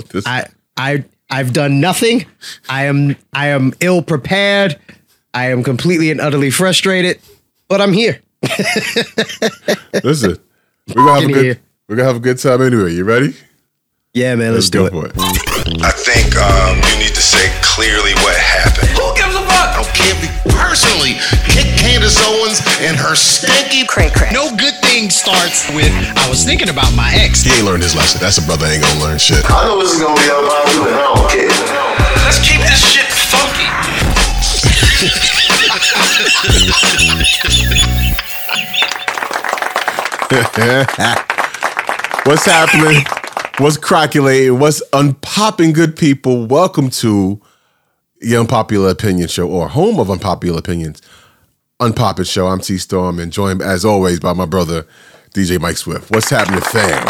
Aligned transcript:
about 0.00 0.12
this. 0.12 0.26
I 0.26 0.46
I 0.76 1.04
I've 1.30 1.52
done 1.52 1.80
nothing. 1.80 2.26
I 2.68 2.84
am 2.84 3.16
I 3.32 3.48
am 3.48 3.72
ill 3.80 4.02
prepared. 4.02 4.78
I 5.32 5.50
am 5.50 5.62
completely 5.62 6.10
and 6.10 6.20
utterly 6.20 6.50
frustrated, 6.50 7.20
but 7.68 7.80
I'm 7.80 7.92
here. 7.92 8.20
Listen, 10.02 10.38
we're 10.88 10.94
gonna 10.94 11.20
have 11.20 11.30
a 11.30 11.32
good 11.32 11.44
here. 11.44 11.60
we're 11.88 11.96
gonna 11.96 12.08
have 12.08 12.16
a 12.16 12.20
good 12.20 12.38
time 12.38 12.62
anyway. 12.62 12.92
You 12.94 13.04
ready? 13.04 13.34
Yeah, 14.12 14.34
man, 14.34 14.54
let's, 14.54 14.70
do 14.70 14.78
go 14.78 14.86
it. 14.86 14.90
for 14.92 15.06
it. 15.06 15.12
I 15.82 15.92
think 15.92 16.34
um, 16.36 16.76
you 16.90 16.98
need 16.98 17.14
to 17.14 17.22
say 17.22 17.48
clearly 17.62 18.12
what 18.14 18.36
happened. 18.36 18.99
Candace 22.00 22.26
Owens 22.28 22.60
and 22.80 22.96
her 22.96 23.14
stinky 23.14 23.84
Cray 23.84 24.08
cray. 24.08 24.30
No 24.32 24.48
good 24.56 24.72
thing 24.80 25.10
starts 25.10 25.68
with 25.74 25.92
I 26.16 26.30
was 26.30 26.44
thinking 26.44 26.70
about 26.70 26.96
my 26.96 27.12
ex. 27.12 27.42
He 27.42 27.52
ain't 27.52 27.66
learned 27.66 27.82
his 27.82 27.94
lesson. 27.94 28.22
That's 28.22 28.38
a 28.38 28.46
brother 28.46 28.64
ain't 28.64 28.82
gonna 28.82 29.00
learn 29.00 29.18
shit. 29.18 29.44
I 29.50 29.66
know 29.66 29.78
this 29.78 29.92
is 29.92 30.00
gonna 30.00 30.16
be 30.16 30.22
unpopular, 30.32 30.88
and 30.88 30.96
I 30.96 31.12
don't 31.12 31.28
care. 31.28 31.52
Let's 32.24 32.40
keep 32.40 32.56
this 32.64 32.80
shit 32.80 33.04
funky. 33.04 33.68
What's 42.30 42.46
happening? 42.46 43.04
What's 43.58 43.76
craculating? 43.76 44.58
What's 44.58 44.82
unpopping, 44.94 45.74
good 45.74 45.96
people? 45.96 46.46
Welcome 46.46 46.88
to 47.04 47.42
the 48.20 48.38
Unpopular 48.38 48.88
Opinion 48.88 49.28
Show, 49.28 49.48
or 49.50 49.68
home 49.68 50.00
of 50.00 50.10
unpopular 50.10 50.58
opinions. 50.58 51.02
Unpopular 51.80 52.24
Show. 52.24 52.46
I'm 52.46 52.60
T 52.60 52.78
Storm, 52.78 53.18
and 53.18 53.32
joined 53.32 53.62
as 53.62 53.84
always 53.84 54.20
by 54.20 54.32
my 54.34 54.46
brother 54.46 54.86
DJ 55.34 55.60
Mike 55.60 55.78
Swift. 55.78 56.10
What's 56.10 56.28
happening, 56.30 56.60
fam? 56.60 57.04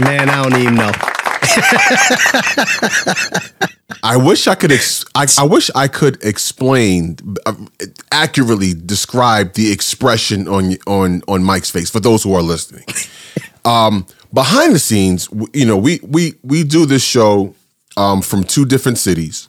Man, 0.00 0.28
I 0.28 0.42
don't 0.42 0.60
even 0.60 0.74
know. 0.74 0.92
I 4.02 4.16
wish 4.16 4.46
I 4.46 4.54
could. 4.54 4.72
Ex- 4.72 5.04
I, 5.14 5.26
I 5.38 5.44
wish 5.44 5.70
I 5.74 5.88
could 5.88 6.22
explain 6.24 7.16
uh, 7.46 7.54
accurately 8.12 8.74
describe 8.74 9.54
the 9.54 9.72
expression 9.72 10.48
on 10.48 10.74
on 10.86 11.22
on 11.28 11.44
Mike's 11.44 11.70
face 11.70 11.90
for 11.90 12.00
those 12.00 12.22
who 12.22 12.34
are 12.34 12.42
listening. 12.42 12.84
Um, 13.64 14.06
behind 14.32 14.74
the 14.74 14.78
scenes, 14.78 15.28
you 15.52 15.66
know, 15.66 15.76
we 15.76 16.00
we 16.02 16.34
we 16.42 16.64
do 16.64 16.86
this 16.86 17.02
show 17.02 17.54
um, 17.96 18.22
from 18.22 18.44
two 18.44 18.64
different 18.64 18.98
cities. 18.98 19.48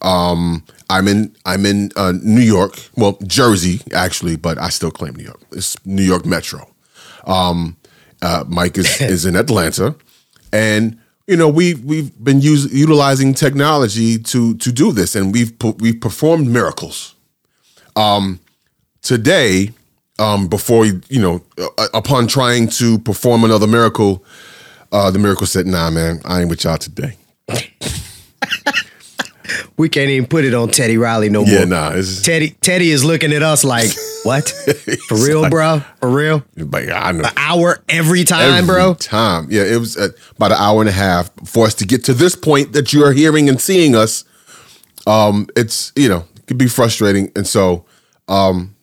Um, 0.00 0.64
I'm 0.90 1.08
in 1.08 1.34
I'm 1.44 1.66
in 1.66 1.90
uh, 1.96 2.12
New 2.22 2.42
York, 2.42 2.78
well 2.96 3.18
Jersey 3.26 3.80
actually, 3.92 4.36
but 4.36 4.58
I 4.58 4.68
still 4.68 4.90
claim 4.90 5.14
New 5.14 5.24
York. 5.24 5.40
It's 5.52 5.76
New 5.84 6.02
York 6.02 6.24
Metro. 6.24 6.68
Um, 7.24 7.76
uh, 8.22 8.44
Mike 8.48 8.78
is 8.78 9.00
is 9.00 9.24
in 9.24 9.36
Atlanta, 9.36 9.96
and 10.52 10.98
you 11.26 11.36
know 11.36 11.48
we 11.48 11.74
we've 11.74 12.12
been 12.22 12.40
use, 12.40 12.72
utilizing 12.72 13.34
technology 13.34 14.18
to 14.18 14.54
to 14.56 14.72
do 14.72 14.92
this, 14.92 15.14
and 15.14 15.32
we've 15.32 15.52
we've 15.78 16.00
performed 16.00 16.48
miracles. 16.48 17.14
Um, 17.96 18.38
today, 19.02 19.72
um, 20.18 20.48
before 20.48 20.86
you 20.86 21.02
know, 21.10 21.42
uh, 21.58 21.88
upon 21.92 22.28
trying 22.28 22.68
to 22.68 22.98
perform 23.00 23.44
another 23.44 23.66
miracle, 23.66 24.24
uh, 24.92 25.10
the 25.10 25.18
miracle 25.18 25.46
said, 25.46 25.66
"Nah, 25.66 25.90
man, 25.90 26.20
I 26.24 26.40
ain't 26.40 26.50
with 26.50 26.64
y'all 26.64 26.78
today." 26.78 27.16
We 29.76 29.88
can't 29.88 30.10
even 30.10 30.28
put 30.28 30.44
it 30.44 30.54
on 30.54 30.68
Teddy 30.70 30.98
Riley 30.98 31.28
no 31.30 31.44
Yeah, 31.44 31.58
more. 31.60 31.66
nah, 31.66 31.90
it's 31.94 32.22
Teddy 32.22 32.50
Teddy 32.60 32.90
is 32.90 33.04
looking 33.04 33.32
at 33.32 33.42
us 33.42 33.64
like, 33.64 33.90
what? 34.24 34.48
For 35.08 35.16
real, 35.16 35.48
bro? 35.48 35.80
For 36.00 36.08
real? 36.10 36.44
like 36.56 36.88
I 36.90 37.12
know. 37.12 37.24
An 37.24 37.32
hour 37.36 37.78
every 37.88 38.24
time, 38.24 38.52
Every 38.54 38.66
bro. 38.74 38.94
Time. 38.94 39.46
Yeah, 39.50 39.62
it 39.64 39.78
was 39.78 39.96
uh, 39.96 40.08
about 40.36 40.52
an 40.52 40.58
hour 40.58 40.80
and 40.80 40.88
a 40.88 40.92
half 40.92 41.30
for 41.46 41.66
us 41.66 41.74
to 41.76 41.86
get 41.86 42.04
to 42.04 42.14
this 42.14 42.34
point 42.36 42.72
that 42.72 42.92
you 42.92 43.04
are 43.04 43.12
hearing 43.12 43.48
and 43.48 43.60
seeing 43.60 43.94
us. 43.96 44.24
Um, 45.06 45.46
it's 45.56 45.92
you 45.96 46.08
know 46.08 46.24
it 46.36 46.46
could 46.46 46.58
be 46.58 46.68
frustrating, 46.68 47.30
and 47.34 47.46
so 47.46 47.84
um, 48.28 48.74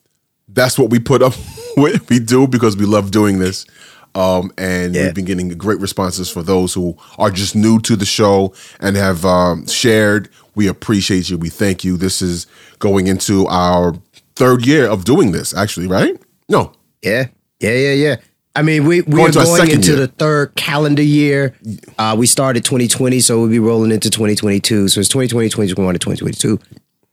that's 0.49 0.79
what 0.79 0.89
we 0.89 0.99
put 0.99 1.21
up 1.21 1.33
with. 1.77 2.09
We 2.09 2.19
do 2.19 2.47
because 2.47 2.75
we 2.77 2.85
love 2.85 3.11
doing 3.11 3.39
this. 3.39 3.65
Um, 4.15 4.51
and 4.57 4.95
Yeah. 4.95 5.05
we've 5.05 5.13
been 5.13 5.25
getting 5.25 5.49
great 5.49 5.79
responses 5.79 6.29
for 6.29 6.41
those 6.41 6.73
who 6.73 6.97
are 7.19 7.29
just 7.29 7.55
new 7.55 7.79
to 7.81 7.95
the 7.95 8.05
show 8.05 8.53
and 8.79 8.95
have 8.95 9.25
um, 9.25 9.67
shared. 9.67 10.29
We 10.55 10.67
appreciate 10.67 11.29
you. 11.29 11.37
We 11.37 11.49
thank 11.49 11.83
you. 11.83 11.97
This 11.97 12.21
is 12.21 12.47
going 12.79 13.07
into 13.07 13.45
our 13.47 13.93
third 14.35 14.65
year 14.65 14.87
of 14.87 15.03
doing 15.05 15.31
this, 15.33 15.53
actually, 15.53 15.87
right? 15.87 16.15
No, 16.49 16.71
Yeah, 17.03 17.25
yeah, 17.59 17.71
yeah, 17.73 17.91
yeah. 17.93 18.15
I 18.57 18.61
mean, 18.61 18.85
we 18.85 19.01
we 19.01 19.15
Going 19.17 19.29
are 19.37 19.43
going 19.43 19.69
into 19.71 19.89
year. 19.91 19.99
the 19.99 20.07
third 20.07 20.55
calendar 20.55 21.03
year. 21.03 21.53
Uh, 21.99 22.15
we 22.17 22.25
started 22.25 22.63
2020, 22.63 23.19
so 23.19 23.39
we'll 23.41 23.49
be 23.49 23.59
rolling 23.59 23.91
into 23.91 24.09
2022. 24.09 24.87
So 24.87 25.01
it's 25.01 25.09
2020, 25.09 25.49
2021, 25.49 25.93
and 25.93 25.99
2022. 26.01 26.57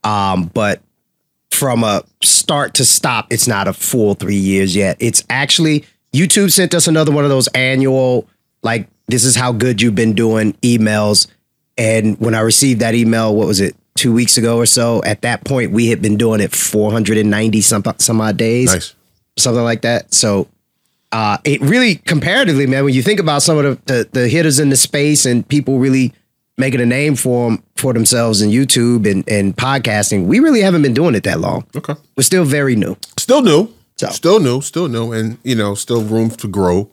Um, 0.05 0.53
but 0.55 0.83
from 1.51 1.83
a 1.83 2.05
start 2.23 2.75
to 2.75 2.85
stop, 2.85 3.27
it's 3.33 3.49
not 3.49 3.67
a 3.67 3.73
full 3.73 4.15
three 4.15 4.37
years 4.37 4.77
yet. 4.77 4.97
It's 5.01 5.25
actually 5.31 5.85
YouTube 6.15 6.53
sent 6.53 6.75
us 6.75 6.87
another 6.87 7.13
one 7.13 7.25
of 7.25 7.31
those 7.31 7.49
annual, 7.49 8.29
like, 8.63 8.89
this 9.09 9.25
is 9.25 9.35
how 9.37 9.53
good 9.53 9.81
you've 9.83 9.95
been 9.95 10.13
doing 10.15 10.53
emails. 10.63 11.27
And 11.79 12.19
when 12.21 12.35
I 12.35 12.41
received 12.41 12.81
that 12.81 12.95
email, 12.95 13.35
what 13.35 13.47
was 13.47 13.61
it, 13.61 13.75
two 13.95 14.13
weeks 14.13 14.37
ago 14.37 14.57
or 14.59 14.67
so? 14.67 15.03
At 15.05 15.23
that 15.23 15.45
point, 15.45 15.73
we 15.73 15.89
had 15.89 16.01
been 16.03 16.17
doing 16.17 16.41
it 16.41 16.55
490 16.55 17.61
some 17.61 17.83
some 17.99 18.21
odd 18.21 18.37
days 18.37 18.73
nice. 18.73 18.95
something 19.37 19.63
like 19.65 19.83
that. 19.83 20.13
So 20.15 20.49
uh, 21.13 21.39
it 21.45 21.61
really 21.61 21.97
comparatively, 21.97 22.67
man, 22.67 22.85
when 22.85 22.95
you 22.95 23.03
think 23.03 23.21
about 23.21 23.43
some 23.43 23.59
of 23.59 23.65
the, 23.65 23.93
the 23.93 24.09
the 24.21 24.29
hitters 24.29 24.59
in 24.59 24.69
the 24.71 24.77
space 24.77 25.27
and 25.27 25.47
people 25.47 25.79
really 25.79 26.13
making 26.59 26.81
a 26.81 26.87
name 26.87 27.17
for 27.17 27.51
'em- 27.51 27.63
for 27.77 27.93
themselves 27.93 28.41
in 28.41 28.51
YouTube 28.51 29.11
and, 29.11 29.29
and 29.29 29.57
podcasting, 29.57 30.25
we 30.27 30.41
really 30.41 30.61
haven't 30.61 30.83
been 30.83 30.95
doing 30.95 31.15
it 31.15 31.25
that 31.25 31.41
long. 31.41 31.65
Okay. 31.75 31.95
We're 32.17 32.23
still 32.23 32.45
very 32.45 32.77
new. 32.77 32.97
Still 33.19 33.43
new. 33.43 33.69
So- 33.97 34.11
Still 34.11 34.41
new, 34.41 34.61
still 34.61 34.89
new, 34.89 35.13
and 35.13 35.39
you 35.45 35.55
know, 35.55 35.75
still 35.75 36.03
room 36.03 36.31
to 36.31 36.49
grow. 36.49 36.91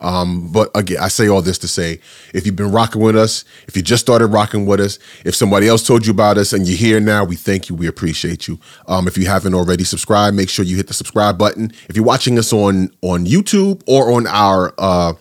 Um, 0.00 0.50
but 0.50 0.68
again, 0.74 0.98
I 1.00 1.06
say 1.06 1.28
all 1.28 1.42
this 1.42 1.58
to 1.58 1.68
say, 1.68 2.00
if 2.34 2.44
you've 2.44 2.56
been 2.56 2.72
rocking 2.72 3.00
with 3.00 3.14
us, 3.16 3.44
if 3.68 3.76
you 3.76 3.82
just 3.82 4.00
started 4.00 4.26
rocking 4.26 4.66
with 4.66 4.80
us, 4.80 4.98
if 5.24 5.36
somebody 5.36 5.68
else 5.68 5.86
told 5.86 6.04
you 6.04 6.10
about 6.12 6.38
us 6.38 6.52
and 6.52 6.66
you're 6.66 6.76
here 6.76 6.98
now, 6.98 7.22
we 7.24 7.36
thank 7.36 7.68
you. 7.68 7.76
We 7.76 7.86
appreciate 7.86 8.48
you. 8.48 8.58
Um, 8.88 9.06
if 9.06 9.16
you 9.16 9.26
haven't 9.26 9.54
already 9.54 9.84
subscribed, 9.84 10.36
make 10.36 10.48
sure 10.48 10.64
you 10.64 10.76
hit 10.76 10.88
the 10.88 10.94
subscribe 10.94 11.38
button. 11.38 11.72
If 11.88 11.94
you're 11.94 12.04
watching 12.04 12.36
us 12.36 12.52
on 12.52 12.90
on 13.02 13.26
YouTube 13.26 13.80
or 13.86 14.10
on 14.12 14.26
our 14.26 14.74
uh 14.76 15.12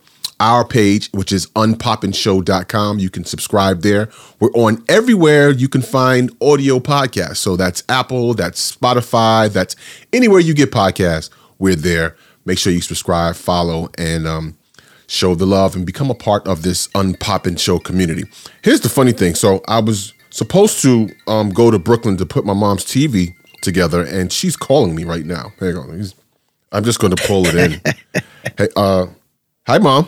our 0.41 0.65
page, 0.65 1.09
which 1.11 1.31
is 1.31 1.45
unpopinshow.com. 1.51 2.99
You 2.99 3.09
can 3.09 3.23
subscribe 3.23 3.83
there. 3.83 4.09
We're 4.39 4.49
on 4.49 4.83
everywhere 4.89 5.51
you 5.51 5.69
can 5.69 5.83
find 5.83 6.35
audio 6.41 6.79
podcasts. 6.79 7.37
So 7.37 7.55
that's 7.55 7.83
Apple, 7.87 8.33
that's 8.33 8.75
Spotify, 8.75 9.53
that's 9.53 9.75
anywhere 10.11 10.39
you 10.39 10.53
get 10.53 10.71
podcasts. 10.71 11.29
We're 11.59 11.75
there. 11.75 12.17
Make 12.43 12.57
sure 12.57 12.73
you 12.73 12.81
subscribe, 12.81 13.35
follow, 13.35 13.89
and 13.99 14.27
um, 14.27 14.57
show 15.05 15.35
the 15.35 15.45
love 15.45 15.75
and 15.75 15.85
become 15.85 16.09
a 16.09 16.15
part 16.15 16.47
of 16.47 16.63
this 16.63 16.87
unpoppin' 16.89 17.59
show 17.59 17.77
community. 17.77 18.23
Here's 18.63 18.81
the 18.81 18.89
funny 18.89 19.11
thing. 19.11 19.35
So 19.35 19.61
I 19.67 19.79
was 19.79 20.11
supposed 20.31 20.81
to 20.81 21.09
um, 21.27 21.51
go 21.51 21.69
to 21.69 21.77
Brooklyn 21.77 22.17
to 22.17 22.25
put 22.25 22.45
my 22.45 22.53
mom's 22.53 22.83
TV 22.83 23.35
together, 23.61 24.03
and 24.03 24.33
she's 24.33 24.57
calling 24.57 24.95
me 24.95 25.03
right 25.03 25.25
now. 25.25 25.53
Hang 25.59 25.75
on. 25.77 26.03
I'm 26.71 26.83
just 26.83 26.99
going 26.99 27.15
to 27.15 27.27
pull 27.27 27.45
it 27.45 27.55
in. 27.55 27.81
hey, 28.57 28.69
uh, 28.75 29.05
hi, 29.67 29.77
mom. 29.77 30.07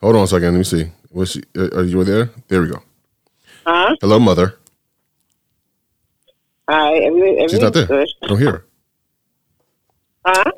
Hold 0.00 0.16
on 0.16 0.22
a 0.22 0.26
second. 0.26 0.52
Let 0.52 0.58
me 0.58 0.64
see. 0.64 0.90
Was 1.10 1.32
she? 1.32 1.42
Uh, 1.56 1.68
are 1.76 1.84
you 1.84 2.02
there? 2.04 2.30
There 2.48 2.62
we 2.62 2.68
go. 2.68 2.82
Huh? 3.66 3.96
Hello, 4.00 4.18
mother. 4.18 4.56
Hi, 6.68 6.94
every, 6.98 7.48
She's 7.48 7.58
not 7.60 7.72
there. 7.74 7.86
good. 7.86 8.08
I 8.22 8.26
don't 8.28 8.38
hear 8.38 8.50
her. 8.52 8.64
Huh? 10.24 10.52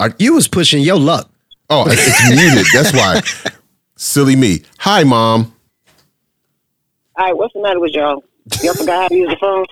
Oh, 0.00 0.08
You 0.18 0.34
was 0.34 0.48
pushing 0.48 0.82
your 0.82 0.98
luck. 0.98 1.30
oh, 1.70 1.84
it's 1.88 2.02
it's 2.06 2.30
muted. 2.30 2.66
That's 2.72 2.92
why. 2.92 3.20
Silly 3.96 4.34
me. 4.36 4.62
Hi, 4.78 5.04
mom. 5.04 5.54
All 7.16 7.26
right, 7.26 7.36
what's 7.36 7.52
the 7.54 7.62
matter 7.62 7.78
with 7.78 7.92
y'all? 7.92 8.24
Y'all 8.62 8.74
forgot 8.74 9.02
how 9.02 9.08
to 9.08 9.14
use 9.14 9.28
the 9.30 9.36
phone? 9.36 9.64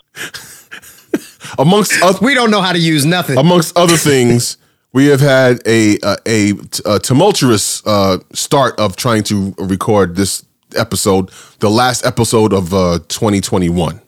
Amongst 1.58 2.00
other, 2.02 2.18
We 2.22 2.34
don't 2.34 2.50
know 2.50 2.60
how 2.62 2.72
to 2.72 2.78
use 2.78 3.04
nothing. 3.04 3.36
amongst 3.36 3.76
other 3.76 3.96
things, 3.96 4.56
we 4.92 5.06
have 5.06 5.20
had 5.20 5.60
a 5.66 5.98
a, 6.02 6.16
a, 6.26 6.52
a 6.84 6.98
tumultuous 6.98 7.84
uh, 7.86 8.18
start 8.32 8.78
of 8.78 8.96
trying 8.96 9.22
to 9.24 9.54
record 9.58 10.16
this 10.16 10.44
episode, 10.76 11.30
the 11.60 11.70
last 11.70 12.04
episode 12.04 12.52
of 12.52 12.72
uh, 12.74 12.98
2021. 13.08 14.00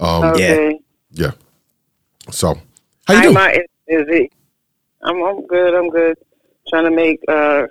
Okay. 0.00 0.78
Yeah. 1.12 1.32
So, 2.30 2.58
how 3.06 3.14
you 3.14 3.22
doing? 3.22 3.34
my 3.34 3.52
is, 3.52 3.60
is 3.88 4.06
it? 4.08 4.32
I'm 5.02 5.22
I'm 5.22 5.46
good. 5.46 5.74
I'm 5.74 5.88
good. 5.90 6.18
Trying 6.68 6.84
to 6.84 6.90
make 6.90 7.20
uh 7.28 7.66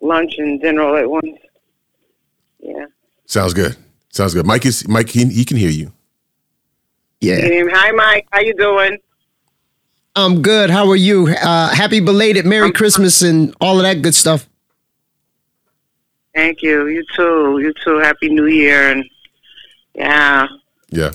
lunch 0.00 0.34
and 0.38 0.60
dinner 0.60 0.82
all 0.82 0.96
at 0.96 1.08
once. 1.10 1.38
Yeah. 2.60 2.86
Sounds 3.26 3.54
good. 3.54 3.76
Sounds 4.10 4.34
good. 4.34 4.46
Mike 4.46 4.66
is 4.66 4.86
Mike. 4.86 5.08
He, 5.08 5.24
he 5.26 5.44
can 5.44 5.56
hear 5.56 5.70
you. 5.70 5.92
yeah. 7.20 7.40
Hi, 7.72 7.90
Mike. 7.92 8.26
How 8.30 8.40
you 8.40 8.54
doing? 8.54 8.98
I'm 10.16 10.42
good. 10.42 10.70
How 10.70 10.88
are 10.90 10.96
you? 10.96 11.28
Uh, 11.28 11.68
happy 11.68 12.00
belated 12.00 12.44
Merry 12.44 12.72
Christmas 12.72 13.22
and 13.22 13.54
all 13.60 13.76
of 13.76 13.82
that 13.82 14.02
good 14.02 14.14
stuff. 14.14 14.48
Thank 16.34 16.62
you. 16.62 16.86
You 16.86 17.04
too. 17.14 17.58
You 17.60 17.72
too. 17.84 17.98
Happy 17.98 18.28
New 18.28 18.46
Year. 18.46 18.90
And 18.90 19.04
yeah. 19.94 20.46
Yeah. 20.90 21.12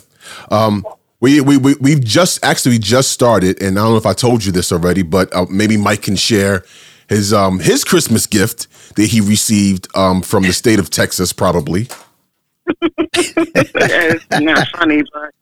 Um, 0.50 0.86
we, 1.20 1.42
we, 1.42 1.58
we, 1.58 1.76
we've 1.80 2.04
just 2.04 2.44
actually 2.44 2.78
just 2.78 3.12
started, 3.12 3.62
and 3.62 3.78
I 3.80 3.84
don't 3.84 3.92
know 3.92 3.98
if 3.98 4.06
I 4.06 4.14
told 4.14 4.46
you 4.46 4.52
this 4.52 4.72
already, 4.72 5.02
but 5.02 5.34
uh, 5.34 5.46
maybe 5.50 5.78
Mike 5.78 6.04
can 6.04 6.16
share 6.16 6.64
his 7.10 7.34
um, 7.34 7.60
his 7.60 7.84
Christmas 7.84 8.26
gift 8.28 8.68
that 8.96 9.08
he 9.08 9.22
received 9.22 9.88
um, 9.96 10.22
from 10.22 10.44
the 10.44 10.54
state 10.54 10.80
of 10.80 10.90
Texas, 10.90 11.34
probably. 11.34 11.88
it's 13.14 14.40
not 14.42 14.68
funny, 14.70 15.04
but 15.14 15.34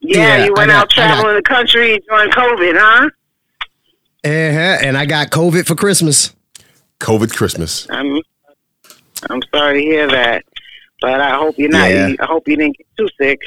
yeah, 0.00 0.38
Yeah, 0.38 0.44
you 0.46 0.54
went 0.54 0.70
got- 0.70 0.82
out 0.82 0.90
traveling 0.90 1.36
the 1.36 1.42
country 1.42 1.98
during 2.08 2.30
COVID, 2.30 2.78
huh? 2.78 3.08
Uh-huh. 4.22 4.78
And 4.86 4.98
I 4.98 5.06
got 5.06 5.30
COVID 5.30 5.66
for 5.66 5.74
Christmas. 5.74 6.34
COVID 6.98 7.32
Christmas. 7.34 7.86
I'm 7.90 8.20
I'm 9.30 9.40
sorry 9.54 9.80
to 9.82 9.86
hear 9.86 10.06
that, 10.08 10.44
but 11.00 11.20
I 11.20 11.34
hope 11.36 11.58
you're 11.58 11.70
not. 11.70 11.90
Yeah. 11.90 12.14
I 12.20 12.26
hope 12.26 12.46
you 12.48 12.56
didn't 12.56 12.76
get 12.76 12.86
too 12.98 13.08
sick. 13.18 13.40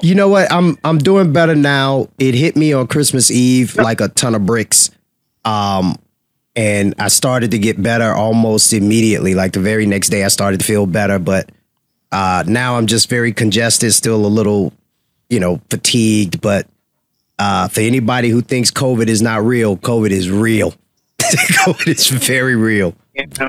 You 0.00 0.14
know 0.14 0.28
what? 0.28 0.50
I'm 0.52 0.76
I'm 0.84 0.98
doing 0.98 1.32
better 1.32 1.54
now. 1.54 2.08
It 2.18 2.34
hit 2.34 2.56
me 2.56 2.72
on 2.72 2.86
Christmas 2.88 3.30
Eve 3.30 3.76
like 3.88 4.00
a 4.00 4.08
ton 4.08 4.34
of 4.34 4.44
bricks. 4.46 4.90
Um 5.44 5.96
and 6.56 6.94
I 6.98 7.08
started 7.08 7.50
to 7.52 7.58
get 7.58 7.80
better 7.82 8.12
almost 8.12 8.72
immediately. 8.72 9.34
Like 9.34 9.52
the 9.52 9.60
very 9.60 9.86
next 9.86 10.08
day 10.10 10.24
I 10.24 10.28
started 10.28 10.60
to 10.60 10.66
feel 10.66 10.86
better, 10.86 11.18
but 11.18 11.50
uh 12.12 12.42
now 12.46 12.76
I'm 12.76 12.86
just 12.86 13.08
very 13.08 13.32
congested, 13.32 13.94
still 13.94 14.26
a 14.26 14.28
little, 14.28 14.72
you 15.28 15.40
know, 15.40 15.60
fatigued, 15.70 16.40
but 16.40 16.66
uh 17.38 17.68
for 17.68 17.80
anybody 17.80 18.28
who 18.28 18.40
thinks 18.40 18.70
COVID 18.70 19.08
is 19.08 19.22
not 19.22 19.44
real, 19.44 19.76
COVID 19.76 20.10
is 20.10 20.30
real. 20.30 20.74
COVID 21.18 21.88
is 21.88 22.08
very 22.08 22.56
real. 22.56 22.94
Yeah. 23.14 23.48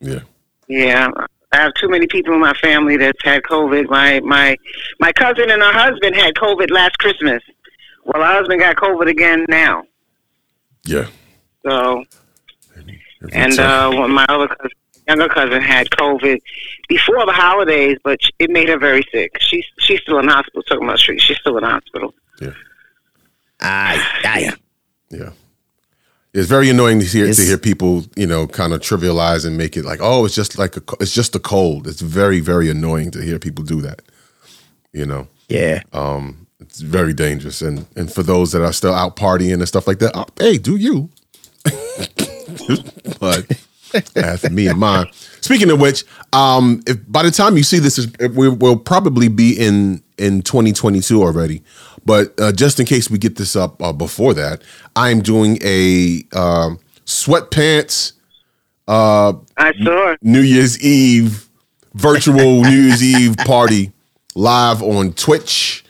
Yeah. 0.00 0.20
Yeah, 0.68 1.10
I 1.52 1.56
have 1.60 1.74
too 1.74 1.88
many 1.88 2.06
people 2.06 2.32
in 2.32 2.40
my 2.40 2.54
family 2.54 2.96
that's 2.96 3.22
had 3.22 3.42
COVID. 3.42 3.88
My 3.88 4.20
my 4.20 4.56
my 5.00 5.12
cousin 5.12 5.50
and 5.50 5.60
her 5.62 5.72
husband 5.72 6.16
had 6.16 6.34
COVID 6.34 6.70
last 6.70 6.98
Christmas. 6.98 7.42
Well, 8.04 8.22
her 8.22 8.32
husband 8.32 8.60
got 8.60 8.76
COVID 8.76 9.08
again 9.08 9.44
now. 9.48 9.84
Yeah. 10.84 11.08
So, 11.64 12.04
and 13.32 13.58
uh, 13.58 13.90
when 13.90 14.10
my 14.12 14.24
other 14.28 14.48
cousin, 14.48 14.70
younger 15.08 15.28
cousin 15.28 15.60
had 15.62 15.90
COVID 15.90 16.40
before 16.88 17.24
the 17.26 17.32
holidays, 17.32 17.98
but 18.04 18.20
it 18.38 18.50
made 18.50 18.68
her 18.68 18.78
very 18.78 19.02
sick. 19.12 19.36
She's 19.40 19.64
she's 19.78 20.00
still 20.00 20.18
in 20.18 20.28
hospital. 20.28 20.62
Talking 20.62 20.84
about 20.84 20.98
street, 20.98 21.20
she's 21.20 21.38
still 21.38 21.56
in 21.58 21.64
hospital. 21.64 22.14
Aye, 23.60 24.04
aye. 24.24 24.40
Yeah. 24.40 24.54
yeah. 25.10 25.30
It's 26.34 26.48
very 26.48 26.70
annoying 26.70 26.98
to 27.00 27.04
hear 27.04 27.30
to 27.32 27.42
hear 27.42 27.58
people, 27.58 28.04
you 28.16 28.26
know, 28.26 28.46
kind 28.46 28.72
of 28.72 28.80
trivialize 28.80 29.46
and 29.46 29.56
make 29.58 29.76
it 29.76 29.84
like, 29.84 30.00
oh, 30.02 30.24
it's 30.24 30.34
just 30.34 30.58
like 30.58 30.76
a, 30.78 30.82
it's 30.98 31.14
just 31.14 31.34
a 31.36 31.38
cold. 31.38 31.86
It's 31.86 32.00
very, 32.00 32.40
very 32.40 32.70
annoying 32.70 33.10
to 33.12 33.20
hear 33.22 33.38
people 33.38 33.64
do 33.64 33.80
that. 33.82 34.00
You 34.94 35.04
know, 35.06 35.28
Yeah. 35.48 35.82
um, 35.92 36.46
it's 36.58 36.80
very 36.80 37.12
dangerous. 37.12 37.60
And 37.60 37.86
and 37.96 38.10
for 38.12 38.22
those 38.22 38.52
that 38.52 38.62
are 38.62 38.72
still 38.72 38.94
out 38.94 39.14
partying 39.16 39.52
and 39.54 39.68
stuff 39.68 39.86
like 39.86 39.98
that, 39.98 40.12
oh, 40.14 40.26
hey, 40.38 40.56
do 40.58 40.76
you? 40.76 41.10
but 43.20 43.46
for 44.38 44.50
me 44.50 44.66
and 44.66 44.78
mine. 44.78 45.06
Speaking 45.40 45.70
of 45.70 45.80
which, 45.80 46.04
um, 46.32 46.82
if 46.86 46.98
by 47.10 47.22
the 47.22 47.30
time 47.30 47.56
you 47.56 47.62
see 47.62 47.78
this, 47.78 47.98
is 47.98 48.12
we 48.34 48.48
will 48.48 48.76
probably 48.76 49.28
be 49.28 49.52
in 49.58 50.02
in 50.18 50.42
2022 50.42 51.22
already. 51.22 51.62
But 52.04 52.38
uh, 52.40 52.52
just 52.52 52.80
in 52.80 52.86
case 52.86 53.10
we 53.10 53.18
get 53.18 53.36
this 53.36 53.54
up 53.54 53.82
uh, 53.82 53.92
before 53.92 54.34
that, 54.34 54.62
I 54.96 55.10
am 55.10 55.20
doing 55.20 55.58
a 55.62 56.22
um, 56.32 56.80
sweatpants 57.06 58.12
I 59.56 59.72
saw. 59.82 60.16
New 60.22 60.40
Year's 60.40 60.82
Eve 60.82 61.48
virtual 61.94 62.62
New 62.62 62.70
Year's 62.70 63.02
Eve 63.20 63.36
party 63.38 63.92
live 64.34 64.82
on 64.82 65.12
Twitch, 65.12 65.84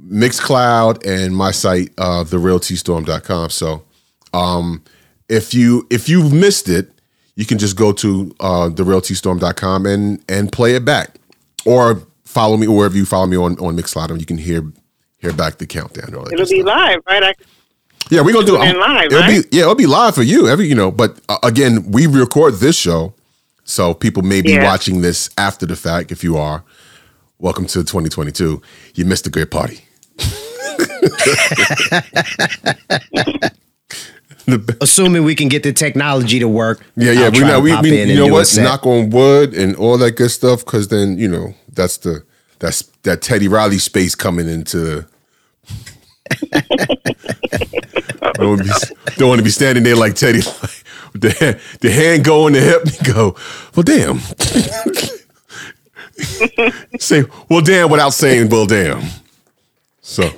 Mixcloud, 0.00 1.06
and 1.06 1.36
my 1.36 1.50
site, 1.50 1.92
uh, 1.98 2.24
therealtstorm.com. 2.24 3.50
So 3.50 3.84
um, 4.32 4.82
if 5.28 5.54
you 5.54 5.86
if 5.90 6.08
you've 6.08 6.32
missed 6.32 6.68
it, 6.68 6.90
you 7.36 7.46
can 7.46 7.58
just 7.58 7.76
go 7.76 7.92
to 7.92 8.34
uh, 8.40 8.68
therealtstorm.com 8.70 9.86
and 9.86 10.22
and 10.28 10.50
play 10.52 10.74
it 10.74 10.84
back. 10.84 11.16
Or 11.64 12.02
follow 12.24 12.56
me 12.56 12.66
wherever 12.68 12.96
you 12.96 13.04
follow 13.04 13.26
me 13.26 13.36
on, 13.36 13.58
on 13.58 13.76
Mixcloud 13.76 14.10
and 14.10 14.20
you 14.20 14.26
can 14.26 14.38
hear 14.38 14.64
hear 15.18 15.32
back 15.32 15.58
the 15.58 15.66
countdown. 15.66 16.14
and 16.14 16.32
It'll 16.32 16.46
be 16.46 16.60
stuff. 16.60 16.66
live, 16.66 16.98
right? 17.06 17.22
I, 17.22 17.34
Yeah, 18.10 18.22
we're 18.22 18.32
gonna 18.32 18.46
do 18.46 18.56
it 18.56 18.76
live, 18.76 19.06
It'll 19.06 19.20
right? 19.20 19.50
be 19.50 19.56
yeah, 19.56 19.62
it'll 19.62 19.74
be 19.76 19.86
live 19.86 20.14
for 20.14 20.22
you. 20.22 20.48
Every 20.48 20.66
you 20.66 20.74
know, 20.74 20.90
but 20.90 21.18
uh, 21.28 21.38
again, 21.42 21.90
we 21.90 22.06
record 22.06 22.54
this 22.54 22.76
show, 22.76 23.14
so 23.64 23.94
people 23.94 24.22
may 24.22 24.42
be 24.42 24.52
Yeah. 24.52 24.64
watching 24.64 25.02
this 25.02 25.30
after 25.38 25.66
the 25.66 25.76
fact. 25.76 26.10
If 26.10 26.24
you 26.24 26.36
are, 26.36 26.64
welcome 27.38 27.66
to 27.66 27.84
2022. 27.84 28.60
You 28.94 29.04
missed 29.04 29.26
a 29.26 29.30
great 29.30 29.50
party. 29.50 29.84
The- 34.46 34.76
Assuming 34.80 35.24
we 35.24 35.34
can 35.34 35.48
get 35.48 35.62
the 35.62 35.72
technology 35.72 36.38
to 36.38 36.48
work. 36.48 36.84
yeah, 36.96 37.12
yeah, 37.12 37.28
we 37.30 37.42
and 37.42 37.62
we, 37.62 37.76
we 37.90 38.02
you 38.04 38.16
know 38.16 38.26
what? 38.26 38.52
Knock 38.56 38.86
on 38.86 39.10
wood 39.10 39.54
and 39.54 39.76
all 39.76 39.98
that 39.98 40.12
good 40.12 40.30
stuff, 40.30 40.64
because 40.64 40.88
then 40.88 41.18
you 41.18 41.28
know 41.28 41.54
that's 41.72 41.98
the 41.98 42.24
that's 42.58 42.82
that 43.02 43.22
Teddy 43.22 43.48
Riley 43.48 43.78
space 43.78 44.14
coming 44.14 44.48
into. 44.48 45.06
don't 48.34 48.48
want 48.48 48.60
to 48.60 48.64
be, 48.64 49.14
don't 49.16 49.28
want 49.28 49.38
to 49.38 49.44
be 49.44 49.50
standing 49.50 49.84
there 49.84 49.96
like 49.96 50.14
Teddy, 50.14 50.40
like, 50.40 50.84
with 51.12 51.22
the 51.22 51.30
hand, 51.38 51.60
the 51.80 51.90
hand 51.90 52.24
go 52.24 52.46
on 52.46 52.52
the 52.52 52.60
hip 52.60 52.84
and 52.84 53.14
go, 53.14 53.36
well, 53.76 53.82
damn. 53.82 54.18
Say, 56.98 57.24
well, 57.48 57.60
damn, 57.60 57.90
without 57.90 58.10
saying, 58.14 58.48
well, 58.48 58.66
damn. 58.66 59.02
So, 60.04 60.24
all 60.24 60.30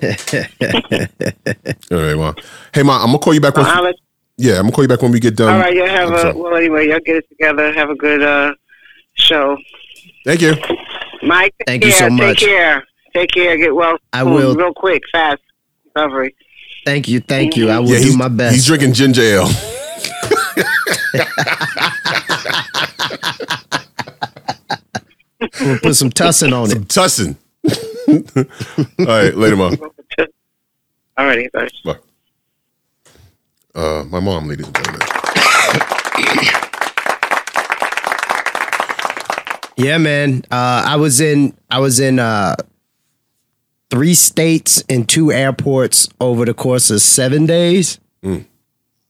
right, 1.98 2.14
well, 2.14 2.34
hey, 2.74 2.82
ma, 2.82 2.98
I'm 3.00 3.06
gonna 3.06 3.18
call 3.18 3.32
you 3.32 3.40
back. 3.40 3.56
When, 3.56 3.64
let, 3.64 3.94
yeah, 4.36 4.56
I'm 4.56 4.62
gonna 4.64 4.72
call 4.72 4.84
you 4.84 4.88
back 4.88 5.00
when 5.00 5.10
we 5.10 5.20
get 5.20 5.36
done. 5.36 5.54
all 5.54 5.58
right, 5.58 5.74
you'll 5.74 5.88
have 5.88 6.08
I'm 6.10 6.14
a 6.14 6.18
sorry. 6.20 6.34
well. 6.36 6.54
Anyway, 6.56 6.88
y'all 6.88 7.00
get 7.00 7.16
it 7.16 7.28
together. 7.30 7.72
Have 7.72 7.88
a 7.88 7.94
good 7.94 8.22
uh, 8.22 8.52
show. 9.14 9.56
Thank 10.26 10.42
you. 10.42 10.54
Mike, 11.22 11.54
take 11.60 11.66
Thank 11.66 11.84
you 11.86 11.90
care. 11.92 11.98
so 11.98 12.10
much. 12.10 12.40
Take 12.40 12.48
care. 12.48 12.84
Take 13.14 13.30
care. 13.30 13.56
Get 13.56 13.74
well. 13.74 13.96
I 14.12 14.22
soon, 14.22 14.34
will. 14.34 14.54
real 14.54 14.74
quick, 14.74 15.02
fast 15.10 15.40
recovery. 15.86 16.34
Thank 16.84 17.08
you, 17.08 17.20
thank 17.20 17.56
you. 17.56 17.70
I 17.70 17.78
will 17.78 17.88
Yeah, 17.88 18.00
do 18.00 18.16
my 18.18 18.28
best. 18.28 18.54
he's 18.56 18.66
drinking 18.66 18.92
ginger 18.92 19.22
ale. 19.22 19.48
We'll 25.60 25.78
put 25.78 25.94
some 25.94 26.10
tussin 26.10 26.52
on 26.52 26.64
it. 26.70 26.70
Some 26.72 26.84
tussin. 26.86 27.36
All 28.08 29.06
right, 29.06 29.34
later, 29.34 29.56
mom. 29.56 29.76
All 31.16 31.26
righty, 31.26 31.48
bye. 31.52 31.68
Bye. 31.84 31.96
Uh, 33.74 34.04
my 34.08 34.20
mom, 34.20 34.48
ladies 34.48 34.66
and 34.66 34.74
gentlemen. 34.76 35.00
Yeah, 39.76 39.98
man. 39.98 40.44
Uh, 40.50 40.84
I 40.86 40.96
was 40.96 41.20
in 41.20 41.52
I 41.70 41.80
was 41.80 41.98
in 41.98 42.18
uh, 42.18 42.54
three 43.90 44.14
states 44.14 44.84
and 44.88 45.08
two 45.08 45.32
airports 45.32 46.08
over 46.20 46.44
the 46.44 46.54
course 46.54 46.90
of 46.90 47.00
seven 47.02 47.46
days. 47.46 47.98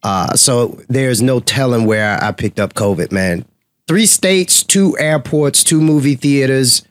Uh, 0.02 0.34
so 0.34 0.78
there's 0.88 1.22
no 1.22 1.40
telling 1.40 1.86
where 1.86 2.22
I 2.22 2.32
picked 2.32 2.58
up 2.60 2.74
COVID, 2.74 3.10
man. 3.12 3.44
Three 3.86 4.06
states, 4.06 4.62
two 4.62 4.96
airports, 4.98 5.62
two 5.64 5.80
movie 5.80 6.14
theaters, 6.14 6.82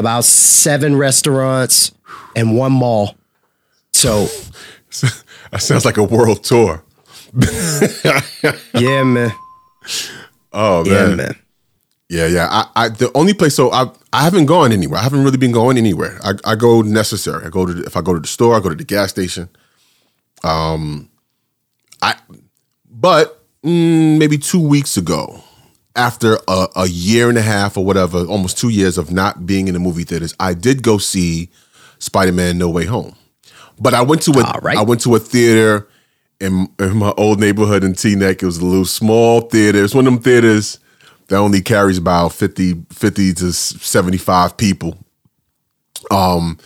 about 0.00 0.24
seven 0.24 0.96
restaurants, 0.96 1.92
and 2.34 2.56
one 2.56 2.72
mall. 2.72 3.14
So 3.92 4.26
That 5.52 5.60
sounds 5.62 5.84
like 5.84 5.96
a 5.96 6.02
world 6.04 6.42
tour. 6.44 6.82
yeah, 8.74 9.04
man. 9.04 9.32
Oh 10.52 10.84
Yeah, 10.84 11.06
man. 11.06 11.16
man. 11.16 11.36
Yeah, 12.08 12.26
yeah. 12.26 12.48
I, 12.50 12.66
I 12.74 12.88
the 12.88 13.10
only 13.14 13.34
place 13.34 13.54
so 13.54 13.70
I 13.72 13.86
I 14.12 14.22
haven't 14.24 14.46
gone 14.46 14.72
anywhere. 14.72 14.98
I 14.98 15.02
haven't 15.02 15.22
really 15.22 15.38
been 15.38 15.52
going 15.52 15.78
anywhere. 15.78 16.18
I, 16.24 16.32
I 16.44 16.54
go 16.56 16.82
necessary. 16.82 17.44
I 17.46 17.50
go 17.50 17.66
to 17.66 17.72
the, 17.74 17.84
if 17.84 17.96
I 17.96 18.00
go 18.00 18.14
to 18.14 18.20
the 18.20 18.26
store, 18.26 18.56
I 18.56 18.60
go 18.60 18.68
to 18.68 18.74
the 18.74 18.84
gas 18.84 19.10
station. 19.10 19.48
Um, 20.42 21.08
I 22.02 22.14
but 22.90 23.40
mm, 23.64 24.18
maybe 24.18 24.38
two 24.38 24.60
weeks 24.60 24.96
ago, 24.96 25.42
after 25.96 26.38
a, 26.48 26.66
a 26.76 26.88
year 26.88 27.28
and 27.28 27.38
a 27.38 27.42
half 27.42 27.76
or 27.76 27.84
whatever, 27.84 28.24
almost 28.26 28.58
two 28.58 28.68
years 28.68 28.98
of 28.98 29.10
not 29.10 29.46
being 29.46 29.68
in 29.68 29.74
the 29.74 29.80
movie 29.80 30.04
theaters, 30.04 30.34
I 30.38 30.54
did 30.54 30.82
go 30.82 30.98
see 30.98 31.50
Spider 31.98 32.32
Man 32.32 32.58
No 32.58 32.68
Way 32.70 32.86
Home. 32.86 33.14
But 33.78 33.94
I 33.94 34.02
went 34.02 34.22
to 34.22 34.32
a 34.32 34.42
I 34.42 34.58
right. 34.58 34.86
went 34.86 35.00
to 35.02 35.14
a 35.14 35.18
theater 35.18 35.88
in, 36.38 36.68
in 36.78 36.96
my 36.98 37.12
old 37.16 37.40
neighborhood 37.40 37.82
in 37.82 37.92
Teaneck. 37.92 38.42
It 38.42 38.46
was 38.46 38.58
a 38.58 38.64
little 38.64 38.84
small 38.84 39.42
theater. 39.42 39.82
It's 39.82 39.94
one 39.94 40.06
of 40.06 40.12
them 40.12 40.22
theaters 40.22 40.78
that 41.28 41.36
only 41.36 41.62
carries 41.62 41.96
about 41.96 42.32
50, 42.32 42.84
50 42.90 43.34
to 43.34 43.52
75 43.52 44.56
people. 44.56 44.98
Um, 46.10 46.58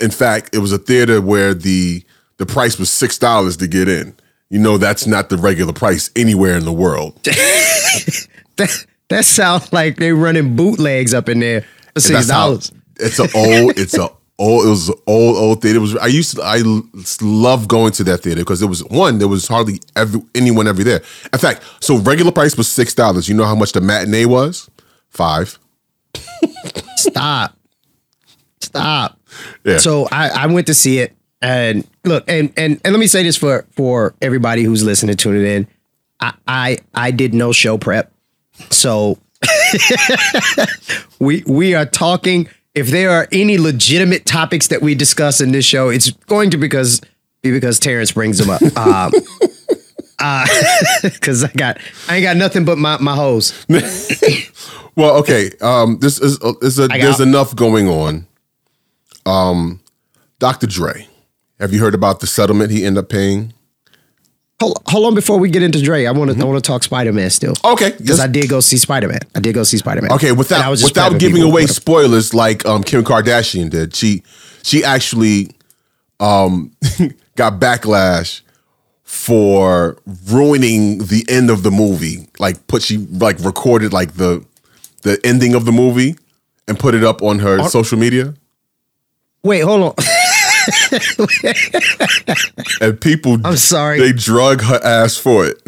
in 0.00 0.10
fact, 0.10 0.54
it 0.54 0.58
was 0.58 0.72
a 0.72 0.78
theater 0.78 1.20
where 1.20 1.54
the 1.54 2.04
the 2.36 2.46
price 2.46 2.78
was 2.78 2.90
six 2.90 3.18
dollars 3.18 3.56
to 3.58 3.66
get 3.66 3.88
in. 3.88 4.14
You 4.50 4.58
know, 4.58 4.78
that's 4.78 5.06
not 5.06 5.30
the 5.30 5.36
regular 5.36 5.72
price 5.72 6.10
anywhere 6.14 6.56
in 6.56 6.64
the 6.64 6.72
world. 6.72 7.18
that, 8.56 8.86
that 9.08 9.24
sounds 9.24 9.72
like 9.72 9.96
they're 9.96 10.16
running 10.16 10.56
bootlegs 10.56 11.14
up 11.14 11.28
in 11.28 11.40
there 11.40 11.64
for 11.94 12.00
six 12.00 12.26
dollars. 12.26 12.72
It's 12.98 13.18
an 13.18 13.28
old. 13.34 13.78
It's 13.78 13.96
a 13.96 14.08
old. 14.38 14.66
It 14.66 14.68
was 14.68 14.88
an 14.88 14.94
old 15.06 15.36
old 15.36 15.62
theater. 15.62 15.78
It 15.78 15.82
was. 15.82 15.96
I 15.96 16.06
used 16.06 16.36
to. 16.36 16.42
I 16.42 16.62
love 17.20 17.68
going 17.68 17.92
to 17.92 18.04
that 18.04 18.18
theater 18.18 18.40
because 18.40 18.62
it 18.62 18.66
was 18.66 18.84
one. 18.84 19.18
There 19.18 19.28
was 19.28 19.48
hardly 19.48 19.80
every 19.96 20.22
anyone 20.34 20.66
ever 20.68 20.82
there. 20.82 21.02
In 21.32 21.38
fact, 21.38 21.62
so 21.80 21.98
regular 21.98 22.32
price 22.32 22.56
was 22.56 22.68
six 22.68 22.94
dollars. 22.94 23.28
You 23.28 23.34
know 23.34 23.44
how 23.44 23.54
much 23.54 23.72
the 23.72 23.80
matinee 23.80 24.24
was? 24.24 24.70
Five. 25.08 25.58
Stop. 26.96 27.56
Stop. 28.60 29.18
Yeah. 29.64 29.78
So 29.78 30.08
I, 30.10 30.28
I 30.28 30.46
went 30.46 30.66
to 30.68 30.74
see 30.74 30.98
it, 30.98 31.14
and 31.42 31.86
look, 32.04 32.24
and 32.28 32.52
and 32.56 32.80
and 32.84 32.92
let 32.92 33.00
me 33.00 33.06
say 33.06 33.22
this 33.22 33.36
for 33.36 33.66
for 33.72 34.14
everybody 34.22 34.62
who's 34.62 34.82
listening, 34.82 35.16
tuning 35.16 35.44
in. 35.44 35.66
I 36.20 36.34
I, 36.46 36.78
I 36.94 37.10
did 37.10 37.34
no 37.34 37.52
show 37.52 37.76
prep, 37.78 38.12
so 38.70 39.18
we 41.18 41.42
we 41.46 41.74
are 41.74 41.86
talking. 41.86 42.48
If 42.74 42.88
there 42.88 43.10
are 43.10 43.28
any 43.30 43.56
legitimate 43.56 44.26
topics 44.26 44.66
that 44.68 44.82
we 44.82 44.96
discuss 44.96 45.40
in 45.40 45.52
this 45.52 45.64
show, 45.64 45.90
it's 45.90 46.10
going 46.10 46.50
to 46.50 46.56
because 46.56 47.00
be 47.42 47.52
because 47.52 47.78
Terrence 47.78 48.12
brings 48.12 48.38
them 48.38 48.50
up. 48.50 48.62
Um, 48.76 49.12
uh, 50.18 50.46
because 51.02 51.44
I 51.44 51.48
got 51.48 51.78
I 52.08 52.16
ain't 52.16 52.22
got 52.22 52.36
nothing 52.36 52.64
but 52.64 52.78
my 52.78 52.98
my 52.98 53.14
hose. 53.14 53.52
Well, 54.96 55.16
okay. 55.18 55.50
Um, 55.60 55.98
this 55.98 56.20
is 56.20 56.38
is 56.62 56.78
a, 56.78 56.88
there's 56.88 57.20
enough 57.20 57.54
going 57.54 57.88
on. 57.88 58.26
Um, 59.26 59.80
Dr. 60.38 60.66
Dre, 60.66 61.08
have 61.58 61.72
you 61.72 61.80
heard 61.80 61.94
about 61.94 62.20
the 62.20 62.26
settlement 62.26 62.70
he 62.70 62.84
ended 62.84 63.04
up 63.04 63.10
paying? 63.10 63.52
Hold, 64.60 64.80
hold 64.86 65.06
on 65.06 65.14
before 65.14 65.38
we 65.38 65.50
get 65.50 65.62
into 65.62 65.82
Dre. 65.82 66.06
I 66.06 66.12
want 66.12 66.30
to 66.30 66.40
I 66.40 66.44
want 66.44 66.62
to 66.62 66.66
talk 66.66 66.84
Spider 66.84 67.12
Man 67.12 67.28
still. 67.30 67.54
Okay, 67.64 67.92
because. 67.98 68.20
I 68.20 68.26
did 68.26 68.48
go 68.48 68.60
see 68.60 68.76
Spider 68.76 69.08
Man. 69.08 69.20
I 69.34 69.40
did 69.40 69.54
go 69.54 69.64
see 69.64 69.78
Spider 69.78 70.02
Man. 70.02 70.12
Okay, 70.12 70.32
without 70.32 70.70
without 70.70 71.18
giving 71.18 71.42
away 71.42 71.66
spoilers 71.66 72.32
like 72.32 72.64
um, 72.64 72.82
Kim 72.82 73.04
Kardashian 73.04 73.70
did, 73.70 73.94
she 73.94 74.22
she 74.62 74.84
actually 74.84 75.50
um, 76.20 76.70
got 77.36 77.60
backlash 77.60 78.42
for 79.02 79.98
ruining 80.30 80.98
the 80.98 81.24
end 81.28 81.50
of 81.50 81.62
the 81.62 81.70
movie. 81.70 82.28
Like 82.38 82.66
put 82.68 82.82
she 82.82 82.98
like 82.98 83.38
recorded 83.40 83.92
like 83.92 84.14
the 84.14 84.44
the 85.02 85.20
ending 85.24 85.54
of 85.54 85.64
the 85.64 85.72
movie 85.72 86.16
and 86.68 86.78
put 86.78 86.94
it 86.94 87.04
up 87.04 87.22
on 87.22 87.40
her 87.40 87.68
social 87.68 87.98
media, 87.98 88.34
Wait, 89.44 89.60
hold 89.60 89.82
on. 89.82 89.94
and 92.80 93.00
people 93.00 93.38
I'm 93.44 93.56
sorry. 93.56 94.00
they 94.00 94.12
drug 94.12 94.62
her 94.62 94.80
ass 94.82 95.16
for 95.16 95.46
it. 95.46 95.60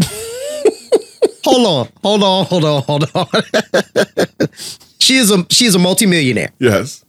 hold 1.45 1.67
on. 1.67 1.89
Hold 2.03 2.23
on. 2.23 2.47
Hold 2.47 2.65
on. 2.65 2.83
Hold 2.83 3.11
on. 3.15 3.27
she 4.99 5.17
is 5.17 5.31
a 5.31 5.47
she 5.51 5.67
is 5.67 5.75
a 5.75 5.79
multimillionaire. 5.79 6.51
yes. 6.59 7.05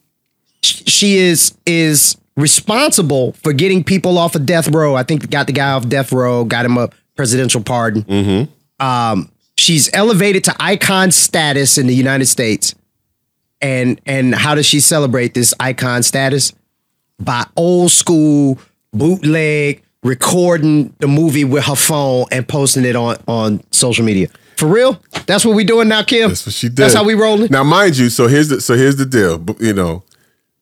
She 0.62 1.18
is 1.18 1.56
is 1.66 2.18
responsible 2.36 3.32
for 3.34 3.54
getting 3.54 3.84
people 3.84 4.18
off 4.18 4.36
of 4.36 4.46
death 4.46 4.68
row. 4.70 4.96
I 4.96 5.04
think 5.04 5.30
got 5.30 5.48
the 5.48 5.54
guy 5.54 5.72
off 5.72 5.88
death 5.88 6.12
row, 6.12 6.44
got 6.46 6.66
him 6.66 6.78
a 6.78 6.90
presidential 7.16 7.62
pardon. 7.62 8.04
Mm-hmm. 8.04 8.86
Um, 8.86 9.32
she's 9.58 9.90
elevated 9.94 10.44
to 10.46 10.56
icon 10.60 11.12
status 11.12 11.78
in 11.78 11.88
the 11.88 11.96
United 11.96 12.26
States. 12.28 12.76
And 13.60 14.00
and 14.06 14.36
how 14.36 14.54
does 14.56 14.68
she 14.68 14.80
celebrate 14.80 15.34
this 15.34 15.54
icon 15.60 16.04
status? 16.04 16.54
By 17.20 17.46
old 17.56 17.92
school 17.92 18.60
bootleg 18.94 19.84
recording 20.04 20.94
the 21.00 21.08
movie 21.08 21.44
with 21.44 21.64
her 21.66 21.76
phone 21.76 22.26
and 22.32 22.48
posting 22.48 22.86
it 22.86 22.96
on 22.96 23.18
on 23.28 23.64
social 23.72 24.06
media. 24.06 24.28
For 24.58 24.68
real? 24.68 25.02
That's 25.28 25.46
what 25.46 25.56
we 25.56 25.64
doing 25.64 25.88
now, 25.88 26.04
Kim? 26.04 26.30
That's 26.30 26.46
what 26.46 26.54
she 26.56 26.68
did. 26.68 26.78
That's 26.78 26.94
how 26.94 27.04
we 27.04 27.14
rolling. 27.14 27.52
Now, 27.52 27.64
mind 27.64 27.98
you, 27.98 28.10
so 28.10 28.28
here's 28.28 28.50
the 28.50 28.62
so 28.62 28.76
here's 28.76 28.96
the 28.96 29.06
deal. 29.06 29.44
You 29.60 29.74
know, 29.74 30.04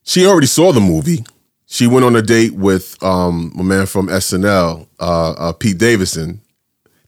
she 0.04 0.26
already 0.26 0.48
saw 0.48 0.72
the 0.72 0.82
movie. 0.82 1.26
She 1.68 1.88
went 1.88 2.06
on 2.06 2.16
a 2.16 2.22
date 2.22 2.54
with 2.54 3.02
um 3.04 3.54
a 3.60 3.64
man 3.64 3.86
from 3.86 4.08
SNL, 4.08 4.88
uh, 5.00 5.32
uh, 5.38 5.54
Pete 5.54 5.78
Davidson. 5.78 6.42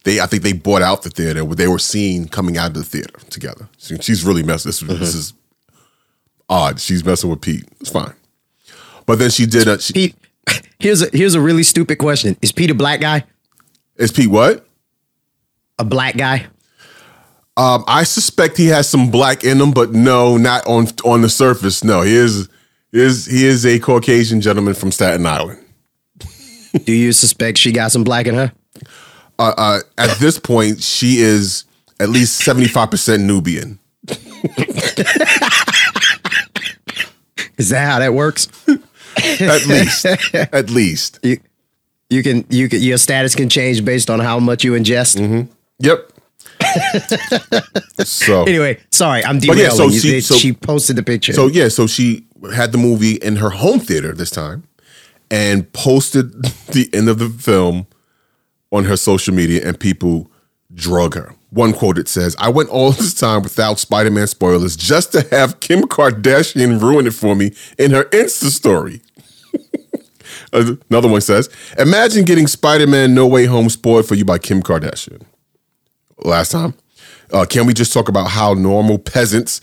They, 0.04 0.20
I 0.20 0.26
think 0.26 0.42
they 0.42 0.52
bought 0.52 0.80
out 0.82 1.02
the 1.02 1.10
theater 1.10 1.44
where 1.44 1.56
they 1.56 1.68
were 1.68 1.78
seen 1.78 2.28
coming 2.28 2.56
out 2.56 2.68
of 2.68 2.74
the 2.74 2.84
theater 2.84 3.18
together. 3.30 3.68
She- 3.78 3.96
she's 3.98 4.24
really 4.24 4.42
messing. 4.42 4.68
This, 4.70 4.80
this 4.80 5.14
is 5.14 5.32
odd. 6.48 6.80
She's 6.80 7.04
messing 7.04 7.28
with 7.30 7.40
Pete. 7.40 7.64
It's 7.80 7.90
fine. 7.90 8.12
But 9.08 9.18
then 9.18 9.30
she 9.30 9.46
did 9.46 9.66
a. 9.66 9.80
She, 9.80 9.94
Pete, 9.94 10.14
here's 10.78 11.00
a 11.00 11.08
here's 11.14 11.34
a 11.34 11.40
really 11.40 11.62
stupid 11.62 11.96
question. 11.96 12.36
Is 12.42 12.52
Pete 12.52 12.70
a 12.70 12.74
black 12.74 13.00
guy? 13.00 13.24
is 13.96 14.12
Pete 14.12 14.28
what? 14.28 14.66
A 15.78 15.84
black 15.84 16.18
guy? 16.18 16.46
Um, 17.56 17.84
I 17.88 18.04
suspect 18.04 18.58
he 18.58 18.66
has 18.66 18.86
some 18.86 19.10
black 19.10 19.44
in 19.44 19.62
him, 19.62 19.70
but 19.70 19.92
no, 19.92 20.36
not 20.36 20.66
on 20.66 20.88
on 21.06 21.22
the 21.22 21.30
surface. 21.30 21.82
No, 21.82 22.02
he 22.02 22.14
is 22.14 22.50
he 22.92 23.00
is 23.00 23.24
he 23.24 23.46
is 23.46 23.64
a 23.64 23.78
Caucasian 23.78 24.42
gentleman 24.42 24.74
from 24.74 24.92
Staten 24.92 25.24
Island. 25.24 25.64
Do 26.84 26.92
you 26.92 27.12
suspect 27.12 27.56
she 27.56 27.72
got 27.72 27.92
some 27.92 28.04
black 28.04 28.26
in 28.26 28.34
her? 28.34 28.52
Uh, 29.38 29.54
uh, 29.56 29.80
at 29.96 30.18
this 30.18 30.38
point, 30.38 30.82
she 30.82 31.20
is 31.20 31.64
at 31.98 32.10
least 32.10 32.36
seventy 32.36 32.68
five 32.68 32.90
percent 32.90 33.22
Nubian. 33.22 33.78
Is 37.56 37.70
that 37.70 37.86
how 37.90 37.98
that 37.98 38.14
works? 38.14 38.48
At 39.40 39.66
least, 39.66 40.06
at 40.34 40.70
least. 40.70 41.18
You 41.22 41.38
you 42.10 42.22
can 42.22 42.44
you 42.48 42.68
can 42.68 42.80
your 42.80 42.98
status 42.98 43.34
can 43.34 43.48
change 43.48 43.84
based 43.84 44.08
on 44.10 44.18
how 44.20 44.38
much 44.38 44.64
you 44.64 44.72
ingest. 44.72 45.16
Mm-hmm. 45.18 45.50
Yep. 45.80 46.12
so 48.04 48.42
Anyway, 48.44 48.78
sorry, 48.90 49.24
I'm 49.24 49.38
derailing. 49.38 49.62
yeah, 49.64 49.70
so 49.70 49.90
she- 49.90 50.20
so- 50.20 50.34
she 50.36 50.52
posted 50.52 50.96
the 50.96 51.02
picture. 51.02 51.32
So 51.32 51.46
yeah, 51.46 51.68
so 51.68 51.86
she 51.86 52.26
had 52.54 52.72
the 52.72 52.78
movie 52.78 53.14
in 53.16 53.36
her 53.36 53.50
home 53.50 53.80
theater 53.80 54.12
this 54.14 54.30
time, 54.30 54.64
and 55.30 55.70
posted 55.72 56.32
the 56.72 56.88
end 56.92 57.08
of 57.08 57.18
the 57.18 57.28
film 57.28 57.86
on 58.72 58.84
her 58.84 58.96
social 58.96 59.34
media, 59.34 59.66
and 59.66 59.78
people 59.78 60.30
drug 60.74 61.14
her. 61.14 61.34
One 61.50 61.72
quote 61.72 61.96
it 61.98 62.08
says, 62.08 62.36
"I 62.38 62.48
went 62.50 62.68
all 62.70 62.92
this 62.92 63.14
time 63.14 63.42
without 63.42 63.78
Spider-Man 63.78 64.26
spoilers 64.26 64.76
just 64.76 65.12
to 65.12 65.26
have 65.30 65.60
Kim 65.60 65.82
Kardashian 65.82 66.80
ruin 66.80 67.06
it 67.06 67.14
for 67.14 67.34
me 67.34 67.52
in 67.78 67.90
her 67.92 68.04
Insta 68.04 68.50
story." 68.50 69.00
Another 70.52 71.08
one 71.08 71.20
says, 71.20 71.48
"Imagine 71.78 72.24
getting 72.24 72.46
Spider-Man 72.46 73.14
No 73.14 73.26
Way 73.26 73.46
Home 73.46 73.68
spoiled 73.68 74.06
for 74.06 74.14
you 74.14 74.24
by 74.24 74.38
Kim 74.38 74.62
Kardashian." 74.62 75.22
Last 76.24 76.52
time, 76.52 76.74
uh, 77.32 77.44
can 77.44 77.66
we 77.66 77.74
just 77.74 77.92
talk 77.92 78.08
about 78.08 78.30
how 78.30 78.54
normal 78.54 78.98
peasants 78.98 79.60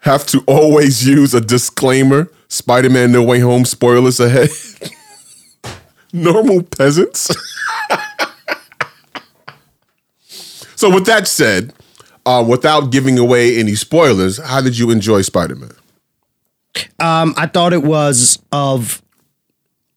have 0.00 0.26
to 0.26 0.42
always 0.46 1.06
use 1.06 1.34
a 1.34 1.40
disclaimer? 1.40 2.30
Spider-Man 2.48 3.12
No 3.12 3.22
Way 3.22 3.40
Home 3.40 3.64
spoilers 3.64 4.20
ahead. 4.20 4.50
normal 6.12 6.62
peasants. 6.62 7.30
so, 10.76 10.92
with 10.92 11.06
that 11.06 11.26
said, 11.26 11.72
uh, 12.26 12.44
without 12.46 12.90
giving 12.90 13.18
away 13.18 13.58
any 13.58 13.74
spoilers, 13.74 14.38
how 14.38 14.60
did 14.60 14.78
you 14.78 14.90
enjoy 14.90 15.22
Spider-Man? 15.22 15.72
Um, 16.98 17.34
I 17.36 17.46
thought 17.46 17.72
it 17.72 17.82
was 17.82 18.38
of 18.50 19.02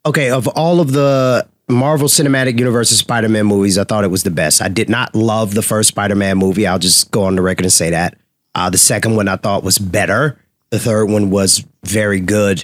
okay 0.06 0.30
of 0.32 0.48
all 0.50 0.80
of 0.80 0.92
the 0.92 1.48
Marvel 1.70 2.08
Cinematic 2.08 2.58
Universe 2.60 2.89
Spider-Man 2.92 3.46
movies. 3.46 3.77
I 3.77 3.84
thought 3.84 4.04
it 4.04 4.12
was 4.12 4.24
the 4.24 4.32
best. 4.32 4.62
I 4.62 4.70
did 4.70 4.89
not 4.89 5.13
love 5.13 5.54
the 5.54 5.62
first 5.62 5.89
Spider-Man 5.89 6.38
movie. 6.38 6.66
I'll 6.66 6.80
just 6.80 7.12
go 7.12 7.24
on 7.24 7.36
the 7.36 7.42
record 7.42 7.66
and 7.66 7.74
say 7.74 7.89
that. 7.89 8.18
Uh, 8.56 8.70
the 8.70 8.77
second 8.77 9.16
one 9.16 9.27
I 9.27 9.36
thought 9.36 9.63
was 9.63 9.77
better. 9.77 10.39
The 10.70 10.80
third 10.80 11.06
one 11.06 11.30
was 11.30 11.66
very 11.84 12.20
good. 12.20 12.63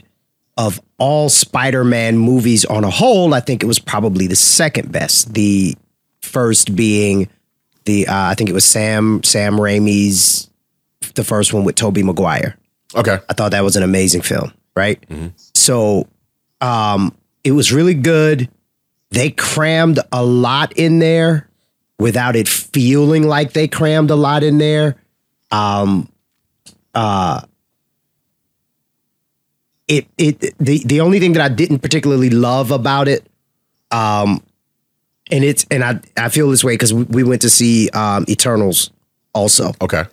Of 0.57 0.79
all 0.99 1.29
Spider-Man 1.29 2.17
movies 2.17 2.63
on 2.65 2.83
a 2.83 2.89
whole, 2.89 3.33
I 3.33 3.39
think 3.41 3.61
it 3.63 3.65
was 3.65 3.79
probably 3.79 4.27
the 4.27 4.35
second 4.35 4.91
best. 4.91 5.33
The 5.33 5.75
first 6.21 6.75
being 6.75 7.27
the 7.85 8.07
uh, 8.07 8.29
I 8.29 8.35
think 8.35 8.49
it 8.49 8.53
was 8.53 8.63
Sam 8.63 9.21
Sam 9.23 9.57
Raimi's 9.57 10.49
the 11.15 11.23
first 11.23 11.53
one 11.53 11.65
with 11.65 11.75
Tobey 11.75 12.03
Maguire. 12.03 12.55
Okay. 12.95 13.19
I 13.29 13.33
thought 13.33 13.51
that 13.51 13.63
was 13.63 13.75
an 13.75 13.83
amazing 13.83 14.21
film, 14.21 14.53
right? 14.75 15.03
So 15.53 16.07
um 16.61 17.13
it 17.43 17.51
was 17.51 17.71
really 17.71 17.93
good. 17.93 18.49
They 19.11 19.29
crammed 19.29 19.99
a 20.11 20.23
lot 20.23 20.73
in 20.73 20.99
there 20.99 21.49
without 21.99 22.35
it 22.35 22.47
feeling 22.47 23.23
like 23.23 23.53
they 23.53 23.67
crammed 23.67 24.09
a 24.09 24.15
lot 24.15 24.43
in 24.43 24.57
there. 24.57 24.97
Um 25.51 26.09
uh 26.95 27.41
it 29.87 30.07
it 30.17 30.39
the 30.57 30.83
the 30.85 31.01
only 31.01 31.19
thing 31.19 31.33
that 31.33 31.41
I 31.41 31.53
didn't 31.53 31.79
particularly 31.79 32.29
love 32.29 32.71
about 32.71 33.07
it 33.07 33.27
um 33.91 34.41
and 35.31 35.43
it's 35.43 35.65
and 35.69 35.83
I 35.83 35.99
I 36.17 36.29
feel 36.29 36.49
this 36.49 36.63
way 36.63 36.77
we, 36.93 37.03
we 37.03 37.23
went 37.23 37.41
to 37.43 37.49
see 37.49 37.89
um 37.89 38.25
Eternals 38.27 38.89
also. 39.33 39.73
Okay. 39.81 40.05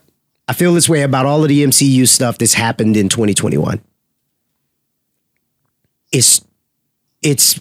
I 0.49 0.53
feel 0.53 0.75
this 0.75 0.89
way 0.89 1.03
about 1.03 1.27
all 1.27 1.43
of 1.43 1.49
the 1.49 1.63
MCU 1.65 2.09
stuff 2.09 2.39
that's 2.39 2.55
happened 2.55 2.97
in 2.97 3.09
2021. 3.09 3.81
It's 6.11 6.45
it's 7.23 7.61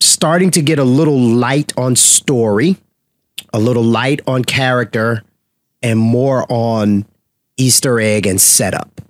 starting 0.00 0.50
to 0.52 0.62
get 0.62 0.78
a 0.78 0.84
little 0.84 1.18
light 1.18 1.72
on 1.76 1.96
story, 1.96 2.76
a 3.52 3.58
little 3.58 3.82
light 3.82 4.20
on 4.26 4.44
character, 4.44 5.22
and 5.82 5.98
more 5.98 6.46
on 6.48 7.06
Easter 7.56 8.00
egg 8.00 8.26
and 8.26 8.40
setup. 8.40 9.00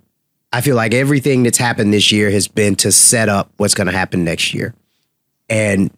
I 0.53 0.61
feel 0.61 0.75
like 0.75 0.93
everything 0.93 1.43
that's 1.43 1.57
happened 1.57 1.93
this 1.93 2.11
year 2.11 2.31
has 2.31 2.47
been 2.47 2.75
to 2.77 2.91
set 2.91 3.29
up 3.29 3.51
what's 3.57 3.73
going 3.73 3.87
to 3.87 3.93
happen 3.93 4.23
next 4.23 4.53
year. 4.53 4.73
And 5.49 5.91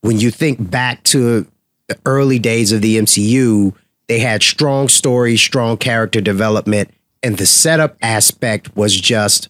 when 0.00 0.18
you 0.18 0.30
think 0.30 0.70
back 0.70 1.02
to 1.04 1.46
the 1.88 1.98
early 2.06 2.38
days 2.38 2.72
of 2.72 2.80
the 2.80 2.98
MCU, 2.98 3.74
they 4.06 4.20
had 4.20 4.42
strong 4.42 4.88
story, 4.88 5.36
strong 5.36 5.76
character 5.76 6.20
development, 6.20 6.90
and 7.22 7.38
the 7.38 7.46
setup 7.46 7.96
aspect 8.02 8.74
was 8.76 8.98
just 8.98 9.48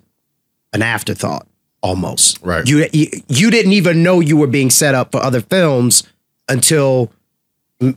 an 0.73 0.83
afterthought 0.83 1.47
almost. 1.83 2.39
Right. 2.43 2.67
You, 2.67 2.87
you 2.93 3.09
you 3.29 3.51
didn't 3.51 3.73
even 3.73 4.03
know 4.03 4.21
you 4.21 4.37
were 4.37 4.47
being 4.47 4.71
set 4.71 4.95
up 4.95 5.13
for 5.13 5.23
other 5.23 5.41
films 5.41 6.05
until 6.49 7.13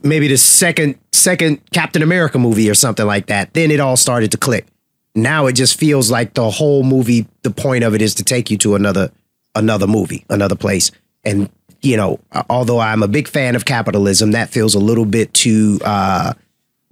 maybe 0.02 0.28
the 0.28 0.36
second 0.36 0.98
second 1.12 1.60
Captain 1.72 2.02
America 2.02 2.38
movie 2.38 2.68
or 2.68 2.74
something 2.74 3.06
like 3.06 3.26
that. 3.26 3.54
Then 3.54 3.70
it 3.70 3.80
all 3.80 3.96
started 3.96 4.30
to 4.32 4.36
click. 4.36 4.66
Now 5.14 5.46
it 5.46 5.54
just 5.54 5.78
feels 5.78 6.10
like 6.10 6.34
the 6.34 6.50
whole 6.50 6.82
movie. 6.82 7.26
The 7.42 7.50
point 7.50 7.84
of 7.84 7.94
it 7.94 8.02
is 8.02 8.14
to 8.16 8.24
take 8.24 8.50
you 8.50 8.58
to 8.58 8.74
another 8.74 9.10
another 9.54 9.86
movie, 9.86 10.24
another 10.28 10.56
place. 10.56 10.90
And 11.24 11.48
you 11.82 11.96
know, 11.96 12.20
although 12.50 12.80
I'm 12.80 13.02
a 13.02 13.08
big 13.08 13.28
fan 13.28 13.54
of 13.54 13.64
capitalism, 13.64 14.32
that 14.32 14.50
feels 14.50 14.74
a 14.74 14.78
little 14.78 15.04
bit 15.04 15.32
too. 15.32 15.78
Uh, 15.84 16.34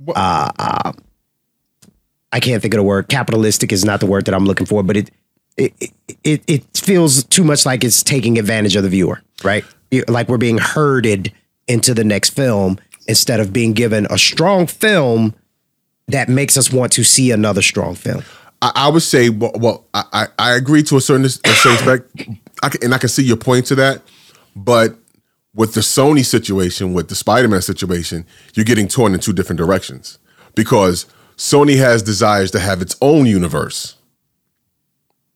uh, 0.08 0.50
uh, 0.58 0.92
I 2.32 2.40
can't 2.40 2.60
think 2.60 2.74
of 2.74 2.78
the 2.78 2.84
word. 2.84 3.08
Capitalistic 3.08 3.72
is 3.72 3.84
not 3.84 4.00
the 4.00 4.06
word 4.06 4.24
that 4.26 4.34
I'm 4.34 4.44
looking 4.44 4.66
for, 4.66 4.82
but 4.82 4.96
it 4.96 5.10
it 5.56 5.92
it, 6.22 6.42
it 6.46 6.64
feels 6.76 7.24
too 7.24 7.44
much 7.44 7.64
like 7.66 7.84
it's 7.84 8.02
taking 8.02 8.38
advantage 8.38 8.76
of 8.76 8.82
the 8.82 8.88
viewer, 8.88 9.22
right? 9.42 9.64
Like 10.08 10.28
we're 10.28 10.38
being 10.38 10.58
herded 10.58 11.32
into 11.68 11.94
the 11.94 12.04
next 12.04 12.30
film 12.30 12.78
instead 13.06 13.40
of 13.40 13.52
being 13.52 13.72
given 13.72 14.06
a 14.10 14.18
strong 14.18 14.66
film 14.66 15.34
that 16.08 16.28
makes 16.28 16.56
us 16.56 16.72
want 16.72 16.92
to 16.92 17.04
see 17.04 17.30
another 17.30 17.62
strong 17.62 17.94
film. 17.94 18.22
I, 18.60 18.72
I 18.74 18.88
would 18.88 19.02
say, 19.02 19.30
well, 19.30 19.52
well 19.54 19.86
I, 19.94 20.28
I 20.38 20.54
agree 20.54 20.82
to 20.84 20.96
a 20.96 21.00
certain 21.00 21.24
a 21.26 21.28
certain 21.28 21.72
aspect, 21.72 22.16
I 22.62 22.68
can, 22.70 22.84
and 22.84 22.94
I 22.94 22.98
can 22.98 23.08
see 23.08 23.22
your 23.22 23.36
point 23.36 23.66
to 23.66 23.74
that. 23.76 24.02
But 24.56 24.96
with 25.54 25.74
the 25.74 25.80
Sony 25.80 26.24
situation, 26.24 26.92
with 26.92 27.08
the 27.08 27.14
Spider-Man 27.14 27.62
situation, 27.62 28.26
you're 28.54 28.64
getting 28.64 28.88
torn 28.88 29.14
in 29.14 29.20
two 29.20 29.32
different 29.32 29.58
directions 29.58 30.18
because 30.54 31.06
Sony 31.36 31.76
has 31.76 32.02
desires 32.02 32.50
to 32.52 32.58
have 32.58 32.82
its 32.82 32.96
own 33.00 33.26
universe, 33.26 33.96